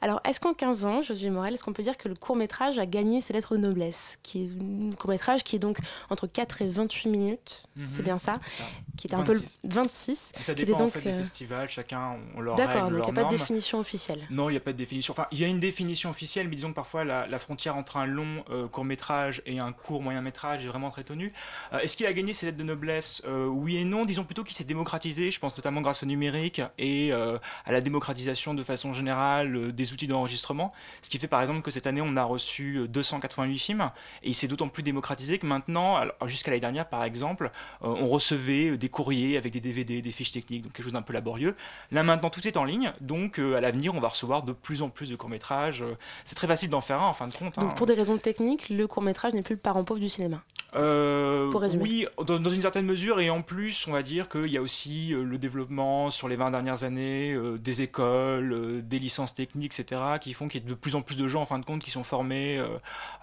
Alors, 0.00 0.20
est-ce 0.28 0.40
qu'en 0.40 0.54
15 0.54 0.84
ans, 0.84 1.02
Josué 1.02 1.30
Morel, 1.30 1.54
est-ce 1.54 1.62
qu'on 1.62 1.72
peut 1.72 1.84
dire 1.84 1.96
que 1.96 2.08
le 2.08 2.16
court-métrage 2.16 2.80
a 2.80 2.86
gagné 2.86 3.20
ses 3.20 3.32
lettres 3.32 3.54
de 3.56 3.60
noblesse 3.60 4.18
qui 4.24 4.42
est 4.44 4.48
Un 4.92 4.94
court-métrage 4.96 5.44
qui 5.44 5.54
est 5.54 5.60
donc 5.60 5.78
entre 6.10 6.26
4 6.26 6.62
et 6.62 6.68
28 6.68 7.08
minutes, 7.08 7.66
Mhm, 7.76 7.86
c'est 7.86 8.02
bien 8.02 8.18
ça. 8.18 8.34
Qui 8.96 9.06
était 9.06 9.14
un 9.14 9.22
peu 9.22 9.34
le 9.34 9.38
26. 9.38 9.58
26. 9.64 10.32
Ça 10.34 10.42
qui 10.42 10.50
était 10.50 10.64
dépend 10.64 10.78
en 10.78 10.84
donc, 10.84 10.92
fait 10.94 11.02
des 11.02 11.10
euh, 11.16 11.20
festivals, 11.20 11.68
chacun 11.68 12.16
ont 12.36 12.40
leur 12.40 12.56
D'accord, 12.56 12.90
donc 12.90 13.06
il 13.06 13.12
n'y 13.12 13.18
a 13.18 13.22
pas 13.22 13.30
de 13.30 13.36
définition 13.36 13.78
officielle. 13.78 14.26
Non, 14.30 14.48
il 14.50 14.54
n'y 14.54 14.56
a 14.56 14.60
pas 14.60 14.72
de 14.72 14.78
définition. 14.78 15.12
Enfin, 15.12 15.26
il 15.30 15.38
y 15.38 15.44
a 15.44 15.46
une 15.48 15.60
définition 15.60 16.10
officielle, 16.10 16.48
mais 16.48 16.56
disons 16.56 16.70
que 16.70 16.74
parfois 16.74 17.04
la, 17.04 17.28
la 17.28 17.38
frontière 17.38 17.76
entre 17.76 17.98
un 17.98 18.06
long 18.06 18.44
euh, 18.50 18.66
court 18.66 18.84
métrage 18.84 19.42
et 19.46 19.60
un 19.60 19.72
court 19.72 20.02
moyen 20.02 20.22
métrage 20.22 20.64
est 20.64 20.68
vraiment 20.68 20.90
très 20.90 21.04
tenue. 21.04 21.32
Euh, 21.72 21.78
Est-ce 21.78 21.96
qu'il 21.96 22.06
a 22.06 22.12
gagné 22.12 22.32
ses 22.32 22.46
lettres 22.46 22.58
de 22.58 22.64
noblesse 22.64 23.22
Euh, 23.26 23.46
Oui 23.46 23.76
et 23.76 23.84
non? 23.84 24.04
Disons 24.04 24.24
plutôt 24.24 24.42
qu'il 24.42 24.56
s'est 24.56 24.64
démocratisé. 24.64 25.30
Je 25.30 25.38
pense 25.38 25.56
notamment 25.56 25.82
grâce 25.82 26.02
au 26.02 26.06
numérique 26.06 26.60
et 26.78 27.12
euh, 27.12 27.38
à 27.64 27.70
la 27.70 27.80
démocratisation 27.80 28.54
de 28.54 28.64
façon 28.64 28.87
générale 28.92 29.56
euh, 29.56 29.72
des 29.72 29.92
outils 29.92 30.06
d'enregistrement. 30.06 30.72
Ce 31.02 31.10
qui 31.10 31.18
fait 31.18 31.28
par 31.28 31.40
exemple 31.40 31.62
que 31.62 31.70
cette 31.70 31.86
année 31.86 32.00
on 32.02 32.16
a 32.16 32.24
reçu 32.24 32.76
euh, 32.76 32.88
288 32.88 33.58
films 33.58 33.90
et 34.22 34.28
il 34.30 34.34
s'est 34.34 34.48
d'autant 34.48 34.68
plus 34.68 34.82
démocratisé 34.82 35.38
que 35.38 35.46
maintenant, 35.46 36.00
jusqu'à 36.26 36.50
l'année 36.50 36.60
dernière 36.60 36.88
par 36.88 37.04
exemple, 37.04 37.50
euh, 37.82 37.86
on 37.88 38.08
recevait 38.08 38.70
euh, 38.70 38.76
des 38.78 38.88
courriers 38.88 39.36
avec 39.36 39.52
des 39.52 39.60
DVD, 39.60 40.02
des 40.02 40.12
fiches 40.12 40.32
techniques, 40.32 40.62
donc 40.62 40.72
quelque 40.72 40.84
chose 40.84 40.92
d'un 40.92 41.02
peu 41.02 41.12
laborieux. 41.12 41.54
Là 41.92 42.02
maintenant 42.02 42.30
tout 42.30 42.46
est 42.46 42.56
en 42.56 42.64
ligne, 42.64 42.92
donc 43.00 43.38
euh, 43.38 43.56
à 43.56 43.60
l'avenir 43.60 43.94
on 43.94 44.00
va 44.00 44.08
recevoir 44.08 44.42
de 44.42 44.52
plus 44.52 44.82
en 44.82 44.88
plus 44.88 45.08
de 45.10 45.16
courts-métrages. 45.16 45.82
Euh, 45.82 45.96
C'est 46.24 46.34
très 46.34 46.46
facile 46.46 46.70
d'en 46.70 46.80
faire 46.80 47.02
un 47.02 47.08
en 47.08 47.12
fin 47.12 47.26
de 47.28 47.32
compte. 47.32 47.58
hein. 47.58 47.62
Donc, 47.62 47.76
pour 47.76 47.86
des 47.86 47.94
raisons 47.94 48.18
techniques, 48.18 48.68
le 48.68 48.86
court-métrage 48.86 49.32
n'est 49.34 49.42
plus 49.42 49.54
le 49.54 49.60
parent 49.60 49.84
pauvre 49.84 50.00
du 50.00 50.08
cinéma. 50.08 50.42
Euh, 50.74 51.50
Pour 51.50 51.62
résumer. 51.62 51.82
Oui, 51.82 52.06
dans, 52.26 52.38
dans 52.38 52.50
une 52.50 52.60
certaine 52.60 52.84
mesure, 52.84 53.20
et 53.20 53.30
en 53.30 53.40
plus, 53.40 53.86
on 53.88 53.92
va 53.92 54.02
dire 54.02 54.28
qu'il 54.28 54.50
y 54.52 54.58
a 54.58 54.62
aussi 54.62 55.14
euh, 55.14 55.22
le 55.22 55.38
développement 55.38 56.10
sur 56.10 56.28
les 56.28 56.36
20 56.36 56.50
dernières 56.50 56.84
années 56.84 57.32
euh, 57.32 57.56
des 57.56 57.80
écoles, 57.80 58.82
des 58.84 58.98
licences 58.98 59.34
techniques, 59.34 59.78
etc., 59.78 60.00
qui 60.20 60.32
font 60.34 60.48
qu'il 60.48 60.62
y 60.62 60.66
a 60.66 60.68
de 60.68 60.74
plus 60.74 60.94
en 60.94 61.00
plus 61.00 61.16
de 61.16 61.26
gens, 61.26 61.42
en 61.42 61.46
fin 61.46 61.58
de 61.58 61.64
compte, 61.64 61.82
qui 61.82 61.90
sont 61.90 62.04
formés 62.04 62.60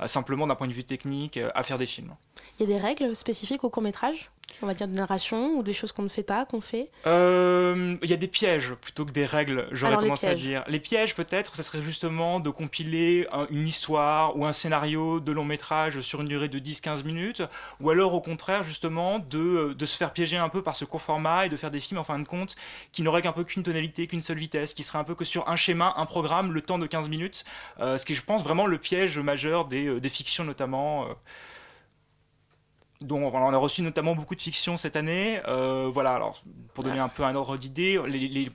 simplement 0.05 0.47
d'un 0.47 0.55
point 0.55 0.67
de 0.67 0.73
vue 0.73 0.83
technique 0.83 1.39
à 1.53 1.63
faire 1.63 1.77
des 1.77 1.85
films. 1.85 2.15
Il 2.59 2.67
y 2.67 2.71
a 2.71 2.75
des 2.77 2.81
règles 2.81 3.15
spécifiques 3.15 3.63
au 3.63 3.69
court-métrage 3.69 4.29
On 4.61 4.67
va 4.67 4.73
dire 4.73 4.87
de 4.87 4.93
narration 4.95 5.57
ou 5.57 5.63
des 5.63 5.73
choses 5.73 5.91
qu'on 5.91 6.03
ne 6.03 6.07
fait 6.07 6.23
pas, 6.23 6.45
qu'on 6.45 6.61
fait 6.61 6.89
Euh, 7.05 7.97
Il 8.01 8.09
y 8.09 8.13
a 8.13 8.17
des 8.17 8.27
pièges 8.29 8.73
plutôt 8.75 9.03
que 9.05 9.11
des 9.11 9.25
règles, 9.25 9.67
j'aurais 9.71 9.93
tendance 9.97 10.23
à 10.23 10.35
dire. 10.35 10.63
Les 10.67 10.79
pièges, 10.79 11.15
peut-être, 11.15 11.55
ça 11.55 11.63
serait 11.63 11.81
justement 11.81 12.39
de 12.39 12.49
compiler 12.49 13.27
un- 13.33 13.47
une 13.49 13.67
histoire 13.67 14.37
ou 14.37 14.45
un 14.45 14.53
scénario 14.53 15.19
de 15.19 15.31
long 15.33 15.43
métrage 15.43 15.99
sur 16.01 16.21
une 16.21 16.27
durée 16.29 16.47
de 16.47 16.59
10-15 16.59 17.03
minutes 17.03 17.41
ou 17.81 17.89
alors 17.89 18.13
au 18.13 18.21
contraire 18.21 18.63
justement 18.63 19.19
de, 19.19 19.73
de 19.77 19.85
se 19.85 19.97
faire 19.97 20.13
piéger 20.13 20.37
un 20.37 20.47
peu 20.49 20.61
par 20.61 20.75
ce 20.77 20.85
court 20.85 21.01
format 21.01 21.45
et 21.47 21.49
de 21.49 21.57
faire 21.57 21.71
des 21.71 21.81
films 21.81 21.99
en 21.99 22.03
fin 22.05 22.19
de 22.19 22.25
compte 22.27 22.55
qui 22.93 23.01
n'auraient 23.01 23.21
qu'un 23.23 23.33
peu 23.33 23.43
qu'une 23.43 23.63
tonalité, 23.63 24.07
qu'une 24.07 24.21
seule 24.21 24.37
vitesse, 24.39 24.73
qui 24.73 24.83
serait 24.83 24.99
un 24.99 25.03
peu 25.03 25.15
que 25.15 25.25
sur 25.25 25.49
un 25.49 25.57
schéma, 25.57 25.93
un 25.97 26.05
programme, 26.05 26.53
le 26.53 26.61
temps 26.61 26.77
de 26.79 26.87
15 26.87 27.09
minutes, 27.09 27.43
ce 27.79 28.05
qui 28.05 28.13
est 28.13 28.15
je 28.15 28.23
pense 28.23 28.43
vraiment 28.43 28.67
le 28.67 28.77
piège 28.77 29.19
majeur 29.19 29.65
des, 29.65 29.99
des 29.99 30.09
fictions 30.09 30.45
notamment 30.45 31.07
dont 33.05 33.31
on 33.33 33.53
a 33.53 33.57
reçu 33.57 33.81
notamment 33.81 34.15
beaucoup 34.15 34.35
de 34.35 34.41
fiction 34.41 34.77
cette 34.77 34.95
année. 34.95 35.39
Euh, 35.47 35.89
voilà, 35.91 36.13
alors 36.13 36.41
pour 36.73 36.83
donner 36.83 36.99
un 36.99 37.07
peu 37.07 37.23
un 37.23 37.35
ordre 37.35 37.57
d'idée, 37.57 37.99
les, 38.07 38.49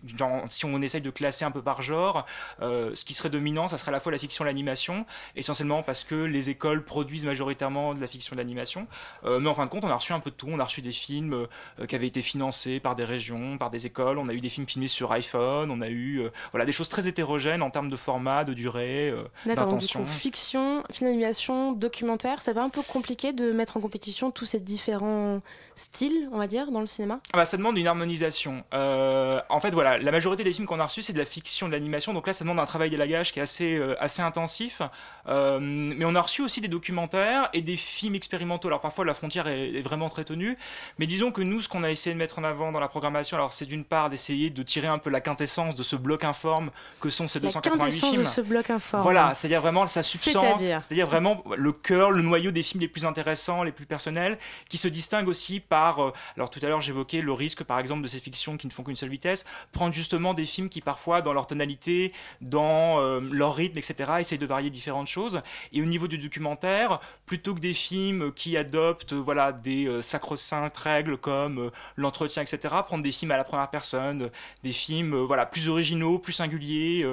si 0.48 0.64
on 0.64 0.82
essaye 0.82 1.00
de 1.00 1.10
classer 1.10 1.44
un 1.44 1.50
peu 1.50 1.62
par 1.62 1.80
genre, 1.82 2.26
euh, 2.60 2.90
ce 2.94 3.04
qui 3.04 3.14
serait 3.14 3.30
dominant, 3.30 3.68
ça 3.68 3.78
serait 3.78 3.90
à 3.90 3.92
la 3.92 4.00
fois 4.00 4.12
la 4.12 4.18
fiction 4.18 4.44
et 4.44 4.48
l'animation, 4.48 5.06
essentiellement 5.36 5.82
parce 5.82 6.04
que 6.04 6.14
les 6.14 6.50
écoles 6.50 6.84
produisent 6.84 7.24
majoritairement 7.24 7.94
de 7.94 8.00
la 8.00 8.06
fiction 8.06 8.34
et 8.34 8.36
de 8.36 8.40
l'animation. 8.40 8.86
Euh, 9.24 9.40
mais 9.40 9.48
en 9.48 9.54
fin 9.54 9.64
de 9.64 9.70
compte, 9.70 9.84
on 9.84 9.88
a 9.88 9.94
reçu 9.94 10.12
un 10.12 10.20
peu 10.20 10.30
de 10.30 10.36
tout. 10.36 10.48
On 10.50 10.58
a 10.58 10.64
reçu 10.64 10.82
des 10.82 10.92
films 10.92 11.46
qui 11.88 11.94
avaient 11.94 12.06
été 12.06 12.22
financés 12.22 12.80
par 12.80 12.94
des 12.94 13.04
régions, 13.04 13.56
par 13.58 13.70
des 13.70 13.86
écoles. 13.86 14.18
On 14.18 14.28
a 14.28 14.34
eu 14.34 14.40
des 14.40 14.48
films 14.48 14.66
filmés 14.66 14.88
sur 14.88 15.12
iPhone. 15.12 15.70
On 15.70 15.80
a 15.80 15.88
eu 15.88 16.28
voilà 16.52 16.64
des 16.64 16.72
choses 16.72 16.88
très 16.88 17.06
hétérogènes 17.06 17.62
en 17.62 17.70
termes 17.70 17.90
de 17.90 17.96
format, 17.96 18.44
de 18.44 18.54
durée, 18.54 19.14
d'intention. 19.46 20.04
fiction, 20.04 20.84
film 20.90 21.10
d'animation, 21.10 21.72
documentaire, 21.72 22.42
ça 22.42 22.52
va 22.52 22.62
un 22.62 22.68
peu 22.68 22.82
compliqué 22.82 23.32
de 23.32 23.52
mettre 23.52 23.76
en 23.76 23.80
compétition 23.80 24.30
tous 24.40 24.46
ces 24.46 24.60
différents 24.60 25.42
styles, 25.74 26.28
on 26.32 26.38
va 26.38 26.46
dire, 26.46 26.70
dans 26.70 26.80
le 26.80 26.86
cinéma? 26.86 27.20
Ah 27.34 27.36
bah, 27.36 27.44
Ça 27.44 27.58
demande 27.58 27.76
une 27.76 27.86
harmonisation. 27.86 28.64
Euh, 28.72 29.38
en 29.50 29.60
fait, 29.60 29.70
voilà, 29.70 29.98
la 29.98 30.10
majorité 30.10 30.44
des 30.44 30.52
films 30.54 30.66
qu'on 30.66 30.80
a 30.80 30.84
reçus, 30.86 31.02
c'est 31.02 31.12
de 31.12 31.18
la 31.18 31.26
fiction, 31.26 31.66
de 31.66 31.72
l'animation. 31.72 32.14
Donc 32.14 32.26
là, 32.26 32.32
ça 32.32 32.44
demande 32.44 32.58
un 32.58 32.64
travail 32.64 32.88
d'élagage 32.88 33.32
qui 33.32 33.38
est 33.38 33.42
assez, 33.42 33.76
euh, 33.76 34.02
assez 34.02 34.22
intensif. 34.22 34.80
Euh, 35.28 35.58
mais 35.60 36.06
on 36.06 36.14
a 36.14 36.22
reçu 36.22 36.40
aussi 36.40 36.62
des 36.62 36.68
documentaires 36.68 37.50
et 37.52 37.60
des 37.60 37.76
films 37.76 38.14
expérimentaux. 38.14 38.68
Alors 38.68 38.80
parfois, 38.80 39.04
la 39.04 39.12
frontière 39.12 39.46
est, 39.46 39.82
vraiment 39.82 40.08
très 40.08 40.24
tenue. 40.24 40.56
Mais 40.98 41.06
disons 41.06 41.32
que 41.32 41.42
nous, 41.42 41.60
ce 41.60 41.68
qu'on 41.68 41.84
a 41.84 41.90
essayé 41.90 42.14
de 42.14 42.18
mettre 42.18 42.38
en 42.38 42.44
avant 42.44 42.72
dans 42.72 42.80
la 42.80 42.88
programmation, 42.88 43.36
alors 43.36 43.52
c'est 43.52 43.66
d'une 43.66 43.84
part 43.84 44.08
d'essayer 44.08 44.48
de 44.48 44.62
tirer 44.62 44.86
un 44.88 44.98
peu 44.98 45.10
la 45.10 45.20
quintessence 45.20 45.74
de 45.74 45.82
ce 45.82 45.96
bloc 45.96 46.24
informe 46.24 46.70
que 47.00 47.10
sont 47.10 47.28
ces 47.28 47.40
288 47.40 47.92
films. 47.92 48.16
de 48.16 48.22
ce 48.24 48.40
bloc 48.40 48.70
informe. 48.70 49.02
Voilà, 49.02 49.34
c'est-à-dire 49.34 49.60
vraiment 49.60 49.86
sa 49.86 50.02
substance. 50.02 50.62
C'est-à-dire 50.62 51.06
vraiment 51.06 51.44
le 51.54 51.72
cœur, 51.72 52.10
le 52.10 52.22
noyau 52.22 52.50
des 52.50 52.62
films 52.62 52.80
les 52.80 52.88
plus 52.88 53.04
intéressants, 53.04 53.62
les 53.62 53.72
plus 53.72 53.86
personnels 53.86 54.19
qui 54.68 54.78
se 54.78 54.88
distingue 54.88 55.28
aussi 55.28 55.60
par, 55.60 56.00
euh, 56.00 56.12
alors 56.36 56.50
tout 56.50 56.60
à 56.62 56.68
l'heure 56.68 56.80
j'évoquais 56.80 57.20
le 57.20 57.32
risque 57.32 57.64
par 57.64 57.78
exemple 57.78 58.02
de 58.02 58.06
ces 58.06 58.18
fictions 58.18 58.56
qui 58.56 58.66
ne 58.66 58.72
font 58.72 58.82
qu'une 58.82 58.96
seule 58.96 59.08
vitesse, 59.08 59.44
prendre 59.72 59.94
justement 59.94 60.34
des 60.34 60.46
films 60.46 60.68
qui 60.68 60.80
parfois 60.80 61.22
dans 61.22 61.32
leur 61.32 61.46
tonalité, 61.46 62.12
dans 62.40 63.00
euh, 63.00 63.20
leur 63.20 63.54
rythme, 63.54 63.78
etc., 63.78 64.12
essayent 64.20 64.38
de 64.38 64.46
varier 64.46 64.70
différentes 64.70 65.06
choses. 65.06 65.42
Et 65.72 65.82
au 65.82 65.84
niveau 65.84 66.08
du 66.08 66.18
documentaire, 66.18 67.00
plutôt 67.26 67.54
que 67.54 67.60
des 67.60 67.74
films 67.74 68.32
qui 68.32 68.56
adoptent 68.56 69.12
voilà, 69.12 69.52
des 69.52 69.86
euh, 69.86 70.02
sacro-saintes 70.02 70.76
règles 70.76 71.16
comme 71.16 71.70
l'entretien, 71.96 72.42
etc., 72.42 72.74
prendre 72.86 73.02
des 73.02 73.12
films 73.12 73.30
à 73.30 73.36
la 73.36 73.44
première 73.44 73.70
personne, 73.70 74.30
des 74.62 74.72
films 74.72 75.16
voilà, 75.16 75.46
plus 75.46 75.68
originaux, 75.68 76.18
plus 76.18 76.32
singuliers, 76.32 77.06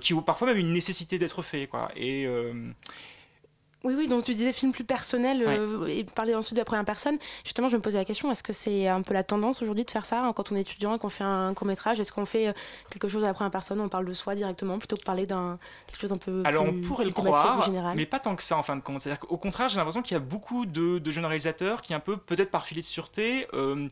qui 0.00 0.14
ont 0.14 0.22
parfois 0.22 0.48
même 0.48 0.58
une 0.58 0.72
nécessité 0.72 1.18
d'être 1.18 1.42
faits. 1.42 1.68
Quoi. 1.68 1.90
Et, 1.96 2.26
oui, 3.84 3.94
oui, 3.96 4.08
donc 4.08 4.24
tu 4.24 4.34
disais 4.34 4.52
film 4.52 4.72
plus 4.72 4.84
personnel 4.84 5.44
euh, 5.46 5.86
et 5.86 6.04
parler 6.04 6.34
ensuite 6.34 6.54
de 6.54 6.60
la 6.60 6.64
première 6.64 6.86
personne. 6.86 7.18
Justement, 7.44 7.68
je 7.68 7.76
me 7.76 7.82
posais 7.82 7.98
la 7.98 8.06
question, 8.06 8.32
est-ce 8.32 8.42
que 8.42 8.54
c'est 8.54 8.88
un 8.88 9.02
peu 9.02 9.12
la 9.12 9.22
tendance 9.22 9.60
aujourd'hui 9.60 9.84
de 9.84 9.90
faire 9.90 10.06
ça 10.06 10.22
hein, 10.22 10.32
quand 10.32 10.52
on 10.52 10.56
est 10.56 10.62
étudiant 10.62 10.94
et 10.94 10.98
qu'on 10.98 11.10
fait 11.10 11.24
un 11.24 11.52
court 11.52 11.66
métrage 11.66 12.00
Est-ce 12.00 12.10
qu'on 12.10 12.24
fait 12.24 12.48
euh, 12.48 12.52
quelque 12.90 13.08
chose 13.08 13.22
à 13.24 13.26
la 13.26 13.34
première 13.34 13.50
personne, 13.50 13.80
on 13.80 13.90
parle 13.90 14.06
de 14.06 14.14
soi 14.14 14.34
directement 14.34 14.78
plutôt 14.78 14.96
que 14.96 15.04
parler 15.04 15.26
d'un 15.26 15.58
quelque 15.86 16.00
chose 16.00 16.12
un 16.12 16.16
peu 16.16 16.42
Alors 16.46 16.64
on 16.64 16.80
pourrait 16.80 17.04
le 17.04 17.10
croire, 17.10 17.70
mais 17.94 18.06
pas 18.06 18.20
tant 18.20 18.34
que 18.36 18.42
ça 18.42 18.56
en 18.56 18.62
fin 18.62 18.74
de 18.76 18.80
compte. 18.80 19.02
C'est-à-dire 19.02 19.20
qu'au 19.20 19.36
contraire, 19.36 19.68
j'ai 19.68 19.76
l'impression 19.76 20.00
qu'il 20.00 20.14
y 20.14 20.16
a 20.16 20.20
beaucoup 20.20 20.64
de, 20.64 21.00
jeunes 21.10 21.26
réalisateurs 21.26 21.82
qui, 21.82 21.92
un 21.92 22.00
peu 22.00 22.16
peut-être 22.16 22.50
par 22.50 22.64
filet 22.64 22.80
de 22.80 22.86
sûreté, 22.86 23.46
euh, 23.52 23.86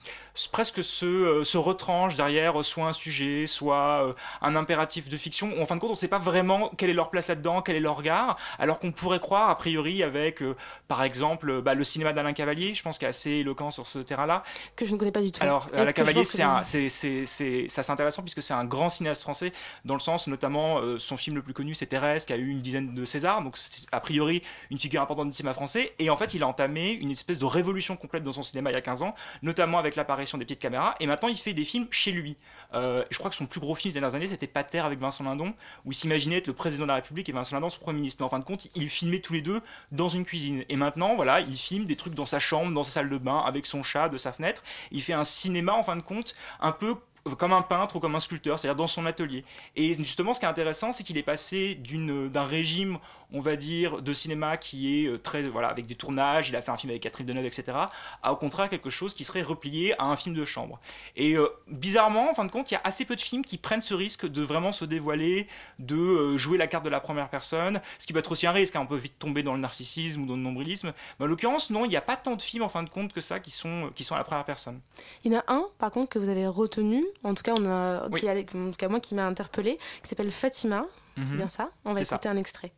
presque 0.53 0.83
se, 0.83 1.43
se 1.45 1.59
retranchent 1.59 2.17
derrière 2.17 2.65
soit 2.65 2.87
un 2.87 2.93
sujet, 2.95 3.47
soit 3.47 4.15
un 4.41 4.57
impératif 4.57 5.11
de 5.11 5.17
fiction. 5.19 5.61
en 5.61 5.67
fin 5.67 5.77
de 5.77 5.81
compte, 5.81 5.91
on 5.91 5.93
ne 5.93 5.99
sait 5.99 6.09
pas 6.09 6.19
vraiment 6.19 6.71
quelle 6.79 6.89
est 6.89 6.95
leur 6.95 7.11
place 7.11 7.29
là-dedans, 7.29 7.61
quel 7.61 7.77
est 7.77 7.81
leur 7.81 7.97
regard, 7.97 8.39
alors 8.59 8.79
qu'on 8.79 8.93
pourrait 8.93 9.21
croire 9.21 9.51
a 9.51 9.55
priori 9.55 9.82
avec, 10.03 10.43
euh, 10.43 10.57
par 10.89 11.03
exemple, 11.03 11.61
bah, 11.63 11.75
le 11.75 11.85
cinéma 11.85 12.13
d'Alain 12.13 12.33
Cavalier, 12.33 12.75
je 12.75 12.83
pense 12.83 12.99
qu'il 12.99 13.07
est 13.07 13.11
assez 13.11 13.31
éloquent 13.31 13.71
sur 13.71 13.87
ce 13.87 13.99
terrain-là. 13.99 14.45
Que 14.77 14.87
je 14.87 14.93
ne 14.93 14.99
connais 14.99 15.13
pas 15.13 15.23
du 15.23 15.33
tout. 15.33 15.43
Alors, 15.43 15.69
Alain 15.75 15.93
Cavalier, 15.93 16.25
c'est 16.25 16.89
c'est 16.89 17.91
intéressant 17.91 18.23
puisque 18.23 18.43
c'est 18.43 18.55
un 18.55 18.65
grand 18.65 18.89
cinéaste 18.89 19.23
français, 19.23 19.53
dans 19.85 19.95
le 19.95 20.01
sens, 20.01 20.27
notamment, 20.27 20.79
euh, 20.79 20.99
son 20.99 21.17
film 21.17 21.37
le 21.37 21.43
plus 21.43 21.55
connu, 21.55 21.75
c'est 21.75 21.87
Thérèse, 21.87 22.25
qui 22.25 22.33
a 22.33 22.37
eu 22.37 22.49
une 22.49 22.61
dizaine 22.61 22.95
de 22.95 23.05
Césars, 23.05 23.43
donc 23.43 23.57
c'est 23.57 23.87
a 23.93 24.01
priori 24.01 24.43
une 24.71 24.79
figure 24.79 25.03
importante 25.03 25.29
du 25.29 25.37
cinéma 25.37 25.53
français. 25.55 25.93
Et 25.99 26.11
en 26.11 26.17
fait, 26.17 26.35
il 26.35 26.43
a 26.43 26.47
entamé 26.47 26.93
une 26.93 27.11
espèce 27.11 27.39
de 27.39 27.45
révolution 27.45 27.97
complète 27.97 28.23
dans 28.23 28.33
son 28.33 28.43
cinéma 28.43 28.71
il 28.71 28.75
y 28.75 28.77
a 28.77 28.81
15 28.81 29.03
ans, 29.03 29.15
notamment 29.43 29.79
avec 29.79 29.97
l'apparition 29.97 30.39
des 30.39 30.45
petites 30.45 30.61
caméras. 30.61 30.95
Et 31.01 31.07
maintenant, 31.07 31.29
il 31.29 31.37
fait 31.37 31.55
des 31.55 31.65
films 31.65 31.87
chez 31.91 32.13
lui. 32.13 32.37
Euh, 32.75 33.05
je 33.11 33.19
crois 33.19 33.31
que 33.31 33.37
son 33.37 33.47
plus 33.47 33.61
gros 33.61 33.75
film 33.75 33.93
des 33.93 34.01
dernières 34.01 34.15
années, 34.15 34.29
c'était 34.29 34.47
Pater 34.47 34.81
avec 34.81 34.99
Vincent 34.99 35.25
Lindon, 35.25 35.55
où 35.85 35.93
il 35.93 35.95
s'imaginait 35.95 36.39
être 36.39 36.47
le 36.47 36.53
président 36.53 36.85
de 36.85 36.89
la 36.89 36.97
République 36.97 37.29
et 37.29 37.33
Vincent 37.33 37.57
Lindon 37.57 37.71
son 37.71 37.81
premier 37.81 37.99
ministre. 37.99 38.23
Mais 38.23 38.27
en 38.27 38.31
fin 38.31 38.39
de 38.39 38.45
compte, 38.45 38.69
il 38.75 38.89
filmait 38.89 39.21
tous 39.21 39.33
les 39.33 39.43
deux 39.43 39.61
dans 39.91 40.09
une 40.09 40.25
cuisine. 40.25 40.65
Et 40.69 40.77
maintenant, 40.77 41.15
voilà, 41.15 41.41
il 41.41 41.57
filme 41.57 41.87
des 41.87 41.97
trucs 41.97 42.15
dans 42.15 42.27
sa 42.27 42.39
chambre, 42.39 42.73
dans 42.73 42.85
sa 42.85 42.93
salle 42.93 43.11
de 43.11 43.19
bain, 43.19 43.43
avec 43.47 43.67
son 43.67 43.83
chat, 43.83 44.09
de 44.09 44.17
sa 44.19 44.33
fenêtre. 44.33 44.63
Il 44.91 45.03
fait 45.03 45.13
un 45.13 45.25
cinéma, 45.25 45.73
en 45.73 45.83
fin 45.83 45.97
de 45.97 46.03
compte, 46.03 46.35
un 46.61 46.73
peu 46.73 46.97
comme 47.39 47.53
un 47.53 47.63
peintre 47.63 47.97
ou 47.97 48.01
comme 48.01 48.15
un 48.15 48.21
sculpteur, 48.21 48.59
c'est-à-dire 48.59 48.77
dans 48.77 48.87
son 48.87 49.07
atelier. 49.07 49.45
Et 49.77 49.95
justement, 49.95 50.35
ce 50.35 50.41
qui 50.41 50.47
est 50.47 50.49
intéressant, 50.49 50.93
c'est 50.93 51.05
qu'il 51.05 51.17
est 51.19 51.23
passé 51.23 51.75
d'un 51.75 52.45
régime, 52.45 52.99
on 53.33 53.41
va 53.41 53.57
dire, 53.57 54.03
de 54.03 54.13
cinéma 54.13 54.57
qui 54.57 55.05
est 55.05 55.09
euh, 55.09 55.19
très, 55.19 55.43
voilà, 55.49 55.69
avec 55.69 55.87
des 55.87 55.95
tournages, 55.95 56.49
il 56.49 56.57
a 56.57 56.63
fait 56.63 56.71
un 56.71 56.77
film 56.77 56.91
avec 56.91 57.03
Catherine 57.03 57.27
Deneuve, 57.27 57.47
etc., 57.47 57.79
à 58.23 58.33
au 58.33 58.37
contraire 58.37 58.69
quelque 58.69 58.91
chose 58.91 59.15
qui 59.15 59.25
serait 59.25 59.43
replié 59.43 59.99
à 60.01 60.05
un 60.05 60.17
film 60.17 60.35
de 60.35 60.45
chambre. 60.45 60.81
Et 61.17 61.35
euh, 61.35 61.49
bizarrement, 61.69 62.31
en 62.31 62.35
fin 62.35 62.45
de 62.45 62.51
compte, 62.51 62.71
il 62.71 62.75
y 62.75 62.77
a 62.77 62.81
assez 62.85 63.05
peu 63.05 63.17
de 63.17 63.21
films 63.21 63.45
qui 63.45 63.59
prennent 63.59 63.81
ce 63.81 63.95
risque 63.95 64.27
de 64.27 64.43
vraiment 64.43 64.73
se 64.73 64.85
dévoiler, 64.85 65.47
de 65.79 65.97
euh, 65.97 66.39
jouer 66.39 66.59
la 66.59 66.67
carte 66.67 66.85
de 66.85 66.91
la 66.91 67.01
première 67.01 67.29
personne, 67.29 67.81
ce 67.99 68.07
qui 68.07 68.13
peut 68.13 68.19
être 68.19 68.33
aussi 68.33 68.47
un 68.47 68.53
risque, 68.53 68.77
hein, 68.77 68.81
on 68.83 68.87
peut 68.87 68.97
vite 68.97 69.19
tomber 69.19 69.43
dans 69.43 69.55
le 69.55 69.61
narcissisme 69.61 70.23
ou 70.23 70.27
dans 70.27 70.37
le 70.37 70.43
nombrilisme. 70.43 70.93
Mais 71.19 71.25
en 71.25 71.29
l'occurrence, 71.29 71.71
non, 71.71 71.85
il 71.85 71.89
n'y 71.89 71.97
a 71.97 72.03
pas 72.03 72.17
tant 72.17 72.37
de 72.37 72.43
films, 72.43 72.65
en 72.65 72.69
fin 72.69 72.83
de 72.83 72.91
compte, 72.91 73.13
que 73.13 73.21
ça, 73.21 73.41
qui 73.41 73.51
sont, 73.51 73.91
qui 73.95 74.05
sont 74.05 74.15
à 74.15 74.19
la 74.19 74.25
première 74.25 74.45
personne. 74.45 74.81
Il 75.25 75.33
y 75.33 75.37
en 75.37 75.41
a 75.41 75.45
un, 75.53 75.67
par 75.79 75.91
contre, 75.91 76.11
que 76.11 76.19
vous 76.19 76.29
avez 76.29 76.47
retenu, 76.47 77.05
en 77.25 77.35
tout 77.35 77.43
cas, 77.43 77.55
on 77.59 77.67
a, 77.67 78.09
qui, 78.11 78.29
en 78.29 78.71
tout 78.71 78.77
cas 78.77 78.89
moi 78.89 79.01
qui 79.01 79.15
m'a 79.15 79.27
interpellé, 79.27 79.79
qui 80.03 80.09
s'appelle 80.09 80.31
Fatima. 80.31 80.87
C'est 81.17 81.31
mhm. 81.31 81.37
bien 81.37 81.49
ça 81.49 81.71
On 81.85 81.93
va 81.93 82.03
écouter 82.03 82.29
un 82.29 82.37
extrait. 82.37 82.73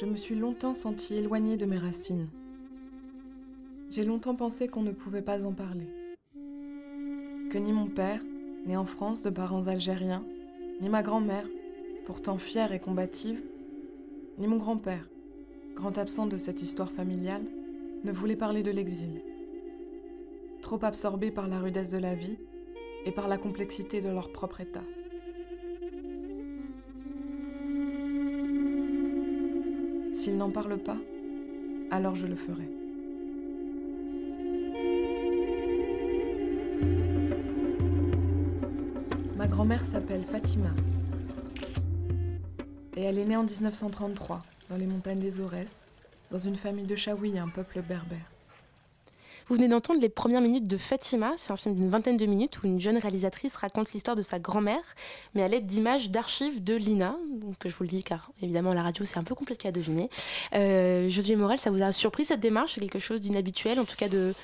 Je 0.00 0.06
me 0.06 0.16
suis 0.16 0.34
longtemps 0.34 0.74
sentie 0.74 1.14
éloignée 1.14 1.56
de 1.56 1.66
mes 1.66 1.78
racines. 1.78 2.28
J'ai 3.90 4.04
longtemps 4.04 4.34
pensé 4.34 4.68
qu'on 4.68 4.82
ne 4.82 4.92
pouvait 4.92 5.22
pas 5.22 5.46
en 5.46 5.52
parler. 5.52 5.88
Que 7.50 7.58
ni 7.58 7.72
mon 7.72 7.86
père, 7.86 8.20
né 8.66 8.76
en 8.76 8.86
France 8.86 9.22
de 9.22 9.30
parents 9.30 9.66
algériens, 9.66 10.24
ni 10.80 10.88
ma 10.88 11.02
grand-mère, 11.02 11.46
pourtant 12.06 12.38
fière 12.38 12.72
et 12.72 12.80
combative, 12.80 13.42
ni 14.38 14.46
mon 14.46 14.56
grand-père, 14.56 15.08
grand 15.74 15.98
absent 15.98 16.26
de 16.26 16.36
cette 16.36 16.62
histoire 16.62 16.90
familiale, 16.90 17.44
ne 18.04 18.12
voulaient 18.12 18.36
parler 18.36 18.62
de 18.62 18.70
l'exil 18.70 19.22
trop 20.60 20.84
absorbés 20.84 21.30
par 21.30 21.48
la 21.48 21.58
rudesse 21.60 21.90
de 21.90 21.98
la 21.98 22.14
vie 22.14 22.38
et 23.04 23.12
par 23.12 23.28
la 23.28 23.38
complexité 23.38 24.00
de 24.00 24.08
leur 24.08 24.30
propre 24.32 24.60
état. 24.60 24.84
S'ils 30.12 30.36
n'en 30.36 30.50
parlent 30.50 30.82
pas, 30.82 30.98
alors 31.90 32.14
je 32.14 32.26
le 32.26 32.36
ferai. 32.36 32.68
Ma 39.36 39.46
grand-mère 39.46 39.84
s'appelle 39.84 40.24
Fatima. 40.24 40.70
Et 42.96 43.02
elle 43.02 43.18
est 43.18 43.24
née 43.24 43.36
en 43.36 43.44
1933, 43.44 44.40
dans 44.68 44.76
les 44.76 44.86
montagnes 44.86 45.20
des 45.20 45.40
Aurès, 45.40 45.84
dans 46.30 46.38
une 46.38 46.56
famille 46.56 46.84
de 46.84 46.94
Chaoui, 46.94 47.38
un 47.38 47.48
peuple 47.48 47.80
berbère. 47.80 48.29
Vous 49.50 49.56
venez 49.56 49.66
d'entendre 49.66 50.00
les 50.00 50.08
premières 50.08 50.40
minutes 50.40 50.68
de 50.68 50.76
Fatima, 50.76 51.32
c'est 51.34 51.50
un 51.50 51.56
film 51.56 51.74
d'une 51.74 51.90
vingtaine 51.90 52.16
de 52.16 52.24
minutes 52.24 52.62
où 52.62 52.68
une 52.68 52.78
jeune 52.78 52.96
réalisatrice 52.96 53.56
raconte 53.56 53.90
l'histoire 53.90 54.14
de 54.14 54.22
sa 54.22 54.38
grand-mère, 54.38 54.94
mais 55.34 55.42
à 55.42 55.48
l'aide 55.48 55.66
d'images 55.66 56.08
d'archives 56.08 56.62
de 56.62 56.76
Lina, 56.76 57.16
donc 57.34 57.56
je 57.64 57.74
vous 57.74 57.82
le 57.82 57.88
dis 57.88 58.04
car 58.04 58.30
évidemment 58.40 58.72
la 58.74 58.84
radio 58.84 59.04
c'est 59.04 59.18
un 59.18 59.24
peu 59.24 59.34
compliqué 59.34 59.66
à 59.66 59.72
deviner. 59.72 60.08
Euh, 60.54 61.08
Josué 61.08 61.34
Morel, 61.34 61.58
ça 61.58 61.72
vous 61.72 61.82
a 61.82 61.90
surpris 61.90 62.26
cette 62.26 62.38
démarche? 62.38 62.74
C'est 62.74 62.80
quelque 62.80 63.00
chose 63.00 63.20
d'inhabituel, 63.20 63.80
en 63.80 63.84
tout 63.84 63.96
cas 63.96 64.06
de, 64.08 64.34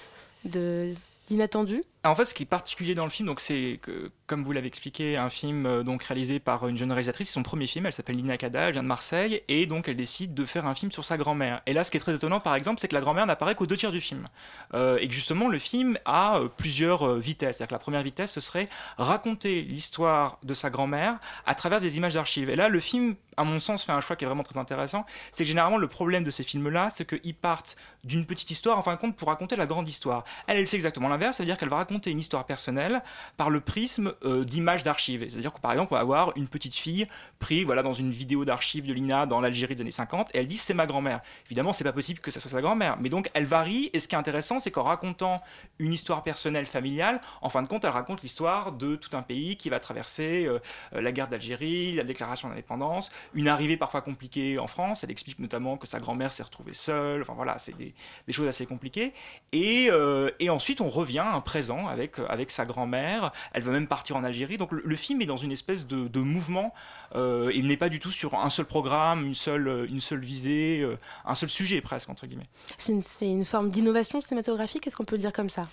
d'inattendu? 1.29 1.85
En 2.07 2.15
fait, 2.15 2.25
ce 2.25 2.35
qui 2.35 2.45
est 2.45 2.47
particulier 2.47 2.95
dans 2.95 3.05
le 3.05 3.11
film, 3.11 3.33
c'est 3.39 3.81
que, 3.83 4.11
comme 4.27 4.45
vous 4.45 4.53
l'avez 4.53 4.69
expliqué, 4.69 5.17
un 5.17 5.29
film 5.29 5.67
euh, 5.67 5.83
donc 5.83 6.05
réalisé 6.05 6.39
par 6.39 6.69
une 6.69 6.77
jeune 6.77 6.93
réalisatrice, 6.93 7.31
son 7.31 7.43
premier 7.43 7.67
film, 7.67 7.87
elle 7.87 7.93
s'appelle 7.93 8.17
Lina 8.17 8.37
Kada, 8.37 8.69
elle 8.69 8.73
vient 8.73 8.83
de 8.83 8.89
Marseille, 8.89 9.43
et 9.49 9.67
donc 9.67 9.89
elle 9.89 9.97
décide 9.97 10.33
de 10.33 10.45
faire 10.45 10.67
un 10.67 10.75
film 10.75 10.93
sur 10.93 11.05
sa 11.05 11.17
grand-mère. 11.17 11.63
Et 11.67 11.73
là, 11.73 11.85
ce 11.85 11.91
qui 11.91 11.97
est 11.97 12.01
très 12.01 12.15
étonnant, 12.15 12.41
par 12.41 12.55
exemple, 12.55 12.81
c'est 12.81 12.89
que 12.89 12.95
la 12.95 13.01
grand-mère 13.01 13.27
n'apparaît 13.27 13.55
qu'aux 13.55 13.67
deux 13.67 13.77
tiers 13.77 13.93
du 13.93 14.01
film, 14.01 14.25
euh, 14.75 14.99
et 15.01 15.09
que 15.09 15.15
justement 15.15 15.49
le 15.49 15.59
film 15.59 15.99
a 16.05 16.39
euh, 16.39 16.49
plusieurs 16.49 17.17
vitesses. 17.17 17.59
C'est-à-dire 17.59 17.69
que 17.69 17.75
la 17.75 17.81
première 17.81 18.03
vitesse, 18.03 18.33
ce 18.33 18.41
serait 18.41 18.69
raconter 18.99 19.63
l'histoire 19.63 20.39
de 20.45 20.55
sa 20.55 20.71
grand-mère 20.71 21.19
à 21.45 21.55
travers 21.55 21.81
des 21.81 21.97
images 21.97 22.15
d'archives. 22.15 22.51
Et 22.51 22.57
là, 22.57 22.69
le 22.69 22.81
film 22.81 23.17
à 23.37 23.45
mon 23.45 23.61
sens, 23.61 23.85
fait 23.85 23.93
un 23.93 24.01
choix 24.01 24.17
qui 24.17 24.25
est 24.25 24.27
vraiment 24.27 24.43
très 24.43 24.59
intéressant. 24.59 25.05
C'est 25.33 25.45
que 25.45 25.49
généralement, 25.49 25.77
le 25.77 25.89
problème 25.89 26.25
de 26.25 26.31
ces 26.31 26.43
films-là, 26.43 26.91
c'est 26.91 27.05
qu'ils 27.05 27.35
partent 27.35 27.77
d'une 28.05 28.25
petite 28.25 28.51
histoire, 28.51 28.79
en 28.79 28.83
fin 28.83 28.95
de 28.95 28.99
compte, 28.99 29.17
pour 29.17 29.29
raconter 29.29 29.57
la 29.57 29.67
grande 29.67 29.89
histoire. 29.89 30.25
Elle, 30.47 30.59
elle 30.59 30.67
fait 30.67 30.77
exactement 30.77 31.09
l'inverse, 31.09 31.37
c'est-à-dire 31.37 31.57
qu'elle 31.57 31.69
va 31.69 31.77
une 32.05 32.19
histoire 32.19 32.45
personnelle 32.47 33.03
par 33.37 33.51
le 33.51 33.61
prisme 33.61 34.13
euh, 34.25 34.45
d'images 34.45 34.83
d'archives. 34.83 35.27
C'est-à-dire 35.29 35.53
que, 35.53 35.61
par 35.61 35.73
exemple, 35.73 35.93
on 35.93 35.97
va 35.97 36.01
avoir 36.01 36.33
une 36.37 36.49
petite 36.49 36.75
fille 36.75 37.07
prise 37.39 37.65
voilà, 37.65 37.83
dans 37.83 37.95
une 37.95 38.11
vidéo 38.11 38.45
d'archives 38.45 38.87
de 38.87 38.93
l'INA 38.93 39.27
dans 39.27 39.41
l'Algérie 39.41 39.75
des 39.75 39.81
années 39.81 39.91
50, 39.91 40.31
et 40.35 40.39
elle 40.39 40.47
dit 40.47 40.57
c'est 40.59 40.75
ma 40.75 40.87
grand-mère. 40.87 41.21
Évidemment, 41.47 41.73
c'est 41.73 41.85
pas 41.85 41.93
possible 41.93 42.21
que 42.21 42.31
ce 42.31 42.41
soit 42.41 42.51
sa 42.51 42.61
grand-mère, 42.61 42.97
mais 43.01 43.09
donc 43.09 43.31
elle 43.35 43.47
varie, 43.47 43.91
et 43.93 44.01
ce 44.01 44.09
qui 44.09 44.15
est 44.15 44.19
intéressant, 44.19 44.61
c'est 44.61 44.71
qu'en 44.71 44.83
racontant 44.83 45.43
une 45.79 45.93
histoire 45.93 46.23
personnelle 46.23 46.67
familiale, 46.67 47.21
en 47.43 47.49
fin 47.49 47.63
de 47.63 47.69
compte, 47.69 47.85
elle 47.85 47.91
raconte 47.91 48.23
l'histoire 48.23 48.73
de 48.73 48.97
tout 48.97 49.17
un 49.17 49.23
pays 49.23 49.57
qui 49.57 49.69
va 49.69 49.81
traverser 49.81 50.47
euh, 50.47 50.59
la 50.93 51.13
guerre 51.13 51.29
d'Algérie, 51.29 51.95
la 51.95 52.05
déclaration 52.05 52.49
d'indépendance, 52.49 53.11
une 53.35 53.49
arrivée 53.49 53.77
parfois 53.77 54.03
compliquée 54.03 54.59
en 54.59 54.67
France. 54.67 55.05
Elle 55.05 55.11
explique 55.11 55.39
notamment 55.39 55.77
que 55.77 55.87
sa 55.87 56.01
grand-mère 56.01 56.33
s'est 56.33 56.43
retrouvée 56.43 56.75
seule. 56.75 57.23
Enfin 57.23 57.35
voilà, 57.35 57.59
c'est 57.59 57.77
des, 57.77 57.95
choses 58.31 58.49
assez 58.49 58.67
compliquées. 58.67 59.13
Et, 59.53 59.89
euh, 59.91 60.31
et, 60.39 60.51
ensuite, 60.51 60.81
on 60.81 60.89
revient 60.89 61.19
à 61.19 61.35
un 61.35 61.41
présent 61.41 61.76
avec, 61.89 62.19
avec 62.29 62.51
sa 62.51 62.65
grand-mère. 62.65 63.33
Elle 63.53 63.63
veut 63.63 63.73
même 63.73 63.87
partir 63.87 64.17
en 64.17 64.25
Algérie. 64.25 64.59
Donc 64.59 64.73
le, 64.73 64.97
film 64.97 65.21
est 65.21 65.27
dans 65.27 65.37
une 65.37 65.53
espèce 65.53 65.87
de, 65.87 66.21
mouvement. 66.21 66.73
Euh, 67.15 67.51
il 67.55 67.67
n'est 67.67 67.77
pas 67.77 67.89
du 67.89 68.01
tout 68.01 68.11
sur 68.11 68.35
un 68.35 68.51
seul 68.51 68.65
programme, 68.65 69.25
une 69.27 69.35
seule, 69.35 69.87
une 69.91 70.01
seule 70.01 70.21
visée, 70.21 70.81
euh, 70.81 70.99
un 71.25 71.35
seul 71.35 71.49
sujet 71.49 71.81
presque, 71.81 72.09
entre 72.09 72.27
guillemets. 72.27 72.45
C'est 72.79 72.93
une, 72.93 73.03
une 73.39 73.45
forme 73.45 73.71
d'innovation 73.71 74.21
cinématographique, 74.21 74.87
est-ce 74.87 74.97
qu'on 74.97 75.05
peut 75.05 75.17
le 75.17 75.23
dire 75.23 75.33
comme 75.33 75.51
ça? 75.51 75.69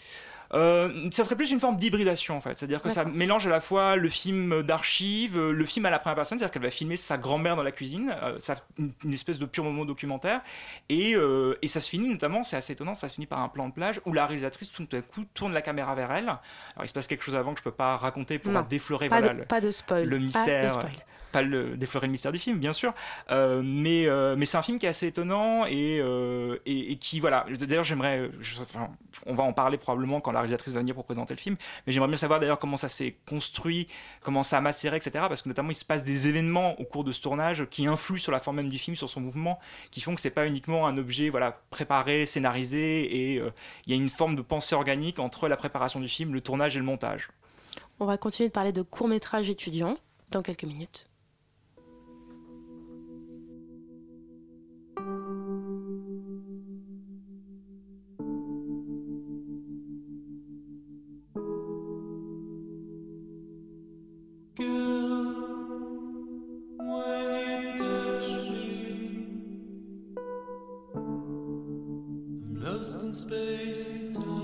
Euh, 0.54 1.10
ça 1.12 1.24
serait 1.24 1.36
plus 1.36 1.52
une 1.52 1.60
forme 1.60 1.78
d'hybridation 1.78 2.38
en 2.38 2.42
fait, 2.42 2.58
c'est-à-dire 2.58 2.82
que 2.82 2.90
ça 2.90 3.06
mélange 3.06 3.48
à 3.48 3.50
la 3.50 3.62
fois 3.62 3.96
le 3.96 4.10
film 4.10 4.62
d'archives, 4.62 5.38
euh, 5.38 5.52
le 5.52 5.66
film 5.66 5.86
à 5.86 5.90
la 5.90 6.00
première 6.00 6.16
personne, 6.16 6.38
c'est-à-dire 6.38 6.54
qu'elle 6.54 6.62
va 6.62 6.70
filmer 6.70 6.96
sa 6.96 7.18
grand-mère 7.18 7.56
dans 7.56 7.64
la 7.64 7.72
cuisine, 7.72 8.16
euh, 8.22 8.38
ça, 8.38 8.58
une, 8.78 9.14
espèce 9.14 9.40
de 9.40 9.46
pur 9.46 9.64
moment 9.64 9.86
documentaire, 9.86 10.42
et, 10.90 11.16
et 11.62 11.68
ça 11.68 11.80
se 11.80 11.90
finit 11.90 12.08
notamment, 12.08 12.44
c'est 12.44 12.56
assez 12.56 12.74
étonnant, 12.74 12.96
ça 12.96 13.10
se 13.10 13.16
finit 13.16 13.26
par 13.26 13.40
un 13.40 13.50
plan 13.50 13.68
de 13.68 13.74
plage 13.74 14.02
où 14.06 14.14
la 14.14 14.26
réalisatrice 14.26 14.70
tout 14.72 14.86
d'un 14.86 15.02
coup 15.02 15.26
tourne 15.34 15.54
la 15.54 15.62
caméra 15.62 15.96
vers 15.96 16.12
elle. 16.12 16.28
Alors 16.28 16.84
il 16.84 16.88
se 16.88 16.94
passe 16.94 17.08
quelque 17.08 17.24
chose 17.24 17.36
avant 17.36 17.54
que 17.54 17.60
je 17.60 17.64
peux 17.64 17.72
pas 17.72 17.96
raconter 17.98 18.38
pour 18.40 18.54
déflorer 18.64 19.10
pas, 19.10 19.20
voilà, 19.20 19.34
de, 19.34 19.44
pas 19.44 19.62
de 19.62 19.72
spoil, 19.72 20.08
le 20.08 20.20
mystère. 20.20 20.80
pas 20.80 20.90
le, 21.42 21.78
déflorer 21.78 22.08
le 22.08 22.12
mystère 22.12 22.32
du 22.32 22.40
film, 22.40 22.60
bien 22.60 22.74
sûr, 22.74 22.94
euh, 23.32 23.62
mais, 23.64 24.08
euh, 24.08 24.36
mais 24.38 24.46
c'est 24.46 24.58
un 24.58 24.62
film 24.62 24.80
qui 24.80 24.86
est 24.86 24.90
assez 24.90 25.08
étonnant 25.08 25.66
et, 25.66 26.00
euh, 26.00 26.58
qui, 27.00 27.20
voilà, 27.20 27.46
d'ailleurs 27.60 27.84
j'aimerais, 27.84 28.30
on 29.26 29.34
va 29.34 29.44
en 29.44 29.54
parler 29.54 29.78
probablement 29.78 30.22
quand 30.22 30.32
la 30.32 30.40
réalisatrice 30.40 30.74
va 30.74 30.80
venir 30.80 30.96
pour 30.96 31.06
présenter 31.06 31.34
le 31.34 31.40
film, 31.40 31.56
mais 31.86 31.94
j'aimerais 31.94 32.10
bien 32.10 32.18
savoir 32.18 32.40
d'ailleurs 32.40 32.60
comment 32.60 32.78
ça 32.78 32.90
s'est 32.90 33.16
construit, 33.28 33.88
comment 34.22 34.44
ça 34.44 34.58
a 34.58 34.62
macéré, 34.62 34.98
etc., 34.98 35.26
parce 35.28 35.42
que 35.42 35.50
notamment 35.50 35.72
il 35.72 35.76
se 35.76 35.86
passe 35.86 36.04
des 36.04 36.28
événements 36.28 36.80
au 36.80 36.84
cours 36.84 37.04
de 37.04 37.12
ce 37.12 37.22
tournage 37.22 37.66
qui 37.70 37.88
influent 37.88 38.20
sur 38.20 38.32
la 38.32 38.40
forme 38.40 38.58
même 38.58 38.70
du 38.70 38.78
film, 38.78 38.96
sur 38.96 39.10
son 39.10 39.22
mouvement, 39.22 39.60
qui 39.92 40.02
font 40.02 40.16
que 40.16 40.22
c'est 40.22 40.30
pas 40.30 40.48
uniquement 40.48 40.88
un 40.88 40.98
objet, 40.98 41.30
voilà, 41.30 41.60
préparé, 41.70 42.26
scénarisé, 42.26 43.34
et 43.34 43.36
il 43.36 43.92
y 43.92 43.94
a 43.94 43.96
une 43.96 44.10
forme 44.10 44.36
de 44.36 44.42
pensée 44.42 44.76
organique 44.76 45.20
entre 45.20 45.48
la 45.48 45.58
préparation 45.58 46.00
du 46.00 46.08
film, 46.08 46.34
le 46.34 46.42
tournage 46.42 46.76
et 46.76 46.80
le 46.80 46.86
montage. 46.86 47.30
On 48.00 48.06
va 48.06 48.18
continuer 48.18 48.50
de 48.50 48.54
parler 48.54 48.72
de 48.72 48.82
court 48.82 49.08
métrage 49.08 49.50
étudiant 49.50 49.96
dans 50.32 50.42
quelques 50.42 50.66
minutes. 50.66 51.08
lost 72.84 73.02
in 73.02 73.14
space 73.14 73.90
and 73.92 74.14
time. 74.14 74.43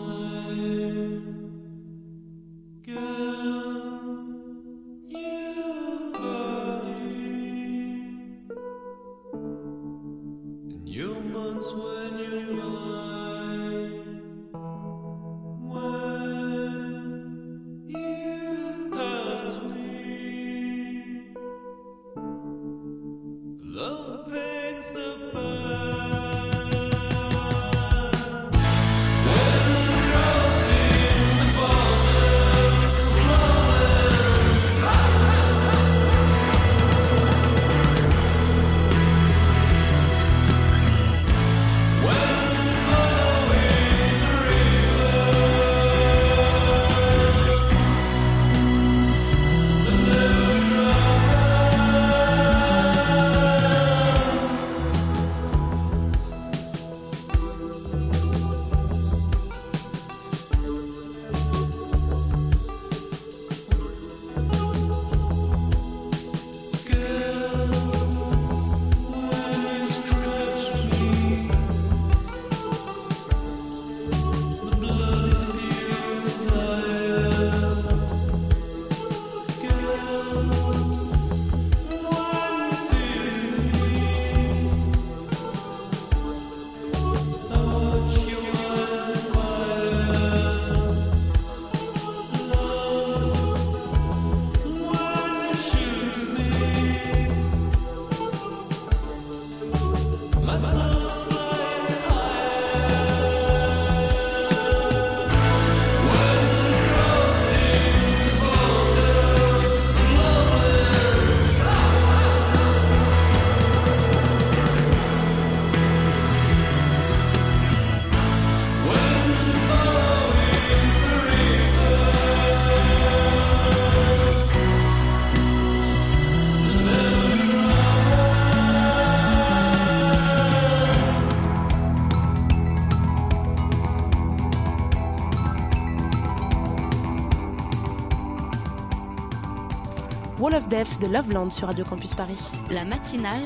De 140.80 141.08
Loveland 141.08 141.50
sur 141.50 141.68
Radio 141.68 141.84
Campus 141.84 142.14
Paris. 142.14 142.40
La 142.72 142.86
matinale 142.86 143.42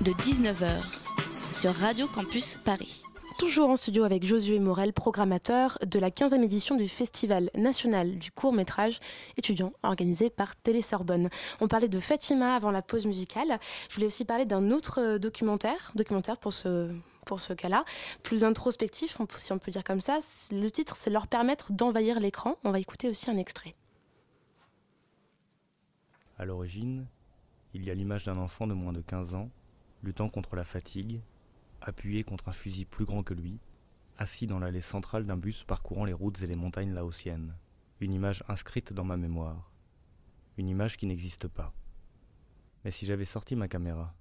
de 0.00 0.12
19h 0.12 0.70
sur 1.50 1.74
Radio 1.74 2.06
Campus 2.06 2.56
Paris. 2.64 3.02
Toujours 3.36 3.68
en 3.68 3.74
studio 3.74 4.04
avec 4.04 4.24
Josué 4.24 4.60
Morel, 4.60 4.92
programmateur 4.92 5.76
de 5.84 5.98
la 5.98 6.10
15e 6.10 6.40
édition 6.44 6.76
du 6.76 6.86
Festival 6.86 7.50
national 7.56 8.16
du 8.16 8.30
court 8.30 8.52
métrage 8.52 9.00
étudiant 9.36 9.72
organisé 9.82 10.30
par 10.30 10.54
Télé 10.54 10.82
Sorbonne. 10.82 11.30
On 11.60 11.66
parlait 11.66 11.88
de 11.88 11.98
Fatima 11.98 12.54
avant 12.54 12.70
la 12.70 12.82
pause 12.82 13.06
musicale. 13.06 13.58
Je 13.88 13.96
voulais 13.96 14.06
aussi 14.06 14.24
parler 14.24 14.44
d'un 14.44 14.70
autre 14.70 15.00
euh, 15.00 15.18
documentaire, 15.18 15.90
documentaire 15.96 16.38
pour 16.38 16.52
ce 16.52 16.92
pour 17.26 17.40
ce 17.40 17.52
cas-là, 17.52 17.84
plus 18.22 18.44
introspectif, 18.44 19.18
si 19.38 19.52
on 19.52 19.58
peut 19.58 19.70
dire 19.72 19.84
comme 19.84 20.00
ça. 20.00 20.20
Le 20.52 20.70
titre, 20.70 20.94
c'est 20.96 21.10
leur 21.10 21.26
permettre 21.26 21.72
d'envahir 21.72 22.20
l'écran. 22.20 22.56
On 22.62 22.70
va 22.70 22.78
écouter 22.78 23.08
aussi 23.10 23.30
un 23.30 23.36
extrait. 23.36 23.74
À 26.38 26.44
l'origine, 26.44 27.06
il 27.74 27.84
y 27.84 27.90
a 27.90 27.94
l'image 27.94 28.24
d'un 28.24 28.38
enfant 28.38 28.68
de 28.68 28.74
moins 28.74 28.92
de 28.92 29.00
15 29.00 29.34
ans, 29.34 29.50
luttant 30.04 30.28
contre 30.28 30.54
la 30.54 30.62
fatigue, 30.62 31.20
appuyé 31.80 32.22
contre 32.22 32.48
un 32.48 32.52
fusil 32.52 32.84
plus 32.84 33.04
grand 33.04 33.24
que 33.24 33.34
lui, 33.34 33.58
assis 34.18 34.46
dans 34.46 34.60
l'allée 34.60 34.80
centrale 34.80 35.26
d'un 35.26 35.36
bus 35.36 35.64
parcourant 35.64 36.04
les 36.04 36.12
routes 36.12 36.40
et 36.42 36.46
les 36.46 36.54
montagnes 36.54 36.94
laotiennes. 36.94 37.56
Une 38.00 38.12
image 38.12 38.44
inscrite 38.46 38.92
dans 38.92 39.04
ma 39.04 39.16
mémoire. 39.16 39.72
Une 40.56 40.68
image 40.68 40.96
qui 40.96 41.06
n'existe 41.06 41.48
pas. 41.48 41.72
Mais 42.84 42.92
si 42.92 43.04
j'avais 43.04 43.24
sorti 43.24 43.56
ma 43.56 43.66
caméra, 43.66 44.14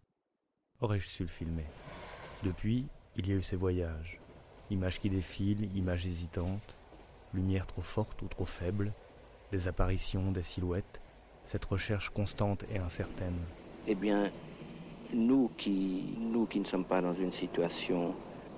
aurais-je 0.79 1.07
su 1.07 1.21
le 1.21 1.29
filmer? 1.29 1.65
Depuis, 2.43 2.87
il 3.15 3.27
y 3.27 3.31
a 3.31 3.35
eu 3.35 3.43
ces 3.43 3.55
voyages. 3.55 4.19
Images 4.71 4.97
qui 4.97 5.11
défilent, 5.11 5.75
images 5.75 6.07
hésitantes, 6.07 6.75
lumière 7.35 7.67
trop 7.67 7.83
forte 7.83 8.23
ou 8.23 8.27
trop 8.27 8.45
faible, 8.45 8.91
des 9.51 9.67
apparitions, 9.67 10.31
des 10.31 10.43
silhouettes, 10.43 10.99
cette 11.47 11.65
recherche 11.65 12.09
constante 12.09 12.65
et 12.73 12.77
incertaine. 12.77 13.37
Eh 13.87 13.95
bien, 13.95 14.29
nous 15.13 15.49
qui, 15.57 16.03
ne 16.53 16.65
sommes 16.65 16.83
pas 16.83 17.01
dans 17.01 17.15
une 17.15 17.31
situation 17.31 18.13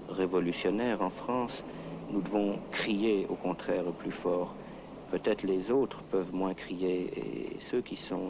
révolutionnaire 0.09 1.01
en 1.01 1.11
France, 1.11 1.63
nous 2.11 2.21
devons 2.21 2.57
crier 2.71 3.27
au 3.29 3.35
contraire 3.35 3.83
plus 3.99 4.11
fort. 4.11 4.55
Peut-être 5.11 5.43
les 5.43 5.71
autres 5.71 6.01
peuvent 6.11 6.33
moins 6.33 6.53
crier 6.53 7.11
et 7.15 7.57
ceux 7.71 7.81
qui 7.81 7.95
sont, 7.95 8.29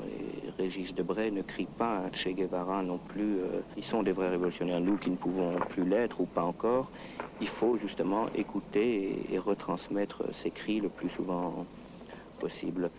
Régis 0.57 0.93
Debray 0.93 1.32
ne 1.32 1.41
crient 1.41 1.68
pas, 1.78 2.03
Che 2.14 2.30
Guevara 2.30 2.84
non 2.84 2.97
plus, 2.97 3.39
euh, 3.39 3.62
ils 3.76 3.84
sont 3.84 4.01
des 4.01 4.14
vrais 4.14 4.30
révolutionnaires. 4.30 4.80
Nous 4.80 4.95
qui 4.95 5.10
ne 5.10 5.18
pouvons 5.18 5.55
plus 5.70 5.84
l'être 5.86 6.22
ou 6.22 6.26
pas 6.26 6.43
encore, 6.43 6.89
il 7.41 7.49
faut 7.49 7.78
justement 7.78 8.28
écouter 8.34 9.20
et 9.32 9.38
retransmettre 9.38 10.24
ces 10.41 10.51
cris 10.51 10.80
le 10.80 10.88
plus 10.89 11.10
souvent 11.10 11.66
possible 12.39 12.89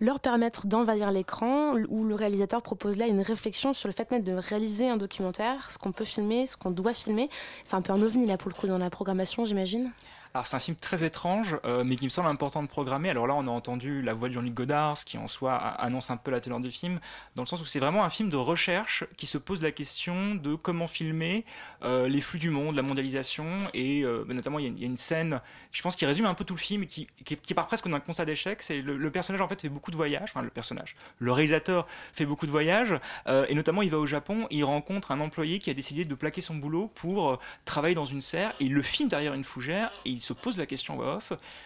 leur 0.00 0.18
permettre 0.20 0.66
d'envahir 0.66 1.12
l'écran, 1.12 1.74
où 1.88 2.04
le 2.04 2.14
réalisateur 2.14 2.62
propose 2.62 2.96
là 2.96 3.06
une 3.06 3.20
réflexion 3.20 3.74
sur 3.74 3.88
le 3.88 3.94
fait 3.94 4.10
même 4.10 4.22
de 4.22 4.32
réaliser 4.32 4.88
un 4.88 4.96
documentaire, 4.96 5.70
ce 5.70 5.78
qu'on 5.78 5.92
peut 5.92 6.04
filmer, 6.04 6.46
ce 6.46 6.56
qu'on 6.56 6.70
doit 6.70 6.94
filmer. 6.94 7.28
C'est 7.64 7.76
un 7.76 7.82
peu 7.82 7.92
un 7.92 8.00
ovni 8.02 8.26
là 8.26 8.36
pour 8.36 8.48
le 8.48 8.54
coup 8.54 8.66
dans 8.66 8.78
la 8.78 8.90
programmation, 8.90 9.44
j'imagine. 9.44 9.90
Alors 10.32 10.46
c'est 10.46 10.54
un 10.54 10.60
film 10.60 10.76
très 10.76 11.02
étrange, 11.02 11.56
euh, 11.64 11.82
mais 11.82 11.96
qui 11.96 12.04
me 12.04 12.10
semble 12.10 12.28
important 12.28 12.62
de 12.62 12.68
programmer. 12.68 13.10
Alors 13.10 13.26
là, 13.26 13.34
on 13.34 13.48
a 13.48 13.50
entendu 13.50 14.00
la 14.00 14.14
voix 14.14 14.28
de 14.28 14.34
Jean-Luc 14.34 14.54
Godard, 14.54 14.96
ce 14.96 15.04
qui 15.04 15.18
en 15.18 15.26
soi 15.26 15.56
annonce 15.56 16.12
un 16.12 16.16
peu 16.16 16.30
la 16.30 16.40
teneur 16.40 16.60
du 16.60 16.70
film, 16.70 17.00
dans 17.34 17.42
le 17.42 17.48
sens 17.48 17.60
où 17.60 17.64
c'est 17.64 17.80
vraiment 17.80 18.04
un 18.04 18.10
film 18.10 18.28
de 18.28 18.36
recherche 18.36 19.04
qui 19.16 19.26
se 19.26 19.38
pose 19.38 19.60
la 19.60 19.72
question 19.72 20.36
de 20.36 20.54
comment 20.54 20.86
filmer 20.86 21.44
euh, 21.82 22.08
les 22.08 22.20
flux 22.20 22.38
du 22.38 22.50
monde, 22.50 22.76
la 22.76 22.82
mondialisation, 22.82 23.44
et 23.74 24.04
euh, 24.04 24.24
bah, 24.24 24.34
notamment 24.34 24.60
il 24.60 24.78
y, 24.78 24.84
a 24.84 24.86
une 24.86 24.96
scène, 24.96 25.40
je 25.72 25.82
pense, 25.82 25.96
qui 25.96 26.06
résume 26.06 26.26
un 26.26 26.34
peu 26.34 26.44
tout 26.44 26.54
le 26.54 26.60
film, 26.60 26.86
qui, 26.86 27.08
qui, 27.24 27.36
qui 27.36 27.54
part 27.54 27.66
presque 27.66 27.88
d'un 27.88 27.98
constat 27.98 28.24
d'échec. 28.24 28.62
C'est 28.62 28.82
le, 28.82 29.10
personnage 29.10 29.40
en 29.40 29.48
fait 29.48 29.60
fait 29.60 29.68
beaucoup 29.68 29.90
de 29.90 29.96
voyages, 29.96 30.30
enfin 30.30 30.42
le 30.42 30.50
personnage, 30.50 30.94
le 31.18 31.32
réalisateur 31.32 31.88
fait 32.12 32.24
beaucoup 32.24 32.46
de 32.46 32.52
voyages, 32.52 32.94
et 33.26 33.54
notamment 33.56 33.82
il 33.82 33.90
va 33.90 33.98
au 33.98 34.06
Japon, 34.06 34.46
et 34.50 34.58
il 34.58 34.64
rencontre 34.64 35.10
un 35.10 35.18
employé 35.18 35.58
qui 35.58 35.70
a 35.70 35.74
décidé 35.74 36.04
de 36.04 36.14
plaquer 36.14 36.40
son 36.40 36.54
boulot 36.54 36.88
pour 36.94 37.40
travailler 37.64 37.96
dans 37.96 38.04
une 38.04 38.20
serre, 38.20 38.52
et 38.60 38.66
il 38.66 38.74
le 38.74 38.82
filme 38.82 39.08
derrière 39.08 39.34
une 39.34 39.42
fougère, 39.42 39.90
et 40.04 40.19
se 40.20 40.32
pose 40.32 40.58
la 40.58 40.66
question 40.66 40.98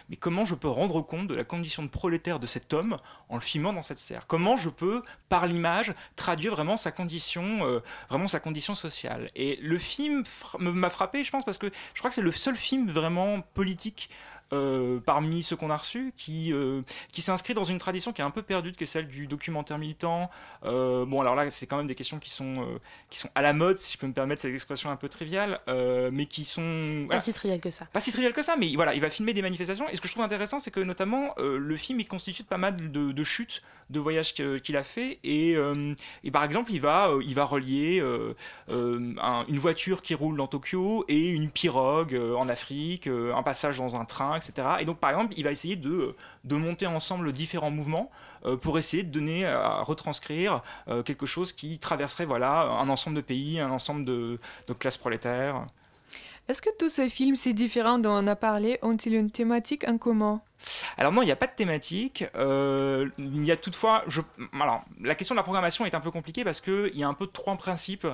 mais 0.09 0.15
comment 0.15 0.45
je 0.45 0.55
peux 0.55 0.67
rendre 0.67 1.01
compte 1.01 1.27
de 1.27 1.35
la 1.35 1.43
condition 1.43 1.83
de 1.83 1.87
prolétaire 1.87 2.39
de 2.39 2.47
cet 2.47 2.73
homme 2.73 2.97
en 3.29 3.35
le 3.35 3.41
filmant 3.41 3.73
dans 3.73 3.81
cette 3.81 3.99
serre? 3.99 4.27
Comment 4.27 4.57
je 4.57 4.69
peux, 4.69 5.03
par 5.29 5.47
l'image, 5.47 5.93
traduire 6.15 6.55
vraiment 6.55 6.77
sa 6.77 6.91
condition, 6.91 7.65
euh, 7.65 7.79
vraiment 8.09 8.27
sa 8.27 8.39
condition 8.39 8.75
sociale? 8.75 9.29
Et 9.35 9.57
le 9.61 9.77
film 9.77 10.23
m'a 10.59 10.89
frappé, 10.89 11.23
je 11.23 11.31
pense, 11.31 11.45
parce 11.45 11.57
que 11.57 11.71
je 11.93 11.99
crois 11.99 12.09
que 12.09 12.15
c'est 12.15 12.21
le 12.21 12.31
seul 12.31 12.55
film 12.55 12.87
vraiment 12.87 13.41
politique 13.41 14.09
euh, 14.53 14.99
parmi 14.99 15.41
ceux 15.41 15.55
qu'on 15.55 15.71
a 15.71 15.77
reçus, 15.77 16.13
qui, 16.15 16.53
euh, 16.53 16.81
qui 17.11 17.21
s'inscrit 17.21 17.55
dans 17.55 17.63
une 17.63 17.79
tradition 17.79 18.13
qui 18.13 18.21
est 18.21 18.25
un 18.25 18.29
peu 18.29 18.43
perdue, 18.43 18.73
qui 18.73 18.83
est 18.83 18.87
celle 18.87 19.07
du 19.07 19.25
documentaire 19.25 19.79
militant. 19.79 20.29
Euh, 20.63 21.05
bon, 21.05 21.19
alors 21.21 21.35
là, 21.35 21.49
c'est 21.49 21.65
quand 21.65 21.77
même 21.77 21.87
des 21.87 21.95
questions 21.95 22.19
qui 22.19 22.29
sont, 22.29 22.79
qui 23.09 23.17
sont 23.17 23.29
à 23.33 23.41
la 23.41 23.53
mode, 23.53 23.77
si 23.79 23.93
je 23.93 23.97
peux 23.97 24.07
me 24.07 24.13
permettre 24.13 24.43
cette 24.43 24.53
expression 24.53 24.91
un 24.91 24.95
peu 24.95 25.09
triviale, 25.09 25.59
mais 26.11 26.27
qui 26.27 26.45
sont... 26.45 27.07
Pas 27.09 27.19
si 27.19 27.33
trivial 27.33 27.59
que 27.59 27.69
ça. 27.69 27.85
Pas 27.91 27.99
si 27.99 28.11
trivial 28.11 28.33
que 28.33 28.43
ça, 28.43 28.55
mais 28.55 28.73
voilà, 28.75 28.93
il 28.93 29.01
va 29.01 29.09
filmer 29.09 29.33
des 29.33 29.41
manifestations. 29.41 29.89
Et 29.89 29.95
ce 29.95 30.01
que 30.01 30.07
je 30.07 30.13
trouve 30.13 30.25
intéressant, 30.25 30.59
c'est 30.59 30.71
que 30.71 30.79
notamment, 30.79 31.33
le 31.37 31.77
film, 31.77 31.99
il 31.99 32.07
constitue 32.07 32.43
pas 32.43 32.57
mal 32.57 32.91
de, 32.91 33.11
de 33.11 33.23
chutes 33.23 33.61
de 33.89 33.99
voyages 33.99 34.33
qu'il 34.33 34.77
a 34.77 34.83
fait. 34.83 35.19
Et, 35.23 35.55
et, 36.23 36.31
par 36.31 36.43
exemple, 36.43 36.71
il 36.71 36.81
va, 36.81 37.11
il 37.23 37.33
va 37.33 37.45
relier 37.45 38.03
une 38.69 39.59
voiture 39.59 40.01
qui 40.01 40.13
roule 40.13 40.37
dans 40.37 40.47
Tokyo 40.47 41.05
et 41.07 41.29
une 41.29 41.49
pirogue 41.49 42.19
en 42.37 42.47
Afrique, 42.47 43.07
un 43.07 43.43
passage 43.43 43.77
dans 43.77 43.95
un 43.95 44.05
train 44.05 44.34
etc. 44.35 44.53
Et 44.79 44.85
donc, 44.85 44.99
par 44.99 45.09
exemple, 45.09 45.33
il 45.37 45.43
va 45.43 45.51
essayer 45.51 45.75
de, 45.75 46.15
de 46.43 46.55
monter 46.55 46.87
ensemble 46.87 47.31
différents 47.33 47.71
mouvements 47.71 48.11
euh, 48.45 48.57
pour 48.57 48.77
essayer 48.77 49.03
de 49.03 49.11
donner, 49.11 49.45
à 49.45 49.81
retranscrire 49.81 50.61
euh, 50.87 51.03
quelque 51.03 51.25
chose 51.25 51.53
qui 51.53 51.79
traverserait 51.79 52.25
voilà, 52.25 52.61
un 52.61 52.89
ensemble 52.89 53.15
de 53.15 53.21
pays, 53.21 53.59
un 53.59 53.71
ensemble 53.71 54.05
de, 54.05 54.39
de 54.67 54.73
classes 54.73 54.97
prolétaires. 54.97 55.65
Est-ce 56.47 56.61
que 56.61 56.69
tous 56.77 56.89
ces 56.89 57.09
films 57.09 57.35
si 57.35 57.55
différents 57.55 57.97
dont 57.97 58.11
on 58.11 58.27
a 58.27 58.35
parlé 58.35 58.77
ont-ils 58.83 59.15
une 59.15 59.31
thématique 59.31 59.87
en 59.87 59.97
commun? 59.97 60.41
Alors 60.95 61.11
non, 61.11 61.23
il 61.23 61.25
n'y 61.25 61.31
a 61.31 61.35
pas 61.35 61.47
de 61.47 61.55
thématique. 61.55 62.23
Euh, 62.35 63.09
il 63.17 63.43
y 63.43 63.51
a 63.51 63.57
toutefois, 63.57 64.03
je, 64.07 64.21
alors 64.53 64.83
la 65.01 65.15
question 65.15 65.33
de 65.33 65.37
la 65.37 65.43
programmation 65.43 65.85
est 65.87 65.95
un 65.95 65.99
peu 65.99 66.11
compliquée 66.11 66.43
parce 66.43 66.61
que 66.61 66.91
il 66.93 66.99
y 66.99 67.03
a 67.03 67.07
un 67.07 67.15
peu 67.15 67.25
trois 67.25 67.55
principes 67.55 68.07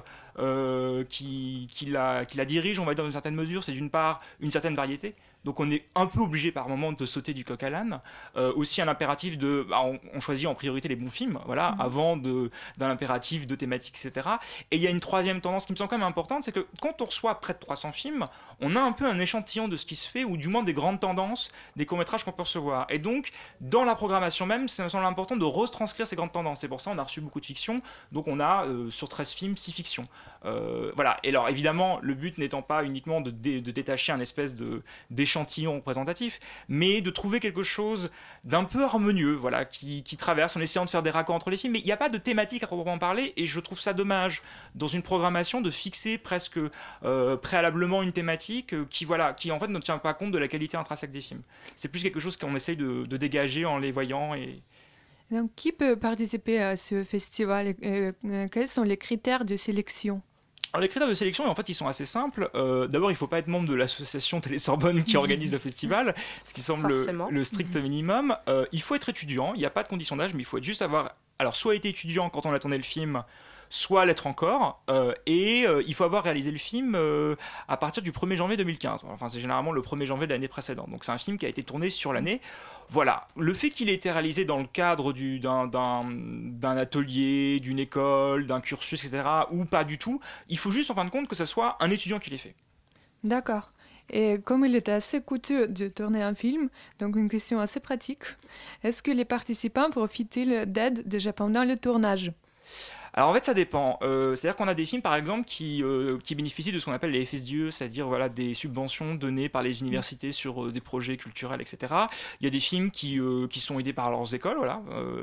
qui, 1.10 1.68
qui, 1.72 1.86
la, 1.88 2.24
qui 2.26 2.38
la 2.38 2.46
dirigent, 2.46 2.82
on 2.82 2.86
va 2.86 2.94
dire 2.94 3.04
dans 3.04 3.10
une 3.10 3.14
certaine 3.14 3.36
mesure. 3.36 3.66
C'est 3.66 3.74
d'une 3.74 3.90
part 3.90 4.22
une 4.40 4.50
certaine 4.50 4.76
variété. 4.76 5.14
Donc 5.46 5.60
on 5.60 5.70
est 5.70 5.86
un 5.96 6.06
peu 6.06 6.20
obligé 6.20 6.52
par 6.52 6.70
moment 6.70 6.92
de 6.92 7.06
sauter 7.06 7.34
du 7.34 7.44
coq 7.44 7.62
à 7.64 7.70
l'âne. 7.70 8.00
Euh, 8.36 8.54
aussi 8.56 8.82
un 8.82 8.88
impératif 8.88 9.38
de, 9.38 9.66
bah, 9.68 9.82
on, 10.14 10.20
choisit 10.20 10.48
en 10.48 10.56
priorité 10.56 10.88
les 10.88 10.96
bons 10.96 11.10
films, 11.10 11.40
voilà, 11.46 11.72
mhm. 11.72 11.82
avant 11.82 12.18
de 12.18 12.52
d'un 12.78 12.90
impératif 12.90 13.48
de 13.48 13.56
thématique, 13.56 13.96
etc. 13.98 14.28
Et 14.70 14.76
il 14.76 14.82
y 14.82 14.88
a 14.88 14.90
une 14.90 15.00
troisième 15.00 15.42
tendance 15.42 15.66
qui 15.66 15.72
me 15.72 15.78
semble 15.78 15.90
quand 15.90 15.98
même 15.98 16.08
importante, 16.08 16.44
c'est 16.44 16.52
que 16.52 16.68
quand 16.82 17.02
on 17.02 17.06
reçoit 17.06 17.40
près 17.40 17.54
de 17.54 17.60
300 17.60 17.92
films, 17.92 18.26
on 18.60 18.76
a 18.76 18.82
un 18.82 18.92
peu 18.92 19.06
un 19.06 19.20
échantillon 19.20 19.68
de 19.68 19.78
ce 19.78 19.86
qui 19.86 19.96
se 19.96 20.08
fait, 20.08 20.24
ou 20.24 20.38
du 20.38 20.48
moins 20.48 20.64
des 20.64 20.74
grandes 20.74 21.00
tendances, 21.00 21.52
des 21.76 21.86
courts 21.86 21.98
métrages 21.98 22.24
qu'on 22.24 22.32
peut 22.32 22.44
recevoir. 22.44 22.86
Et 22.90 23.00
donc 23.00 23.32
dans 23.60 23.84
la 23.84 23.96
programmation 23.96 24.46
même, 24.46 24.70
ça 24.70 24.84
me 24.84 24.90
semble 24.90 25.06
important 25.06 25.36
de 25.36 25.46
retranscrire 25.46 26.06
ces 26.06 26.16
grandes 26.16 26.32
tendances. 26.32 26.60
C'est 26.60 26.68
pour 26.68 26.82
ça 26.82 26.92
on 26.92 26.98
a 26.98 27.04
reçu 27.04 27.22
beaucoup 27.22 27.40
de 27.40 27.46
fiction. 27.46 27.82
Donc 28.12 28.28
on 28.28 28.40
a 28.40 28.66
euh, 28.66 28.92
sur 28.92 29.10
13 29.10 29.32
films 29.32 29.58
6 29.58 29.72
fictions. 29.72 30.08
Euh, 30.46 30.92
voilà. 30.96 31.18
Et 31.24 31.30
alors 31.30 31.50
évidemment, 31.50 32.00
le 32.02 32.14
but 32.14 32.38
n'étant 32.38 32.62
pas 32.62 32.84
uniquement 32.84 33.22
de, 33.22 33.32
de 33.32 33.72
détacher 33.72 34.12
un 34.12 34.20
espèce 34.20 34.56
de 34.56 34.84
échantillon 35.32 35.76
représentatif, 35.76 36.40
mais 36.68 37.02
de 37.02 37.10
trouver 37.10 37.40
quelque 37.40 37.64
chose 37.64 38.12
d'un 38.44 38.66
peu 38.66 38.84
harmonieux, 38.84 39.34
voilà, 39.34 39.66
qui, 39.66 40.04
traverse 40.18 40.56
en 40.58 40.62
essayant 40.62 40.86
de 40.86 40.90
faire 40.90 41.04
des 41.04 41.10
raccords 41.10 41.36
entre 41.36 41.50
les 41.50 41.58
films. 41.58 41.74
Mais 41.74 41.80
il 41.80 41.86
n'y 41.86 41.92
a 41.92 41.98
pas 41.98 42.10
de 42.10 42.18
thématique 42.18 42.64
à 42.64 42.68
proprement 42.68 42.98
parler, 42.98 43.34
et 43.38 43.46
je 43.46 43.60
trouve 43.60 43.80
ça 43.80 43.94
dommage 43.94 44.44
dans 44.76 44.88
une 44.88 45.02
programmation 45.02 45.62
de 45.62 45.72
fixer 45.72 46.18
presque 46.18 46.60
euh, 47.04 47.38
préalablement 47.38 48.04
une 48.04 48.12
thématique 48.12 48.74
euh, 48.74 48.86
qui, 48.90 49.06
voilà, 49.06 49.34
qui 49.34 49.52
en 49.52 49.60
fait 49.60 49.68
ne 49.68 49.80
tient 49.80 49.98
pas 49.98 50.14
compte 50.14 50.32
de 50.32 50.38
la 50.38 50.48
qualité 50.48 50.78
intrinsèque 50.78 51.12
des 51.12 51.22
films. 51.22 51.42
C'est 51.76 51.88
plus 51.88 52.04
quelque 52.04 52.20
chose 52.20 52.38
qu'on 52.38 52.56
essaye 52.56 52.76
de, 52.76 53.06
dégager 53.22 53.66
en 53.66 53.78
les 53.78 53.92
voyant 53.92 54.34
donc, 55.32 55.52
qui 55.56 55.72
peut 55.72 55.96
participer 55.96 56.62
à 56.62 56.76
ce 56.76 57.06
festival 57.06 57.74
euh, 57.86 58.12
Quels 58.52 58.68
sont 58.68 58.84
les 58.84 58.98
critères 58.98 59.46
de 59.46 59.56
sélection? 59.56 60.22
Alors, 60.74 60.84
les 60.84 60.88
critères 60.88 61.10
de 61.10 61.14
sélection, 61.14 61.50
en 61.50 61.56
fait, 61.56 61.68
ils 61.68 61.74
sont 61.74 61.88
assez 61.88 62.06
simples. 62.06 62.50
Euh, 62.56 62.88
d'abord, 62.88 63.10
il 63.10 63.14
ne 63.14 63.18
faut 63.18 63.28
pas 63.28 63.40
être 63.40 63.48
membre 63.48 63.68
de 63.68 63.74
l'association 63.76 64.40
Télé-Sorbonne 64.40 65.04
qui 65.04 65.18
organise 65.18 65.52
le 65.52 65.58
festival, 65.58 66.16
ce 66.46 66.54
qui 66.54 66.62
semble 66.62 66.94
le, 67.30 67.44
strict 67.44 67.76
minimum. 67.76 68.36
Euh, 68.48 68.66
il 68.72 68.82
faut 68.82 68.96
être 68.96 69.10
étudiant, 69.10 69.54
il 69.54 69.60
n'y 69.60 69.66
a 69.66 69.70
pas 69.70 69.84
de 69.84 69.90
condition 69.90 70.16
d'âge, 70.16 70.34
mais 70.34 70.42
il 70.42 70.46
faut 70.46 70.58
être 70.58 70.64
juste 70.64 70.82
avoir, 70.82 71.14
alors, 71.40 71.56
soit 71.56 71.76
été 71.76 71.90
étudiant 71.90 72.30
quand 72.30 72.46
on 72.46 72.54
attendait 72.54 72.78
le 72.78 72.84
film, 72.84 73.24
soit 73.72 74.06
l'être 74.06 74.28
encore. 74.28 74.84
Euh, 74.90 75.14
et 75.26 75.66
euh, 75.66 75.82
il 75.88 75.96
faut 75.96 76.04
avoir 76.04 76.24
réalisé 76.24 76.52
le 76.52 76.58
film 76.58 76.94
euh, 76.94 77.36
à 77.68 77.78
partir 77.78 78.04
du 78.04 78.12
1er 78.12 78.36
janvier 78.36 78.58
2015. 78.58 79.06
Enfin, 79.10 79.30
c'est 79.30 79.40
généralement 79.40 79.72
le 79.72 79.82
1er 79.82 80.06
janvier 80.06 80.28
de 80.28 80.34
l'année 80.34 80.50
précédente. 80.50 80.90
Donc 80.92 81.04
c'est 81.04 81.12
un 81.12 81.18
film 81.18 81.38
qui 81.38 81.46
a 81.46 81.50
été 81.50 81.64
tourné 81.64 81.90
sur 81.90 82.14
l'année. 82.14 82.42
Voilà. 82.90 83.28
Le 83.38 83.54
fait 83.54 83.70
qu'il 83.70 83.90
ait 83.90 83.94
été 83.94 84.12
réalisé 84.12 84.44
dans 84.44 84.60
le 84.60 84.68
cadre 84.68 85.14
d'un 85.14 86.78
atelier, 86.78 87.60
d'une 87.62 87.80
école, 87.80 88.46
d'un 88.46 88.60
cursus, 88.60 89.04
etc., 89.06 89.24
ou 89.52 89.64
pas 89.64 89.86
du 89.86 89.98
tout, 89.98 90.20
il 90.50 90.58
faut 90.58 90.72
juste 90.72 90.92
en 90.92 90.96
fin 90.96 91.06
de 91.06 91.10
compte 91.10 91.30
que 91.30 91.36
ce 91.36 91.46
soit 91.46 91.78
un 91.80 91.90
étudiant 91.90 92.20
qui 92.20 92.30
l'ait 92.30 92.38
fait. 92.38 92.56
D'accord. 93.24 93.72
Et 94.10 94.42
comme 94.44 94.66
il 94.66 94.76
était 94.76 94.92
assez 94.92 95.22
coûteux 95.22 95.70
de 95.70 95.88
tourner 95.88 96.22
un 96.22 96.34
film, 96.34 96.68
donc 97.00 97.16
une 97.16 97.30
question 97.30 97.62
assez 97.62 97.80
pratique, 97.80 98.24
est-ce 98.84 99.02
que 99.02 99.12
les 99.12 99.24
participants 99.24 99.90
profitent-ils 99.90 100.66
d'aide 100.66 101.08
déjà 101.08 101.32
pendant 101.32 101.64
le 101.64 101.78
tournage? 101.78 102.34
Alors 103.14 103.30
en 103.30 103.34
fait 103.34 103.44
ça 103.44 103.54
dépend. 103.54 104.00
Euh, 104.02 104.36
c'est-à-dire 104.36 104.56
qu'on 104.56 104.68
a 104.68 104.74
des 104.74 104.86
films 104.86 105.02
par 105.02 105.16
exemple 105.16 105.46
qui, 105.46 105.84
euh, 105.84 106.18
qui 106.24 106.36
bénéficient 106.36 106.72
de 106.72 106.80
ce 106.80 106.86
qu'on 106.86 106.94
appelle 106.94 107.12
les 107.12 107.26
FSDE, 107.26 107.70
c'est-à-dire 107.72 108.08
voilà, 108.08 108.30
des 108.30 108.54
subventions 108.54 109.16
données 109.16 109.50
par 109.50 109.64
les 109.64 109.82
universités 109.82 110.32
sur 110.32 110.64
euh, 110.64 110.72
des 110.72 110.80
projets 110.80 111.18
culturels, 111.18 111.62
etc. 111.62 111.94
Il 112.40 112.46
y 112.46 112.48
a 112.48 112.50
des 112.50 112.60
films 112.60 112.90
qui, 112.90 113.20
qui 113.50 113.60
sont 113.60 113.80
aidés 113.80 113.94
par 113.94 114.10
leurs 114.12 114.34
écoles, 114.34 114.58
voilà. 114.58 114.82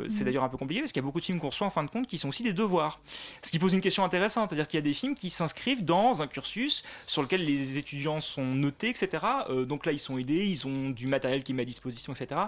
C'est 0.08 0.24
d'ailleurs 0.24 0.44
un 0.44 0.48
peu 0.48 0.56
compliqué 0.56 0.82
parce 0.82 0.92
qu'il 0.92 1.00
y 1.00 1.04
a 1.04 1.06
beaucoup 1.06 1.20
de 1.20 1.24
films 1.24 1.40
qu'on 1.40 1.48
reçoit 1.48 1.66
en 1.66 1.70
fin 1.70 1.84
de 1.84 1.90
compte 1.90 2.06
qui 2.06 2.18
sont 2.18 2.28
aussi 2.28 2.42
des 2.42 2.52
devoirs. 2.52 3.00
Ce 3.42 3.50
qui 3.50 3.58
pose 3.58 3.72
une 3.72 3.80
question 3.80 4.04
intéressante, 4.04 4.50
c'est-à-dire 4.50 4.68
qu'il 4.68 4.78
y 4.78 4.82
a 4.82 4.84
des 4.84 4.92
films 4.92 5.14
qui 5.14 5.30
s'inscrivent 5.30 5.84
dans 5.84 6.22
un 6.22 6.26
cursus 6.26 6.82
sur 7.06 7.22
lequel 7.22 7.44
les 7.44 7.78
étudiants 7.78 8.20
sont 8.20 8.44
notés, 8.44 8.90
etc. 8.90 9.24
donc 9.66 9.86
là 9.86 9.92
ils 9.92 9.98
sont 9.98 10.18
aidés, 10.18 10.46
ils 10.46 10.66
ont 10.66 10.90
du 10.90 11.06
matériel 11.06 11.42
qui 11.42 11.52
est 11.52 11.54
mis 11.54 11.62
à 11.62 11.64
disposition, 11.64 12.12
etc. 12.12 12.42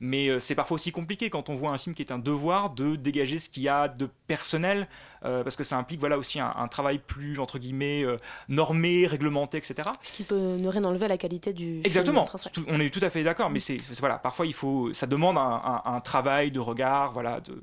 Mais 0.00 0.40
c'est 0.40 0.54
parfois 0.54 0.74
aussi 0.76 0.92
compliqué 0.92 1.30
quand 1.30 1.48
on 1.48 1.54
voit 1.54 1.70
un 1.70 1.78
film 1.78 1.94
qui 1.94 2.02
est 2.02 2.12
un 2.12 2.18
devoir 2.18 2.70
de 2.70 2.96
dégager 2.96 3.38
ce 3.38 3.48
qu'il 3.48 3.62
y 3.62 3.68
a 3.68 3.88
de 3.88 4.08
personnel 4.26 4.81
euh, 5.24 5.42
parce 5.42 5.56
que 5.56 5.64
ça 5.64 5.76
implique 5.76 6.00
voilà, 6.00 6.18
aussi 6.18 6.40
un, 6.40 6.68
travail 6.68 6.98
plus, 6.98 7.38
entre 7.38 7.58
guillemets, 7.58 8.04
euh, 8.04 8.16
normé, 8.48 9.06
réglementé, 9.06 9.58
etc. 9.58 9.88
Ce 10.00 10.12
qui 10.12 10.24
peut 10.24 10.56
ne 10.58 10.68
rien 10.68 10.84
enlever 10.84 11.04
à 11.04 11.08
la 11.08 11.18
qualité 11.18 11.52
du 11.52 11.80
Exactement, 11.84 12.26
on 12.68 12.80
est 12.80 12.92
tout 12.92 13.04
à 13.04 13.10
fait 13.10 13.22
d'accord, 13.22 13.50
mais 13.50 13.60
c'est 13.60 13.78
voilà, 14.00 14.18
parfois 14.18 14.46
il 14.46 14.54
faut, 14.54 14.92
ça 14.92 15.06
demande 15.06 15.38
un, 15.38 16.00
travail 16.02 16.50
de 16.50 16.58
regard, 16.58 17.12
voilà, 17.12 17.40
de, 17.40 17.60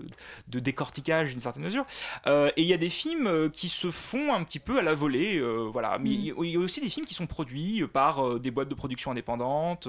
de 0.47 0.59
décortiquage 0.59 1.31
d'une 1.31 1.39
certaine 1.39 1.63
mesure. 1.63 1.85
Euh, 2.27 2.51
et 2.55 2.61
il 2.61 2.67
y 2.67 2.73
a 2.73 2.77
des 2.77 2.89
films 2.89 3.49
qui 3.51 3.67
se 3.67 3.91
font 3.91 4.33
un 4.33 4.43
petit 4.43 4.59
peu 4.59 4.79
à 4.79 4.81
la 4.81 4.93
volée, 4.93 5.41
voilà. 5.71 5.97
Mais 5.99 6.09
mm. 6.09 6.33
il 6.43 6.49
y 6.49 6.55
a 6.55 6.59
aussi 6.59 6.81
des 6.81 6.89
films 6.89 7.05
qui 7.05 7.13
sont 7.13 7.27
produits 7.27 7.83
par 7.91 8.39
des 8.39 8.51
boîtes 8.51 8.69
de 8.69 8.75
production 8.75 9.11
indépendantes, 9.11 9.87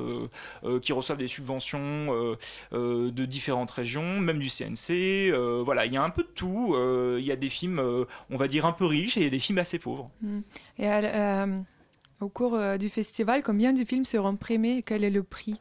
qui 0.83 0.93
reçoivent 0.93 1.19
des 1.19 1.29
subventions 1.29 2.37
de 2.73 3.25
différentes 3.25 3.71
régions, 3.71 4.21
même 4.21 4.39
du 4.39 4.49
CNC. 4.49 5.33
voilà, 5.65 5.87
il 5.87 5.93
y 5.93 5.97
a 5.97 6.03
un 6.03 6.11
peu 6.11 6.23
de 6.23 6.29
tout 6.29 6.75
il 7.21 7.27
y 7.27 7.33
a 7.33 7.37
des 7.37 7.49
films, 7.49 7.79
euh, 7.79 8.05
on 8.31 8.37
va 8.37 8.49
dire, 8.49 8.67
un 8.67 8.73
peu 8.73 8.87
riches 8.87 9.17
et 9.17 9.21
il 9.21 9.25
y 9.25 9.27
a 9.27 9.31
des 9.31 9.39
films 9.39 9.59
assez 9.59 9.79
pauvres. 9.79 10.11
Mm. 10.23 10.41
Et 10.79 10.89
euh, 10.89 11.61
au 12.21 12.29
cours 12.29 12.55
euh, 12.55 12.77
du 12.77 12.89
festival, 12.89 13.43
combien 13.43 13.73
de 13.73 13.85
films 13.85 14.05
seront 14.05 14.37
primés 14.37 14.79
et 14.79 14.83
quel 14.83 15.05
est 15.05 15.11
le 15.11 15.23
prix? 15.23 15.61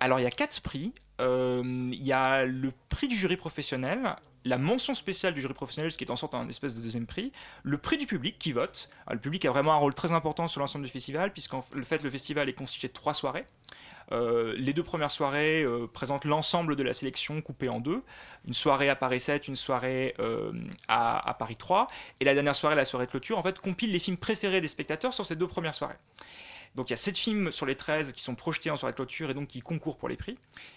Alors, 0.00 0.20
il 0.20 0.22
y 0.22 0.26
a 0.26 0.30
quatre 0.30 0.60
prix. 0.60 0.92
Il 1.18 2.04
y 2.04 2.12
a 2.12 2.44
le 2.44 2.72
prix 2.90 3.08
du 3.08 3.16
jury 3.16 3.38
professionnel, 3.38 4.16
la 4.44 4.58
mention 4.58 4.94
spéciale 4.94 5.32
du 5.32 5.40
jury 5.40 5.54
professionnel, 5.54 5.90
ce 5.90 5.96
qui 5.96 6.04
est 6.04 6.10
en 6.10 6.16
sorte 6.16 6.34
un 6.34 6.46
espèce 6.46 6.74
de 6.74 6.80
deuxième 6.82 7.06
prix, 7.06 7.32
le 7.62 7.78
prix 7.78 7.96
du 7.96 8.06
public 8.06 8.38
qui 8.38 8.52
vote. 8.52 8.90
le 9.10 9.18
public 9.18 9.46
a 9.46 9.50
vraiment 9.50 9.72
un 9.72 9.78
rôle 9.78 9.94
très 9.94 10.12
important 10.12 10.46
sur 10.46 10.60
l'ensemble 10.60 10.84
du 10.84 10.90
festival, 10.90 11.32
puisqu'en 11.32 11.62
fait, 11.62 12.02
le 12.02 12.10
festival 12.10 12.50
est 12.50 12.52
constitué 12.52 12.88
de 12.88 12.92
trois 12.92 13.14
soirées. 13.14 13.46
Euh, 14.12 14.54
les 14.56 14.72
deux 14.72 14.82
premières 14.82 15.10
soirées 15.10 15.62
euh, 15.62 15.86
présentent 15.86 16.24
l'ensemble 16.24 16.76
de 16.76 16.82
la 16.82 16.92
sélection 16.92 17.40
coupée 17.42 17.68
en 17.68 17.80
deux. 17.80 18.02
Une 18.46 18.54
soirée 18.54 18.88
à 18.88 18.96
Paris 18.96 19.20
7, 19.20 19.48
une 19.48 19.56
soirée 19.56 20.14
euh, 20.18 20.52
à, 20.88 21.34
Paris 21.38 21.56
3. 21.56 21.88
Et 22.20 22.24
la 22.24 22.34
dernière 22.34 22.54
soirée, 22.54 22.76
la 22.76 22.84
soirée 22.84 23.06
de 23.06 23.10
clôture, 23.10 23.38
en 23.38 23.42
fait, 23.42 23.58
compile 23.58 23.92
les 23.92 23.98
films 23.98 24.16
préférés 24.16 24.60
des 24.60 24.68
spectateurs 24.68 25.12
sur 25.12 25.26
ces 25.26 25.36
deux 25.36 25.48
premières 25.48 25.74
soirées. 25.74 25.96
Donc 26.74 26.90
il 26.90 26.92
y 26.92 26.94
a 26.94 26.98
7 26.98 27.16
films 27.16 27.52
sur 27.52 27.64
les 27.64 27.74
13 27.74 28.12
qui 28.12 28.22
sont 28.22 28.34
projetés 28.34 28.70
en 28.70 28.76
soirée 28.76 28.92
de 28.92 28.96
clôture 28.96 29.30
et 29.30 29.34
donc 29.34 29.48
qui 29.48 29.62
concourent 29.62 29.96
pour 29.96 30.10
les 30.10 30.16
prix. 30.16 30.36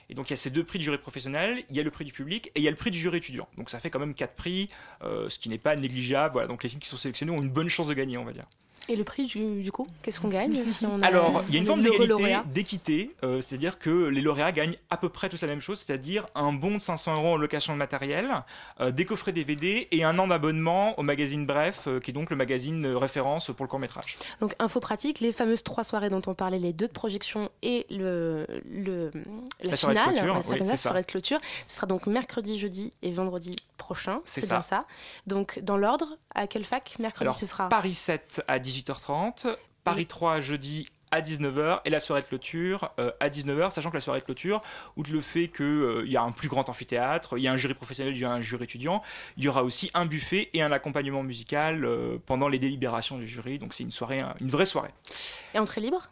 Et 0.09 0.13
donc 0.13 0.29
il 0.29 0.31
y 0.31 0.33
a 0.33 0.37
ces 0.37 0.49
deux 0.49 0.63
prix 0.63 0.79
du 0.79 0.85
jury 0.85 0.97
professionnel, 0.97 1.61
il 1.69 1.75
y 1.75 1.79
a 1.81 1.83
le 1.83 1.91
prix 1.91 2.05
du 2.05 2.13
public 2.13 2.47
et 2.55 2.59
il 2.59 2.63
y 2.63 2.69
a 2.69 2.71
le 2.71 2.77
prix 2.77 2.89
du 2.89 2.97
jury 2.97 3.17
étudiant. 3.17 3.49
Donc 3.57 3.69
ça 3.69 3.81
fait 3.81 3.89
quand 3.89 3.99
même 3.99 4.13
4 4.13 4.33
prix, 4.33 4.69
ce 5.01 5.37
qui 5.37 5.49
n'est 5.49 5.57
pas 5.57 5.75
négligeable. 5.75 6.31
Voilà, 6.31 6.47
donc 6.47 6.63
les 6.63 6.69
films 6.69 6.79
qui 6.79 6.87
sont 6.87 6.95
sélectionnés 6.95 7.33
ont 7.33 7.41
une 7.41 7.49
bonne 7.49 7.67
chance 7.67 7.89
de 7.89 7.93
gagner, 7.93 8.17
on 8.17 8.23
va 8.23 8.31
dire. 8.31 8.45
Et 8.87 8.95
le 8.95 9.03
prix 9.03 9.25
du, 9.25 9.71
coup, 9.71 9.87
qu'est-ce 10.01 10.19
qu'on 10.19 10.29
gagne 10.29 10.65
si 10.65 10.85
on 10.85 11.01
Alors, 11.01 11.43
il 11.47 11.53
y 11.53 11.57
a 11.57 11.59
une 11.59 11.65
forme 11.65 11.83
d'équité, 12.45 13.11
euh, 13.23 13.41
c'est-à-dire 13.41 13.77
que 13.77 14.07
les 14.07 14.21
lauréats 14.21 14.51
gagnent 14.51 14.77
à 14.89 14.97
peu 14.97 15.09
près 15.09 15.29
tous 15.29 15.41
la 15.41 15.47
même 15.47 15.61
chose, 15.61 15.79
c'est-à-dire 15.79 16.27
un 16.35 16.53
bon 16.53 16.75
de 16.75 16.81
500 16.81 17.15
euros 17.15 17.33
en 17.33 17.37
location 17.37 17.73
de 17.73 17.77
matériel, 17.77 18.29
euh, 18.79 18.91
des 18.91 19.05
coffrets 19.05 19.31
DVD 19.31 19.87
et 19.91 20.03
un 20.03 20.17
an 20.17 20.27
d'abonnement 20.27 20.97
au 20.99 21.03
magazine 21.03 21.45
Bref, 21.45 21.83
euh, 21.87 21.99
qui 21.99 22.11
est 22.11 22.13
donc 22.13 22.29
le 22.29 22.35
magazine 22.35 22.85
référence 22.87 23.51
pour 23.51 23.65
le 23.65 23.69
court 23.69 23.79
métrage. 23.79 24.17
Donc, 24.39 24.55
info 24.59 24.79
pratique, 24.79 25.19
les 25.19 25.33
fameuses 25.33 25.63
trois 25.63 25.83
soirées 25.83 26.09
dont 26.09 26.21
on 26.27 26.33
parlait, 26.33 26.59
les 26.59 26.73
deux 26.73 26.87
de 26.87 26.93
projection 26.93 27.49
et 27.61 27.85
le, 27.89 28.45
le 28.69 29.11
la, 29.63 29.75
finale, 29.75 30.15
clôture, 30.15 30.77
soirée 30.77 31.01
de 31.01 31.07
clôture, 31.07 31.37
ce 31.67 31.75
sera 31.75 31.87
donc 31.87 32.07
mercredi, 32.07 32.57
jeudi 32.57 32.93
et 33.01 33.11
vendredi 33.11 33.55
prochain, 33.77 34.21
c'est 34.25 34.47
bien 34.47 34.61
ça. 34.61 34.85
Donc, 35.27 35.59
dans 35.63 35.77
l'ordre, 35.77 36.17
à 36.35 36.47
quelle 36.47 36.65
fac 36.65 36.97
mercredi 36.99 37.33
ce 37.33 37.45
sera? 37.45 37.69
Paris 37.69 37.95
7 37.95 38.43
à 38.47 38.59
18 38.59 38.68
18h30, 38.69 39.55
Paris 39.83 40.05
3 40.05 40.41
jeudi 40.41 40.85
à 41.11 41.21
19h 41.21 41.81
et 41.85 41.89
la 41.89 41.99
soirée 41.99 42.21
de 42.21 42.27
clôture 42.27 42.91
euh, 42.99 43.11
à 43.19 43.29
19h, 43.29 43.71
sachant 43.71 43.89
que 43.89 43.95
la 43.95 44.01
soirée 44.01 44.19
de 44.19 44.25
clôture, 44.25 44.61
outre 44.95 45.11
le 45.11 45.21
fait 45.21 45.47
qu'il 45.47 45.65
euh, 45.65 46.05
y 46.07 46.17
a 46.17 46.21
un 46.21 46.31
plus 46.31 46.47
grand 46.47 46.69
amphithéâtre, 46.69 47.37
il 47.37 47.43
y 47.43 47.47
a 47.47 47.51
un 47.51 47.57
jury 47.57 47.73
professionnel, 47.73 48.13
il 48.13 48.19
y 48.19 48.25
a 48.25 48.31
un 48.31 48.41
jury 48.41 48.65
étudiant, 48.65 49.01
il 49.37 49.43
y 49.43 49.47
aura 49.47 49.63
aussi 49.63 49.89
un 49.93 50.05
buffet 50.05 50.49
et 50.53 50.61
un 50.61 50.71
accompagnement 50.71 51.23
musical 51.23 51.85
euh, 51.85 52.17
pendant 52.25 52.47
les 52.47 52.59
délibérations 52.59 53.17
du 53.17 53.27
jury, 53.27 53.59
donc 53.59 53.73
c'est 53.73 53.83
une 53.83 53.91
soirée, 53.91 54.23
une 54.39 54.49
vraie 54.49 54.65
soirée. 54.65 54.91
Et 55.53 55.59
entrée 55.59 55.81
libre? 55.81 56.09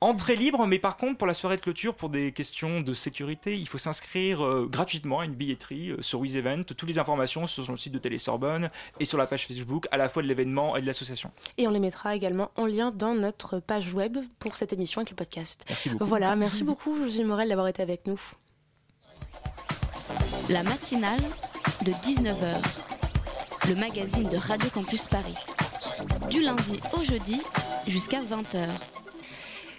Entrée 0.00 0.36
libre, 0.36 0.66
mais 0.66 0.78
par 0.78 0.96
contre, 0.96 1.16
pour 1.16 1.26
la 1.26 1.34
soirée 1.34 1.56
de 1.56 1.62
clôture, 1.62 1.94
pour 1.94 2.10
des 2.10 2.32
questions 2.32 2.82
de 2.82 2.92
sécurité, 2.92 3.56
il 3.56 3.66
faut 3.66 3.78
s'inscrire 3.78 4.44
euh, 4.44 4.68
gratuitement 4.70 5.20
à 5.20 5.24
une 5.24 5.34
billetterie 5.34 5.90
euh, 5.90 6.02
sur 6.02 6.20
WizEvent. 6.20 6.64
Toutes 6.64 6.88
les 6.88 6.98
informations 6.98 7.46
sont 7.46 7.62
sur 7.62 7.72
le 7.72 7.78
site 7.78 7.92
de 7.92 7.98
Télé 7.98 8.18
Sorbonne 8.18 8.68
et 9.00 9.06
sur 9.06 9.16
la 9.16 9.26
page 9.26 9.46
Facebook, 9.46 9.86
à 9.92 9.96
la 9.96 10.08
fois 10.08 10.22
de 10.22 10.28
l'événement 10.28 10.76
et 10.76 10.82
de 10.82 10.86
l'association. 10.86 11.30
Et 11.56 11.66
on 11.66 11.70
les 11.70 11.80
mettra 11.80 12.14
également 12.14 12.50
en 12.56 12.66
lien 12.66 12.90
dans 12.90 13.14
notre 13.14 13.60
page 13.60 13.94
web 13.94 14.18
pour 14.38 14.56
cette 14.56 14.72
émission 14.72 15.00
avec 15.00 15.10
le 15.10 15.16
podcast. 15.16 15.64
Merci 15.68 15.90
beaucoup. 15.90 16.04
Voilà, 16.04 16.36
merci 16.36 16.64
beaucoup, 16.64 16.96
Josie 16.96 17.24
Morel, 17.24 17.48
d'avoir 17.48 17.68
été 17.68 17.80
avec 17.80 18.06
nous. 18.06 18.20
La 20.50 20.62
matinale 20.62 21.20
de 21.84 21.92
19h, 21.92 22.56
le 23.68 23.74
magazine 23.76 24.28
de 24.28 24.36
Radio 24.36 24.68
Campus 24.68 25.06
Paris. 25.06 25.34
Du 26.28 26.42
lundi 26.42 26.80
au 26.92 27.02
jeudi 27.02 27.40
jusqu'à 27.86 28.20
20h. 28.20 28.68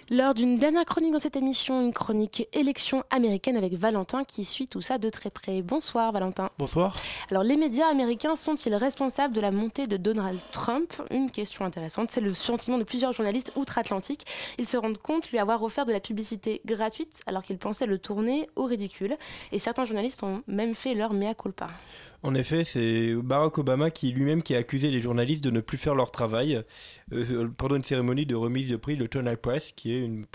Lors 0.08 0.34
d'une 0.34 0.56
dernière 0.56 0.84
chronique 0.84 1.12
dans 1.12 1.18
cette 1.18 1.34
émission, 1.34 1.82
une 1.82 1.92
chronique 1.92 2.46
élection 2.52 3.02
américaine 3.10 3.56
avec 3.56 3.72
Valentin 3.72 4.22
qui 4.22 4.44
suit 4.44 4.68
tout 4.68 4.80
ça 4.80 4.98
de 4.98 5.10
très 5.10 5.30
près. 5.30 5.62
Bonsoir 5.62 6.12
Valentin. 6.12 6.50
Bonsoir. 6.60 6.94
Alors 7.28 7.42
les 7.42 7.56
médias 7.56 7.88
américains 7.88 8.36
sont-ils 8.36 8.76
responsables 8.76 9.34
de 9.34 9.40
la 9.40 9.50
montée 9.50 9.88
de 9.88 9.96
Donald 9.96 10.38
Trump? 10.52 10.92
Une 11.10 11.28
question 11.32 11.64
intéressante. 11.64 12.12
C'est 12.12 12.20
le 12.20 12.34
sentiment 12.34 12.78
de 12.78 12.84
plusieurs 12.84 13.12
journalistes 13.12 13.50
outre-Atlantique. 13.56 14.24
Ils 14.58 14.66
se 14.66 14.76
rendent 14.76 14.98
compte 14.98 15.28
lui 15.32 15.38
avoir 15.38 15.64
offert 15.64 15.86
de 15.86 15.92
la 15.92 15.98
publicité 15.98 16.60
gratuite 16.64 17.22
alors 17.26 17.42
qu'ils 17.42 17.58
pensaient 17.58 17.86
le 17.86 17.98
tourner 17.98 18.48
au 18.54 18.62
ridicule. 18.62 19.16
Et 19.50 19.58
certains 19.58 19.86
journalistes 19.86 20.22
ont 20.22 20.44
même 20.46 20.76
fait 20.76 20.94
leur 20.94 21.14
mea 21.14 21.34
culpa. 21.34 21.66
En 22.22 22.34
effet, 22.34 22.64
c'est 22.64 23.14
Barack 23.14 23.58
Obama 23.58 23.90
qui 23.90 24.10
lui-même 24.10 24.42
qui 24.42 24.54
a 24.54 24.58
accusé 24.58 24.90
les 24.90 25.00
journalistes 25.00 25.44
de 25.44 25.50
ne 25.50 25.60
plus 25.60 25.78
faire 25.78 25.94
leur 25.94 26.10
travail 26.10 26.62
euh, 27.12 27.48
pendant 27.56 27.76
une 27.76 27.84
cérémonie 27.84 28.26
de 28.26 28.34
remise 28.34 28.70
de 28.70 28.76
prix, 28.76 28.96
le 28.96 29.06
Tonight 29.06 29.40
Press, 29.40 29.72
qui 29.76 29.94
est 29.94 29.95
une, 29.98 30.26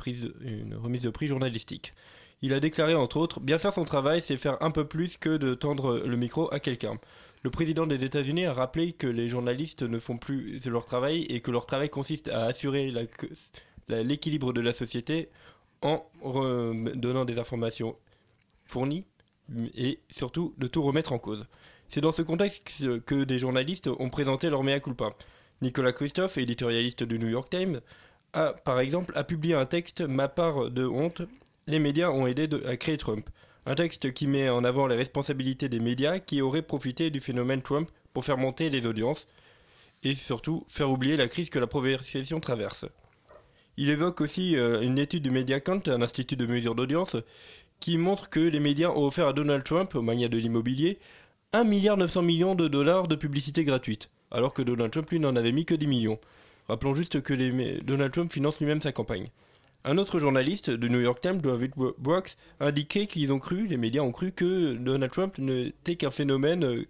remise 0.76 1.01
de 1.01 1.09
prix 1.09 1.28
journalistique. 1.28 1.93
Il 2.41 2.53
a 2.53 2.59
déclaré 2.59 2.95
entre 2.95 3.18
autres 3.18 3.39
Bien 3.39 3.57
faire 3.57 3.74
son 3.74 3.84
travail, 3.84 4.22
c'est 4.22 4.38
faire 4.38 4.62
un 4.62 4.72
peu 4.72 4.86
plus 4.86 5.18
que 5.18 5.38
de 5.38 5.53
tendre 5.53 5.99
le 5.99 6.18
micro 6.18 6.51
à 6.53 6.59
quelqu'un. 6.59 6.99
Le 7.43 7.49
président 7.49 7.88
des 7.88 8.03
États-Unis 8.03 8.45
a 8.45 8.53
rappelé 8.53 8.93
que 8.93 9.07
les 9.07 9.28
journalistes 9.28 9.84
ne 9.84 9.99
font 9.99 10.18
plus 10.18 10.64
leur 10.66 10.86
travail 10.86 11.24
et 11.24 11.41
que 11.41 11.51
leur 11.51 11.66
travail 11.66 11.89
consiste 11.89 12.30
à 12.30 12.45
assurer 12.45 12.93
l'équilibre 13.88 14.53
de 14.53 14.62
la 14.62 14.74
société 14.74 15.30
en 15.82 16.05
donnant 16.95 17.26
des 17.26 17.39
informations 17.39 17.95
fournies 18.66 19.05
et 19.76 19.99
surtout 20.09 20.53
de 20.57 20.68
tout 20.68 20.84
remettre 20.84 21.14
en 21.14 21.20
cause. 21.20 21.45
C'est 21.89 22.01
dans 22.01 22.12
ce 22.12 22.22
contexte 22.22 23.01
que 23.01 23.24
des 23.24 23.39
journalistes 23.39 23.88
ont 23.88 24.09
présenté 24.09 24.49
leur 24.49 24.64
mea 24.64 24.80
culpa. 24.80 25.09
Nicolas 25.62 25.91
Christophe, 25.91 26.38
éditorialiste 26.38 27.03
du 27.03 27.20
New 27.20 27.28
York 27.28 27.49
Times, 27.49 27.82
par 28.32 28.79
exemple 28.79 29.13
a 29.15 29.23
publié 29.23 29.55
un 29.55 29.65
texte 29.65 30.01
Ma 30.01 30.27
part 30.27 30.71
de 30.71 30.86
honte, 30.86 31.21
les 31.67 31.79
médias 31.79 32.09
ont 32.09 32.27
aidé 32.27 32.49
à 32.65 32.77
créer 32.77 32.97
Trump. 32.97 33.29
Un 33.65 33.75
texte 33.75 34.13
qui 34.13 34.27
met 34.27 34.49
en 34.49 34.63
avant 34.63 34.88
les 34.88 34.95
responsabilités 34.95 35.69
des 35.69 35.79
médias 35.79 36.19
qui 36.19 36.41
auraient 36.41 36.61
profité 36.61 37.11
du 37.11 37.21
phénomène 37.21 37.61
Trump 37.61 37.89
pour 38.13 38.25
faire 38.25 38.38
monter 38.38 38.69
les 38.69 38.86
audiences 38.86 39.27
et 40.03 40.15
surtout 40.15 40.65
faire 40.69 40.89
oublier 40.89 41.15
la 41.15 41.27
crise 41.27 41.49
que 41.49 41.59
la 41.59 41.67
progression 41.67 42.39
traverse. 42.39 42.86
Il 43.77 43.89
évoque 43.89 44.21
aussi 44.21 44.57
euh, 44.57 44.82
une 44.82 44.97
étude 44.97 45.23
du 45.23 45.32
Mediacount, 45.32 45.82
un 45.88 46.01
institut 46.01 46.36
de 46.36 46.45
mesure 46.45 46.75
d'audience, 46.75 47.15
qui 47.79 47.97
montre 47.97 48.29
que 48.29 48.39
les 48.39 48.59
médias 48.59 48.89
ont 48.89 49.05
offert 49.05 49.27
à 49.27 49.34
Donald 49.34 49.63
Trump, 49.63 49.95
au 49.95 50.01
mania 50.01 50.27
de 50.27 50.38
l'immobilier, 50.38 50.99
1 51.53 51.63
milliard 51.63 51.97
900 51.97 52.21
millions 52.21 52.55
de 52.55 52.67
dollars 52.67 53.07
de 53.07 53.15
publicité 53.15 53.63
gratuite, 53.63 54.09
alors 54.29 54.53
que 54.53 54.61
Donald 54.61 54.91
Trump 54.91 55.09
lui 55.09 55.19
n'en 55.19 55.36
avait 55.36 55.51
mis 55.51 55.65
que 55.65 55.75
10 55.75 55.88
millions. 55.88 56.19
Rappelons 56.72 56.95
juste 56.95 57.22
que 57.22 57.34
Donald 57.82 58.13
Trump 58.13 58.32
finance 58.32 58.61
lui-même 58.61 58.80
sa 58.80 58.93
campagne. 58.93 59.28
Un 59.84 59.97
autre 59.97 60.19
journaliste 60.19 60.69
du 60.69 60.89
New 60.89 61.01
York 61.01 61.19
Times, 61.19 61.41
David 61.41 61.74
Brooks, 61.76 62.38
a 62.61 62.67
indiqué 62.67 63.07
qu'ils 63.07 63.34
ont 63.34 63.39
cru, 63.39 63.67
les 63.67 63.76
médias 63.76 64.03
ont 64.03 64.13
cru 64.13 64.32
que 64.32 64.76
Donald 64.76 65.11
Trump 65.11 65.38
n'était 65.38 65.97
qu'un 65.97 66.11
phénomène, 66.11 66.63
euh, 66.63 66.88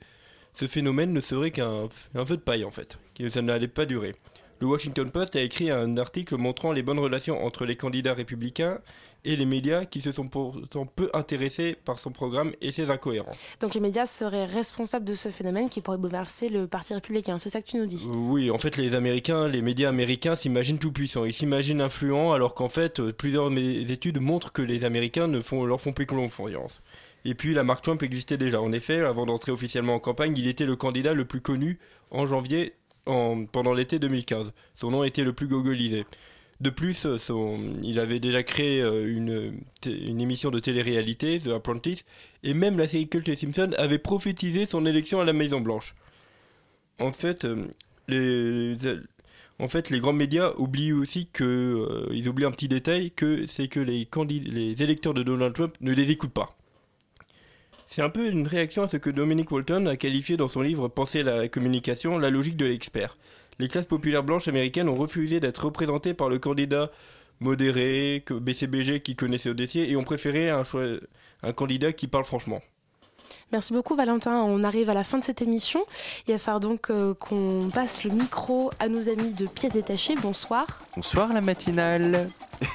ce 0.53 0.67
phénomène 0.67 1.13
ne 1.13 1.19
serait 1.19 1.49
qu'un 1.49 1.89
feu 2.13 2.37
de 2.37 2.41
paille 2.41 2.63
en 2.63 2.69
fait, 2.69 2.99
que 3.17 3.27
ça 3.31 3.41
n'allait 3.41 3.67
pas 3.67 3.87
durer. 3.87 4.13
le 4.59 4.67
Washington 4.67 5.09
Post 5.09 5.35
a 5.35 5.41
écrit 5.41 5.71
un 5.71 5.97
article 5.97 6.37
montrant 6.37 6.73
les 6.73 6.83
bonnes 6.83 6.99
relations 6.99 7.43
entre 7.43 7.65
les 7.65 7.75
candidats 7.75 8.13
républicains 8.13 8.77
et 9.23 9.35
les 9.35 9.45
médias 9.45 9.85
qui 9.85 10.01
se 10.01 10.11
sont 10.11 10.27
pourtant 10.27 10.85
peu 10.85 11.09
intéressés 11.13 11.77
par 11.85 11.99
son 11.99 12.11
programme 12.11 12.53
et 12.61 12.71
ses 12.71 12.89
incohérences. 12.89 13.37
Donc 13.59 13.73
les 13.75 13.79
médias 13.79 14.05
seraient 14.05 14.45
responsables 14.45 15.05
de 15.05 15.13
ce 15.13 15.29
phénomène 15.29 15.69
qui 15.69 15.81
pourrait 15.81 15.97
bouleverser 15.97 16.49
le 16.49 16.67
Parti 16.67 16.93
républicain, 16.93 17.37
c'est 17.37 17.49
ça 17.49 17.61
que 17.61 17.67
tu 17.67 17.77
nous 17.77 17.85
dis? 17.85 18.07
Oui, 18.15 18.49
en 18.51 18.57
fait 18.57 18.77
les 18.77 18.93
Américains, 18.93 19.47
les 19.47 19.61
médias 19.61 19.89
américains 19.89 20.35
s'imaginent 20.35 20.79
tout 20.79 20.91
puissants, 20.91 21.25
ils 21.25 21.33
s'imaginent 21.33 21.81
influents 21.81 22.33
alors 22.33 22.55
qu'en 22.55 22.69
fait 22.69 22.99
euh, 22.99 23.13
plusieurs 23.13 23.51
études 23.55 24.19
montrent 24.19 24.51
que 24.51 24.61
les 24.61 24.83
Américains 24.83 25.27
ne 25.27 25.41
font, 25.41 25.65
leur 25.65 25.81
font 25.81 25.93
plus 25.93 26.05
confiance. 26.05 26.81
Et 27.23 27.35
puis 27.35 27.53
la 27.53 27.63
marque 27.63 27.83
Trump 27.83 28.01
existait 28.03 28.37
déjà. 28.37 28.61
En 28.61 28.71
effet, 28.71 29.01
avant 29.01 29.25
d'entrer 29.25 29.51
officiellement 29.51 29.95
en 29.95 29.99
campagne, 29.99 30.33
il 30.37 30.47
était 30.47 30.65
le 30.65 30.75
candidat 30.75 31.13
le 31.13 31.25
plus 31.25 31.41
connu 31.41 31.79
en 32.09 32.25
janvier 32.25 32.73
en, 33.05 33.45
pendant 33.45 33.73
l'été 33.73 33.99
2015. 33.99 34.51
Son 34.75 34.91
nom 34.91 35.03
était 35.03 35.23
le 35.23 35.33
plus 35.33 35.47
gogolisé. 35.47 36.05
De 36.61 36.69
plus, 36.69 37.07
son, 37.17 37.73
il 37.81 37.99
avait 37.99 38.19
déjà 38.19 38.43
créé 38.43 38.83
euh, 38.83 39.11
une, 39.11 40.21
émission 40.21 40.51
de 40.51 40.59
télé-réalité, 40.59 41.39
The 41.39 41.47
Apprentice, 41.47 42.05
et 42.43 42.53
même 42.53 42.77
la 42.77 42.87
série 42.87 43.09
culte 43.09 43.35
Simpsons 43.35 43.71
avait 43.79 43.97
prophétisé 43.97 44.67
son 44.67 44.85
élection 44.85 45.19
à 45.19 45.25
la 45.25 45.33
Maison 45.33 45.59
Blanche. 45.59 45.95
En 46.99 47.13
fait, 47.13 47.45
euh, 47.45 47.65
les, 48.07 48.77
en 49.57 49.69
fait, 49.69 49.89
les 49.89 49.99
grands 49.99 50.13
médias 50.13 50.51
oublient 50.57 50.93
aussi 50.93 51.27
que 51.33 51.43
euh, 51.43 52.13
ils 52.13 52.29
oublient 52.29 52.45
un 52.45 52.51
petit 52.51 52.67
détail 52.67 53.09
que 53.09 53.47
c'est 53.47 53.67
que 53.67 53.79
les, 53.79 54.07
les 54.29 54.83
électeurs 54.83 55.15
de 55.15 55.23
Donald 55.23 55.55
Trump 55.55 55.73
ne 55.81 55.91
les 55.91 56.11
écoutent 56.11 56.29
pas. 56.29 56.55
C'est 57.87 58.03
un 58.03 58.09
peu 58.11 58.29
une 58.29 58.45
réaction 58.45 58.83
à 58.83 58.87
ce 58.87 58.97
que 58.97 59.09
Dominic 59.09 59.51
Walton 59.51 59.87
a 59.87 59.97
qualifié 59.97 60.37
dans 60.37 60.47
son 60.47 60.61
livre 60.61 60.89
Penser 60.89 61.23
la 61.23 61.47
communication, 61.47 62.19
la 62.19 62.29
logique 62.29 62.55
de 62.55 62.65
l'expert 62.65 63.17
les 63.59 63.67
classes 63.67 63.85
populaires 63.85 64.23
blanches 64.23 64.47
américaines 64.47 64.89
ont 64.89 64.95
refusé 64.95 65.39
d'être 65.39 65.65
représentées 65.65 66.13
par 66.13 66.29
le 66.29 66.39
candidat 66.39 66.91
modéré, 67.39 68.23
BCBG 68.29 69.01
qui 69.01 69.15
connaissait 69.15 69.49
au 69.49 69.53
dossier, 69.53 69.89
et 69.89 69.95
ont 69.95 70.03
préféré 70.03 70.49
un 70.49 71.53
candidat 71.53 71.91
qui 71.91 72.07
parle 72.07 72.25
franchement. 72.25 72.61
Merci 73.51 73.73
beaucoup 73.73 73.95
Valentin. 73.95 74.35
On 74.35 74.63
arrive 74.63 74.89
à 74.89 74.93
la 74.93 75.03
fin 75.03 75.17
de 75.17 75.23
cette 75.23 75.41
émission. 75.41 75.83
Il 76.27 76.33
va 76.33 76.39
falloir 76.39 76.61
donc 76.61 76.89
euh, 76.89 77.13
qu'on 77.13 77.69
passe 77.73 78.03
le 78.03 78.11
micro 78.11 78.71
à 78.79 78.87
nos 78.87 79.09
amis 79.09 79.33
de 79.33 79.45
pièces 79.45 79.73
détachées. 79.73 80.15
Bonsoir. 80.15 80.81
Bonsoir 80.95 81.33
la 81.33 81.41
matinale. 81.41 82.29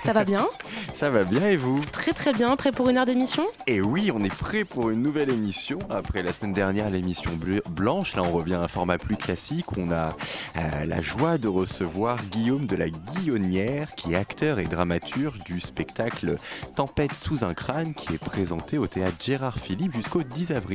Ça 0.05 0.13
va 0.13 0.25
bien 0.25 0.47
Ça 0.93 1.11
va 1.11 1.25
bien 1.25 1.47
et 1.49 1.57
vous? 1.57 1.81
Très 1.93 2.13
très 2.13 2.33
bien. 2.33 2.57
Prêt 2.57 2.73
pour 2.73 2.89
une 2.89 2.99
heure 2.99 3.07
d'émission? 3.07 3.47
Et 3.67 3.81
oui, 3.81 4.11
on 4.13 4.23
est 4.25 4.35
prêt 4.35 4.65
pour 4.65 4.91
une 4.91 5.03
nouvelle 5.03 5.31
émission. 5.31 5.79
Après 5.91 6.23
la 6.23 6.33
semaine 6.33 6.53
dernière, 6.53 6.91
l'émission 6.91 7.31
blanche, 7.71 8.17
là 8.17 8.23
on 8.23 8.33
revient 8.33 8.55
à 8.55 8.63
un 8.63 8.69
format 8.69 8.99
plus 8.99 9.17
classique. 9.17 9.77
On 9.79 9.91
a 9.91 10.17
euh, 10.57 10.85
la 10.85 11.01
joie 11.01 11.39
de 11.39 11.49
recevoir 11.49 12.19
Guillaume 12.31 12.67
de 12.67 12.77
la 12.77 12.89
Guillonnière, 12.89 13.95
qui 13.95 14.13
est 14.13 14.17
acteur 14.17 14.59
et 14.59 14.65
dramaturge 14.65 15.39
du 15.45 15.61
spectacle 15.61 16.37
Tempête 16.75 17.15
sous 17.15 17.45
un 17.45 17.55
crâne, 17.55 17.95
qui 17.95 18.15
est 18.15 18.19
présenté 18.19 18.79
au 18.79 18.87
théâtre 18.87 19.17
Gérard 19.21 19.59
Philippe 19.59 19.95
jusqu'au 19.95 20.23
10 20.23 20.51
avril. 20.53 20.66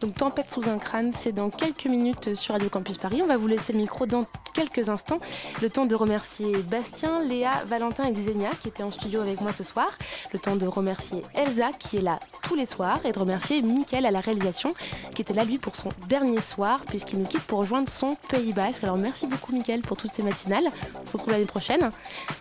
Donc 0.00 0.14
Tempête 0.14 0.50
sous 0.50 0.68
un 0.68 0.78
crâne, 0.78 1.12
c'est 1.12 1.32
dans 1.32 1.50
quelques 1.50 1.86
minutes 1.86 2.34
sur 2.34 2.54
Radio 2.54 2.68
Campus 2.68 2.98
Paris. 2.98 3.20
On 3.22 3.26
va 3.26 3.36
vous 3.36 3.46
laisser 3.46 3.72
le 3.72 3.78
micro 3.78 4.06
dans 4.06 4.24
quelques 4.54 4.88
instants. 4.88 5.20
Le 5.60 5.68
temps 5.70 5.86
de 5.86 5.94
remercier 5.94 6.56
Bastien, 6.62 7.22
Léa, 7.22 7.64
Valentin 7.66 8.04
et 8.04 8.12
Xenia 8.12 8.50
qui 8.60 8.68
étaient 8.68 8.82
en 8.82 8.90
studio 8.90 9.20
avec 9.20 9.40
moi 9.40 9.52
ce 9.52 9.62
soir. 9.64 9.88
Le 10.32 10.38
temps 10.38 10.56
de 10.56 10.66
remercier 10.66 11.22
Elsa 11.34 11.70
qui 11.78 11.98
est 11.98 12.00
là 12.00 12.18
tous 12.42 12.54
les 12.54 12.66
soirs 12.66 13.00
et 13.04 13.12
de 13.12 13.18
remercier 13.18 13.60
Mickaël 13.60 14.06
à 14.06 14.10
la 14.10 14.20
réalisation 14.20 14.74
qui 15.14 15.22
était 15.22 15.34
là 15.34 15.44
lui 15.44 15.58
pour 15.58 15.76
son 15.76 15.90
dernier 16.08 16.40
soir 16.40 16.80
puisqu'il 16.86 17.18
nous 17.18 17.26
quitte 17.26 17.42
pour 17.42 17.58
rejoindre 17.58 17.88
son 17.88 18.16
Pays 18.28 18.52
Basque. 18.52 18.84
Alors 18.84 18.96
merci 18.96 19.26
beaucoup 19.26 19.52
Mickaël 19.52 19.82
pour 19.82 19.96
toutes 19.96 20.12
ces 20.12 20.22
matinales. 20.22 20.68
On 21.02 21.06
se 21.06 21.12
retrouve 21.12 21.32
l'année 21.32 21.44
prochaine. 21.44 21.90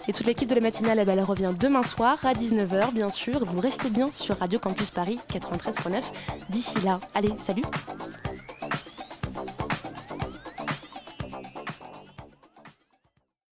Et 0.08 0.14
toute 0.14 0.26
l'équipe 0.26 0.50
de 0.50 0.56
la 0.56 0.62
matinale, 0.62 1.00
eh 1.02 1.06
ben, 1.06 1.18
elle 1.18 1.24
revient 1.24 1.54
demain 1.60 1.84
soir 1.84 2.18
à 2.24 2.34
19h 2.34 2.94
bien 2.94 3.10
sûr. 3.10 3.44
Vous 3.46 3.60
restez 3.60 3.90
bien 3.90 4.10
sur 4.14 4.38
Radio 4.38 4.60
Campus 4.60 4.90
Paris 4.90 5.20
93.9 5.30 6.04
allez, 7.14 7.34
salut. 7.40 7.64